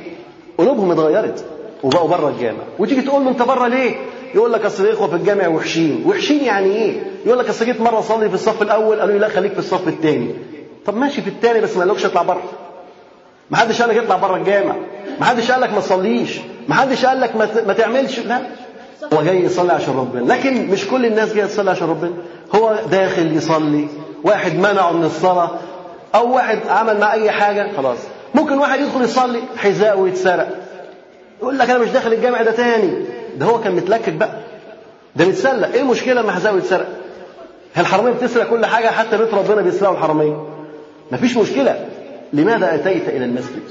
قلوبهم 0.58 0.90
اتغيرت 0.90 1.44
وبقوا 1.82 2.08
بره 2.08 2.28
الجامع. 2.28 2.62
وتيجي 2.78 3.02
تقول 3.02 3.24
له 3.24 3.30
انت 3.30 3.42
بره 3.42 3.66
ليه؟ 3.66 3.94
يقول 4.34 4.52
لك 4.52 4.64
اصل 4.64 4.84
الاخوة 4.84 5.08
في 5.08 5.14
الجامع 5.14 5.48
وحشين، 5.48 6.04
وحشين 6.06 6.44
يعني 6.44 6.66
إيه؟ 6.66 7.02
يقول 7.26 7.38
لك 7.38 7.48
اصل 7.48 7.64
جيت 7.64 7.80
مرة 7.80 7.98
اصلي 7.98 8.28
في 8.28 8.34
الصف 8.34 8.62
الأول 8.62 9.00
قالوا 9.00 9.14
لي 9.14 9.18
لا 9.18 9.28
خليك 9.28 9.52
في 9.52 9.58
الصف 9.58 9.88
الثاني. 9.88 10.34
طب 10.86 10.96
ماشي 10.96 11.22
في 11.22 11.30
الثاني 11.30 11.60
بس 11.60 11.76
ما 11.76 11.84
قالكش 11.84 12.04
اطلع 12.04 12.22
بره. 12.22 12.42
ما 13.50 13.56
حدش 13.56 13.82
قال 13.82 13.90
لك 13.90 13.96
اطلع 13.96 14.16
بره 14.16 14.36
الجامع، 14.36 14.74
ما 15.20 15.26
حدش 15.26 15.50
قال 15.50 15.60
لك 15.60 15.72
ما 15.72 15.80
تصليش، 15.80 16.40
ما 16.68 16.74
حدش 16.74 17.04
قال 17.04 17.20
لك 17.20 17.36
ما 17.66 17.72
تعملش، 17.72 18.18
لا. 18.18 18.40
هو 19.12 19.22
جاي 19.22 19.44
يصلي 19.44 19.72
عشان 19.72 19.96
ربنا. 19.96 20.32
لكن 20.32 20.66
مش 20.66 20.88
كل 20.88 21.06
الناس 21.06 21.34
جاية 21.34 21.46
تصلي 21.46 21.70
عشان 21.70 21.88
ربنا. 21.88 22.12
هو 22.54 22.76
داخل 22.90 23.36
يصلي 23.36 23.88
واحد 24.24 24.54
منعه 24.54 24.92
من 24.92 25.04
الصلاة 25.04 25.50
أو 26.14 26.34
واحد 26.34 26.58
عمل 26.68 27.00
مع 27.00 27.12
أي 27.12 27.30
حاجة 27.30 27.70
خلاص. 27.76 27.98
ممكن 28.34 28.58
واحد 28.58 28.80
يدخل 28.80 29.02
يصلي 29.02 29.38
حذاءه 29.56 30.08
يتسرق 30.08 30.48
يقول 31.42 31.58
لك 31.58 31.70
أنا 31.70 31.78
مش 31.78 31.88
داخل 31.88 32.12
الجامع 32.12 32.42
ده 32.42 32.50
تاني. 32.50 32.90
ده 33.36 33.46
هو 33.46 33.60
كان 33.60 33.72
متلكك 33.74 34.12
بقى. 34.12 34.36
ده 35.16 35.24
بيتسلق 35.24 35.68
إيه 35.72 35.80
المشكلة 35.80 36.22
لما 36.22 36.32
حذاءه 36.32 36.56
يتسرق 36.56 36.86
هي 37.74 37.82
الحرامية 37.82 38.10
بتسرق 38.12 38.50
كل 38.50 38.66
حاجة 38.66 38.86
حتى 38.86 39.18
بيت 39.18 39.34
ربنا 39.34 39.60
بيسرقوا 39.62 39.94
الحرامية. 39.94 40.44
مفيش 41.12 41.36
مشكلة. 41.36 41.86
لماذا 42.32 42.74
أتيت 42.74 43.08
إلى 43.08 43.24
المسجد؟ 43.24 43.62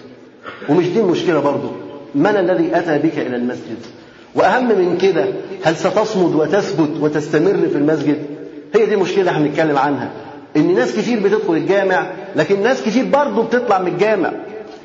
ومش 0.70 0.86
دي 0.88 1.00
المشكلة 1.00 1.40
برضه 1.40 1.72
من 2.16 2.36
الذي 2.38 2.78
أتى 2.78 2.98
بك 2.98 3.18
إلى 3.18 3.36
المسجد؟ 3.36 3.78
وأهم 4.36 4.68
من 4.68 4.98
كده 5.02 5.26
هل 5.64 5.76
ستصمد 5.76 6.36
وتثبت 6.36 6.90
وتستمر 7.02 7.68
في 7.68 7.76
المسجد؟ 7.78 8.26
هي 8.76 8.86
دي 8.86 8.94
المشكلة 8.94 9.32
إحنا 9.32 9.46
بنتكلم 9.46 9.78
عنها. 9.78 10.10
إن 10.58 10.76
ناس 10.76 10.96
كتير 10.96 11.20
بتدخل 11.20 11.54
الجامع 11.54 12.06
لكن 12.36 12.64
ناس 12.64 12.84
كتير 12.84 13.06
برضه 13.06 13.44
بتطلع 13.44 13.80
من 13.80 13.88
الجامع. 13.88 14.32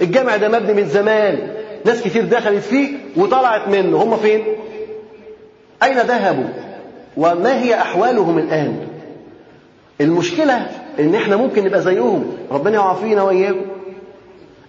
الجامع 0.03 0.37
ده 0.37 0.49
مبني 0.49 0.72
من 0.74 0.89
زمان. 0.89 1.39
ناس 1.85 2.03
كتير 2.03 2.24
دخلت 2.24 2.62
فيه 2.62 2.89
وطلعت 3.16 3.68
منه. 3.68 4.03
هم 4.03 4.16
فين؟ 4.16 4.45
أين 5.82 5.99
ذهبوا؟ 5.99 6.49
وما 7.16 7.62
هي 7.62 7.74
أحوالهم 7.74 8.39
الآن؟ 8.39 8.78
المشكلة 10.01 10.66
إن 10.99 11.14
إحنا 11.14 11.37
ممكن 11.37 11.64
نبقى 11.64 11.80
زيهم. 11.80 12.37
ربنا 12.51 12.74
يعافينا 12.74 13.22
وإياكم. 13.22 13.66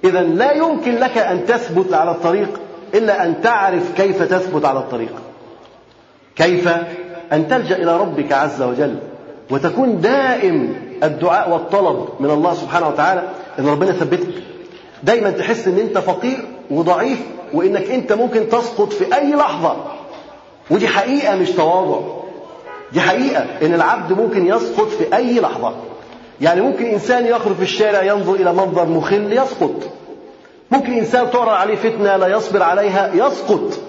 إذا 0.03 0.21
لا 0.21 0.51
يمكن 0.51 0.95
لك 0.95 1.17
أن 1.17 1.45
تثبت 1.45 1.93
على 1.93 2.11
الطريق 2.11 2.59
إلا 2.93 3.25
أن 3.25 3.41
تعرف 3.41 4.01
كيف 4.01 4.23
تثبت 4.23 4.65
على 4.65 4.79
الطريق. 4.79 5.11
كيف؟ 6.35 6.69
أن 7.33 7.47
تلجأ 7.47 7.75
إلى 7.75 7.97
ربك 7.97 8.31
عز 8.31 8.61
وجل 8.61 8.95
وتكون 9.51 10.01
دائم 10.01 10.75
الدعاء 11.03 11.49
والطلب 11.49 12.07
من 12.19 12.29
الله 12.29 12.53
سبحانه 12.53 12.87
وتعالى 12.87 13.29
إن 13.59 13.67
ربنا 13.67 13.89
يثبتك. 13.89 14.43
دايما 15.03 15.29
تحس 15.29 15.67
إن 15.67 15.79
أنت 15.79 15.97
فقير 15.97 16.37
وضعيف 16.71 17.19
وإنك 17.53 17.89
أنت 17.91 18.13
ممكن 18.13 18.49
تسقط 18.49 18.93
في 18.93 19.15
أي 19.15 19.33
لحظة. 19.33 19.75
ودي 20.71 20.87
حقيقة 20.87 21.35
مش 21.35 21.49
تواضع. 21.49 21.99
دي 22.93 23.01
حقيقة 23.01 23.45
إن 23.61 23.73
العبد 23.73 24.13
ممكن 24.13 24.47
يسقط 24.47 24.87
في 24.87 25.15
أي 25.15 25.39
لحظة. 25.39 25.73
يعني 26.41 26.61
ممكن 26.61 26.85
إنسان 26.85 27.25
يخرج 27.25 27.55
في 27.55 27.63
الشارع 27.63 28.03
ينظر 28.03 28.33
إلى 28.33 28.53
منظر 28.53 28.85
مخل 28.85 29.33
يسقط. 29.33 29.75
ممكن 30.71 30.93
إنسان 30.93 31.31
تعرض 31.31 31.49
عليه 31.49 31.75
فتنة 31.75 32.15
لا 32.17 32.27
يصبر 32.27 32.63
عليها 32.63 33.11
يسقط. 33.13 33.79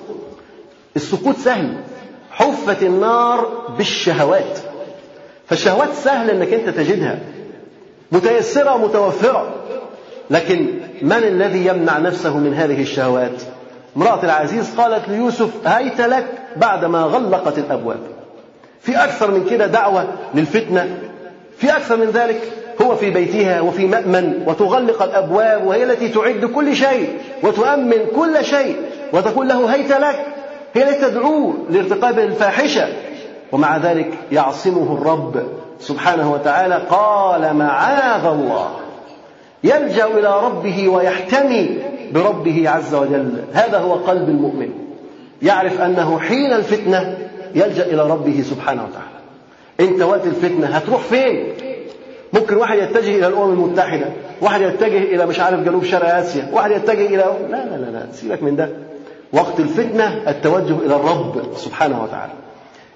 السقوط 0.97 1.37
سهل. 1.37 1.77
حفت 2.39 2.83
النار 2.83 3.49
بالشهوات. 3.79 4.59
فالشهوات 5.47 5.93
سهل 5.95 6.31
إنك 6.31 6.53
أنت 6.53 6.69
تجدها. 6.69 7.19
متيسرة 8.13 8.75
ومتوفرة. 8.75 9.55
لكن 10.31 10.67
من 11.03 11.13
الذي 11.13 11.67
يمنع 11.67 11.99
نفسه 11.99 12.37
من 12.37 12.55
هذه 12.55 12.83
الشهوات؟ 12.83 13.43
امرأة 13.97 14.23
العزيز 14.23 14.75
قالت 14.77 15.09
ليوسف 15.09 15.67
هيت 15.67 16.01
لك 16.01 16.27
بعدما 16.57 17.03
غلقت 17.03 17.59
الأبواب. 17.59 18.01
في 18.81 18.97
أكثر 18.97 19.31
من 19.31 19.47
كده 19.51 19.67
دعوة 19.67 20.05
للفتنة. 20.35 20.99
في 21.59 21.71
أكثر 21.77 21.97
من 21.97 22.11
ذلك 22.11 22.41
هو 22.83 22.97
في 22.97 23.11
بيتها 23.11 23.61
وفي 23.61 23.87
مأمن 23.87 24.43
وتغلق 24.47 25.03
الأبواب 25.03 25.67
وهي 25.67 25.85
التي 25.85 26.09
تعد 26.09 26.45
كل 26.45 26.77
شيء 26.77 27.19
وتؤمن 27.43 28.07
كل 28.17 28.45
شيء 28.45 28.77
وتقول 29.13 29.49
له 29.49 29.75
هيت 29.75 29.93
لك 29.93 30.27
هي 30.77 30.89
التي 30.89 31.11
تدعوه 31.11 31.55
لارتقاب 31.71 32.19
الفاحشة. 32.19 32.89
ومع 33.53 33.77
ذلك 33.77 34.11
يعصمه 34.33 34.93
الرب 34.93 35.43
سبحانه 35.81 36.33
وتعالى 36.33 36.83
قال 36.91 37.55
معاذ 37.55 38.27
الله. 38.27 38.71
يلجأ 39.65 40.07
إلى 40.07 40.41
ربه 40.45 40.89
ويحتمي 40.89 41.79
بربه 42.13 42.71
عز 42.71 42.95
وجل. 42.95 43.33
هذا 43.53 43.79
هو 43.79 43.93
قلب 43.95 44.29
المؤمن. 44.29 44.71
يعرف 45.43 45.81
أنه 45.81 46.19
حين 46.19 46.53
الفتنة 46.53 47.19
يلجأ 47.55 47.87
إلى 47.87 48.11
ربه 48.11 48.43
سبحانه 48.43 48.85
وتعالى. 48.85 49.17
انت 49.81 50.03
وقت 50.03 50.27
الفتنة 50.27 50.67
هتروح 50.67 51.01
فين؟ 51.01 51.45
ممكن 52.33 52.57
واحد 52.57 52.79
يتجه 52.79 53.17
إلى 53.17 53.27
الأمم 53.27 53.53
المتحدة 53.53 54.07
واحد 54.41 54.61
يتجه 54.61 54.99
إلى 54.99 55.27
مش 55.27 55.41
عارف 55.41 55.61
جنوب 55.61 55.85
شرق 55.85 56.15
آسيا 56.15 56.49
واحد 56.53 56.71
يتجه 56.71 57.07
إلى 57.07 57.25
لا 57.51 57.57
لا 57.57 57.77
لا, 57.77 57.91
لا. 57.91 58.07
سيبك 58.13 58.43
من 58.43 58.57
ده. 58.57 58.69
وقت 59.33 59.61
الفتنة 59.61 60.23
التوجه 60.29 60.77
إلى 60.87 60.97
الرب 60.97 61.43
سبحانه 61.57 62.03
وتعالى. 62.03 62.33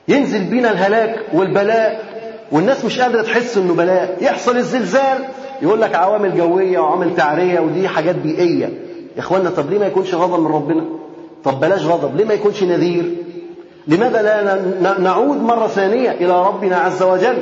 ينزل 0.09 0.45
بينا 0.45 0.71
الهلاك 0.71 1.17
والبلاء 1.33 2.05
والناس 2.53 2.85
مش 2.85 3.01
قادرة 3.01 3.23
تحس 3.23 3.57
إنه 3.57 3.75
بلاء. 3.75 4.17
يحصل 4.21 4.57
الزلزال 4.57 5.19
يقول 5.63 5.81
لك 5.81 5.95
عوامل 5.95 6.37
جوية 6.37 6.79
وعوامل 6.79 7.17
تعرية 7.17 7.61
ودي 7.61 7.89
حاجات 7.89 8.15
بيئية. 8.15 8.67
يا 9.17 9.21
اخوانا 9.21 9.51
طب 9.51 9.71
ليه 9.71 9.79
ما 9.79 9.87
يكونش 9.87 10.15
غضب 10.15 10.41
من 10.41 10.47
ربنا؟ 10.47 10.85
طب 11.45 11.61
بلاش 11.61 11.85
غضب. 11.85 12.17
ليه 12.17 12.25
ما 12.25 12.35
يكونش 12.35 12.63
نذير؟ 12.63 13.05
لماذا 13.87 14.23
لا 14.81 14.99
نعود 14.99 15.43
مرة 15.43 15.67
ثانية 15.67 16.11
إلى 16.11 16.43
ربنا 16.47 16.77
عز 16.77 17.03
وجل؟ 17.03 17.39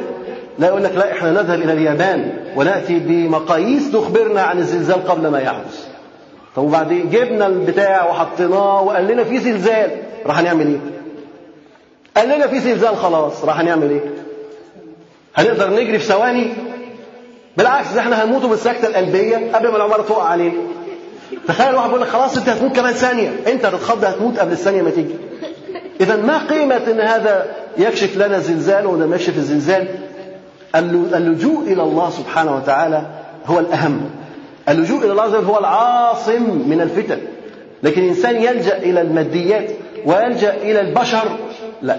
لا 0.59 0.67
يقول 0.67 0.85
لك 0.85 0.93
لا 0.95 1.13
إحنا 1.13 1.31
نذهب 1.31 1.61
إلى 1.61 1.73
اليابان 1.73 2.33
ونأتي 2.57 2.99
بمقاييس 2.99 3.93
تخبرنا 3.93 4.43
عن 4.43 4.59
الزلزال 4.59 5.07
قبل 5.09 5.29
ما 5.29 5.39
يحدث. 5.39 5.88
طب 6.57 6.63
وبعدين 6.63 7.11
جبنا 7.11 7.47
البتاع 7.47 8.11
وحطيناه 8.11 8.83
وقال 8.83 9.07
لنا 9.07 9.25
في 9.25 9.39
زلزال. 9.39 9.91
راح 10.27 10.43
نعمل 10.43 10.67
إيه؟ 10.67 10.79
قال 12.17 12.29
لنا 12.29 12.47
في 12.47 12.61
زلزال 12.61 12.97
خلاص. 12.97 13.45
راح 13.45 13.63
نعمل 13.63 13.91
إيه؟ 13.91 14.01
هنقدر 15.37 15.71
نجري 15.71 15.99
في 15.99 16.05
ثواني؟ 16.05 16.53
بالعكس 17.57 17.93
ده 17.93 18.01
إحنا 18.01 18.25
هنموت 18.25 18.45
بالسكتة 18.45 18.87
القلبية 18.89 19.53
قبل 19.55 19.69
ما 19.69 19.77
العمارة 19.77 20.03
تقع 20.03 20.29
علينا. 20.29 20.55
تخيل 21.49 21.75
واحد 21.75 21.87
بيقول 21.89 22.01
لك 22.03 22.09
خلاص 22.09 22.37
أنت 22.37 22.49
هتموت 22.49 22.77
كمان 22.77 22.93
ثانية. 22.93 23.31
أنت 23.47 23.65
هتتخض 23.65 24.05
هتموت 24.05 24.39
قبل 24.39 24.53
الثانية 24.53 24.83
ما 24.83 24.91
تيجي. 24.91 25.15
إذا 26.01 26.17
ما 26.17 26.39
قيمة 26.39 26.77
إن 26.91 27.01
هذا 27.01 27.47
يكشف 27.79 28.17
لنا 28.17 28.39
زلزال 28.39 28.87
وده 28.87 29.07
ما 29.07 29.17
يكشف 29.17 29.37
الزلزال؟ 29.37 29.89
اللجوء 30.75 31.63
إلى 31.67 31.83
الله 31.83 32.11
سبحانه 32.11 32.57
وتعالى 32.57 33.03
هو 33.47 33.59
الأهم. 33.59 34.11
اللجوء 34.69 35.05
إلى 35.05 35.13
الله 35.13 35.25
هو 35.25 35.59
العاصم 35.59 36.69
من 36.69 36.81
الفتن. 36.81 37.19
لكن 37.83 38.03
الانسان 38.03 38.37
يلجأ 38.37 38.77
إلى 38.77 39.01
الماديات 39.01 39.71
ويلجأ 40.07 40.55
إلى 40.55 40.81
البشر. 40.81 41.29
لا. 41.83 41.97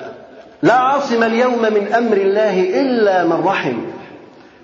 لا 0.64 0.74
عاصم 0.74 1.24
اليوم 1.24 1.62
من 1.62 1.94
أمر 1.94 2.18
الله 2.18 2.82
إلا 2.82 3.26
من 3.26 3.46
رحم. 3.46 3.78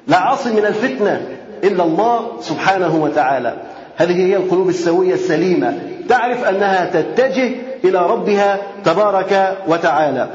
لا 0.08 0.18
عاصم 0.18 0.56
من 0.56 0.66
الفتنة 0.66 1.28
إلا 1.64 1.84
الله 1.84 2.32
سبحانه 2.41 2.95
وتعالى. 2.95 3.53
هذه 3.95 4.26
هي 4.26 4.36
القلوب 4.36 4.70
السوية 4.70 5.14
السليمة. 5.14 5.80
تعرف 6.10 6.43
أنها 6.43 6.86
تتجه 6.86 7.51
إلى 7.84 7.99
ربها 7.99 8.58
تبارك 8.84 9.58
وتعالى. 9.68 10.30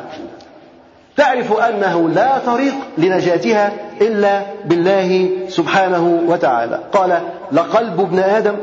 تعرف 1.17 1.53
أنه 1.53 2.09
لا 2.09 2.39
طريق 2.39 2.75
لنجاتها 2.99 3.73
إلا 4.01 4.43
بالله 4.65 5.31
سبحانه 5.49 6.23
وتعالى. 6.27 6.81
قال 6.93 7.21
لقلب 7.53 8.01
ابن 8.01 8.19
آدم 8.19 8.57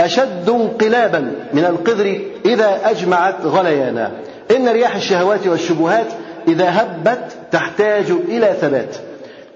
أشد 0.00 0.48
انقلابا 0.48 1.32
من 1.52 1.64
القدر 1.64 2.20
إذا 2.44 2.80
أجمعت 2.84 3.46
غليانا 3.46 4.10
إن 4.56 4.68
رياح 4.68 4.96
الشهوات 4.96 5.46
والشبهات 5.46 6.06
إذا 6.48 6.70
هبت 6.70 7.32
تحتاج 7.52 8.10
إلى 8.10 8.54
ثبات. 8.60 8.96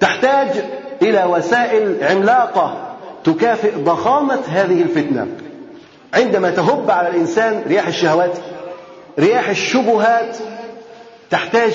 تحتاج 0.01 0.49
إلى 1.03 1.25
وسائل 1.25 1.97
عملاقة 2.03 2.97
تكافئ 3.25 3.75
ضخامة 3.85 4.41
هذه 4.49 4.83
الفتنة. 4.83 5.27
عندما 6.15 6.51
تهب 6.51 6.91
على 6.91 7.09
الإنسان 7.09 7.63
رياح 7.69 7.87
الشهوات 7.87 8.33
رياح 9.19 9.49
الشبهات 9.49 10.37
تحتاج 11.31 11.73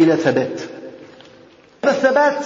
إلى 0.00 0.16
ثبات. 0.16 0.60
هذا 1.84 1.92
الثبات 1.92 2.44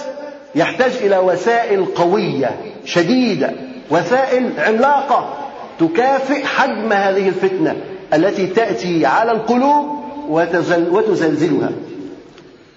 يحتاج 0.57 0.91
إلى 1.01 1.17
وسائل 1.17 1.85
قوية 1.85 2.57
شديدة 2.85 3.51
وسائل 3.89 4.51
عملاقة 4.57 5.33
تكافئ 5.79 6.45
حجم 6.45 6.93
هذه 6.93 7.27
الفتنة 7.27 7.75
التي 8.13 8.47
تأتي 8.47 9.05
على 9.05 9.31
القلوب 9.31 9.85
وتزل 10.29 10.89
وتزلزلها. 10.89 11.69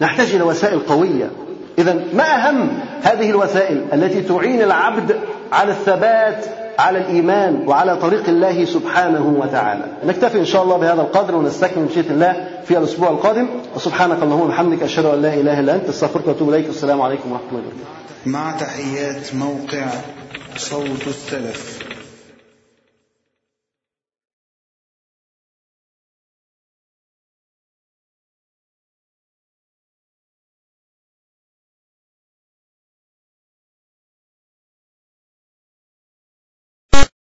نحتاج 0.00 0.34
إلى 0.34 0.42
وسائل 0.42 0.80
قوية. 0.80 1.30
اذا 1.78 2.04
ما 2.14 2.48
أهم 2.48 2.68
هذه 3.02 3.30
الوسائل 3.30 3.84
التي 3.92 4.22
تعين 4.22 4.62
العبد 4.62 5.20
على 5.52 5.70
الثبات 5.70 6.44
على 6.80 6.98
الإيمان 6.98 7.68
وعلى 7.68 7.96
طريق 7.96 8.28
الله 8.28 8.64
سبحانه 8.64 9.34
وتعالى. 9.40 9.84
نكتفي 10.04 10.38
إن 10.38 10.44
شاء 10.44 10.62
الله 10.62 10.76
بهذا 10.76 11.02
القدر 11.02 11.34
ونستكمل 11.34 11.84
مشيئة 11.84 12.10
الله 12.10 12.48
في 12.64 12.78
الأسبوع 12.78 13.08
القادم. 13.10 13.46
وسبحانك 13.76 14.22
اللهم 14.22 14.40
وبحمدك 14.40 14.82
أشهد 14.82 15.04
أن 15.04 15.22
لا 15.22 15.34
إله 15.34 15.60
إلا 15.60 15.74
أنت 15.74 15.88
أستغفرك 15.88 16.28
وأتوب 16.28 16.48
إليك. 16.48 16.66
والسلام 16.66 17.00
عليكم 17.02 17.32
ورحمة 17.32 17.48
الله 17.48 17.60
وبركاته. 17.60 18.00
مع 18.26 18.50
تحيات 18.50 19.34
موقع 19.34 19.86
صوت 20.56 21.06
السلف 21.06 21.89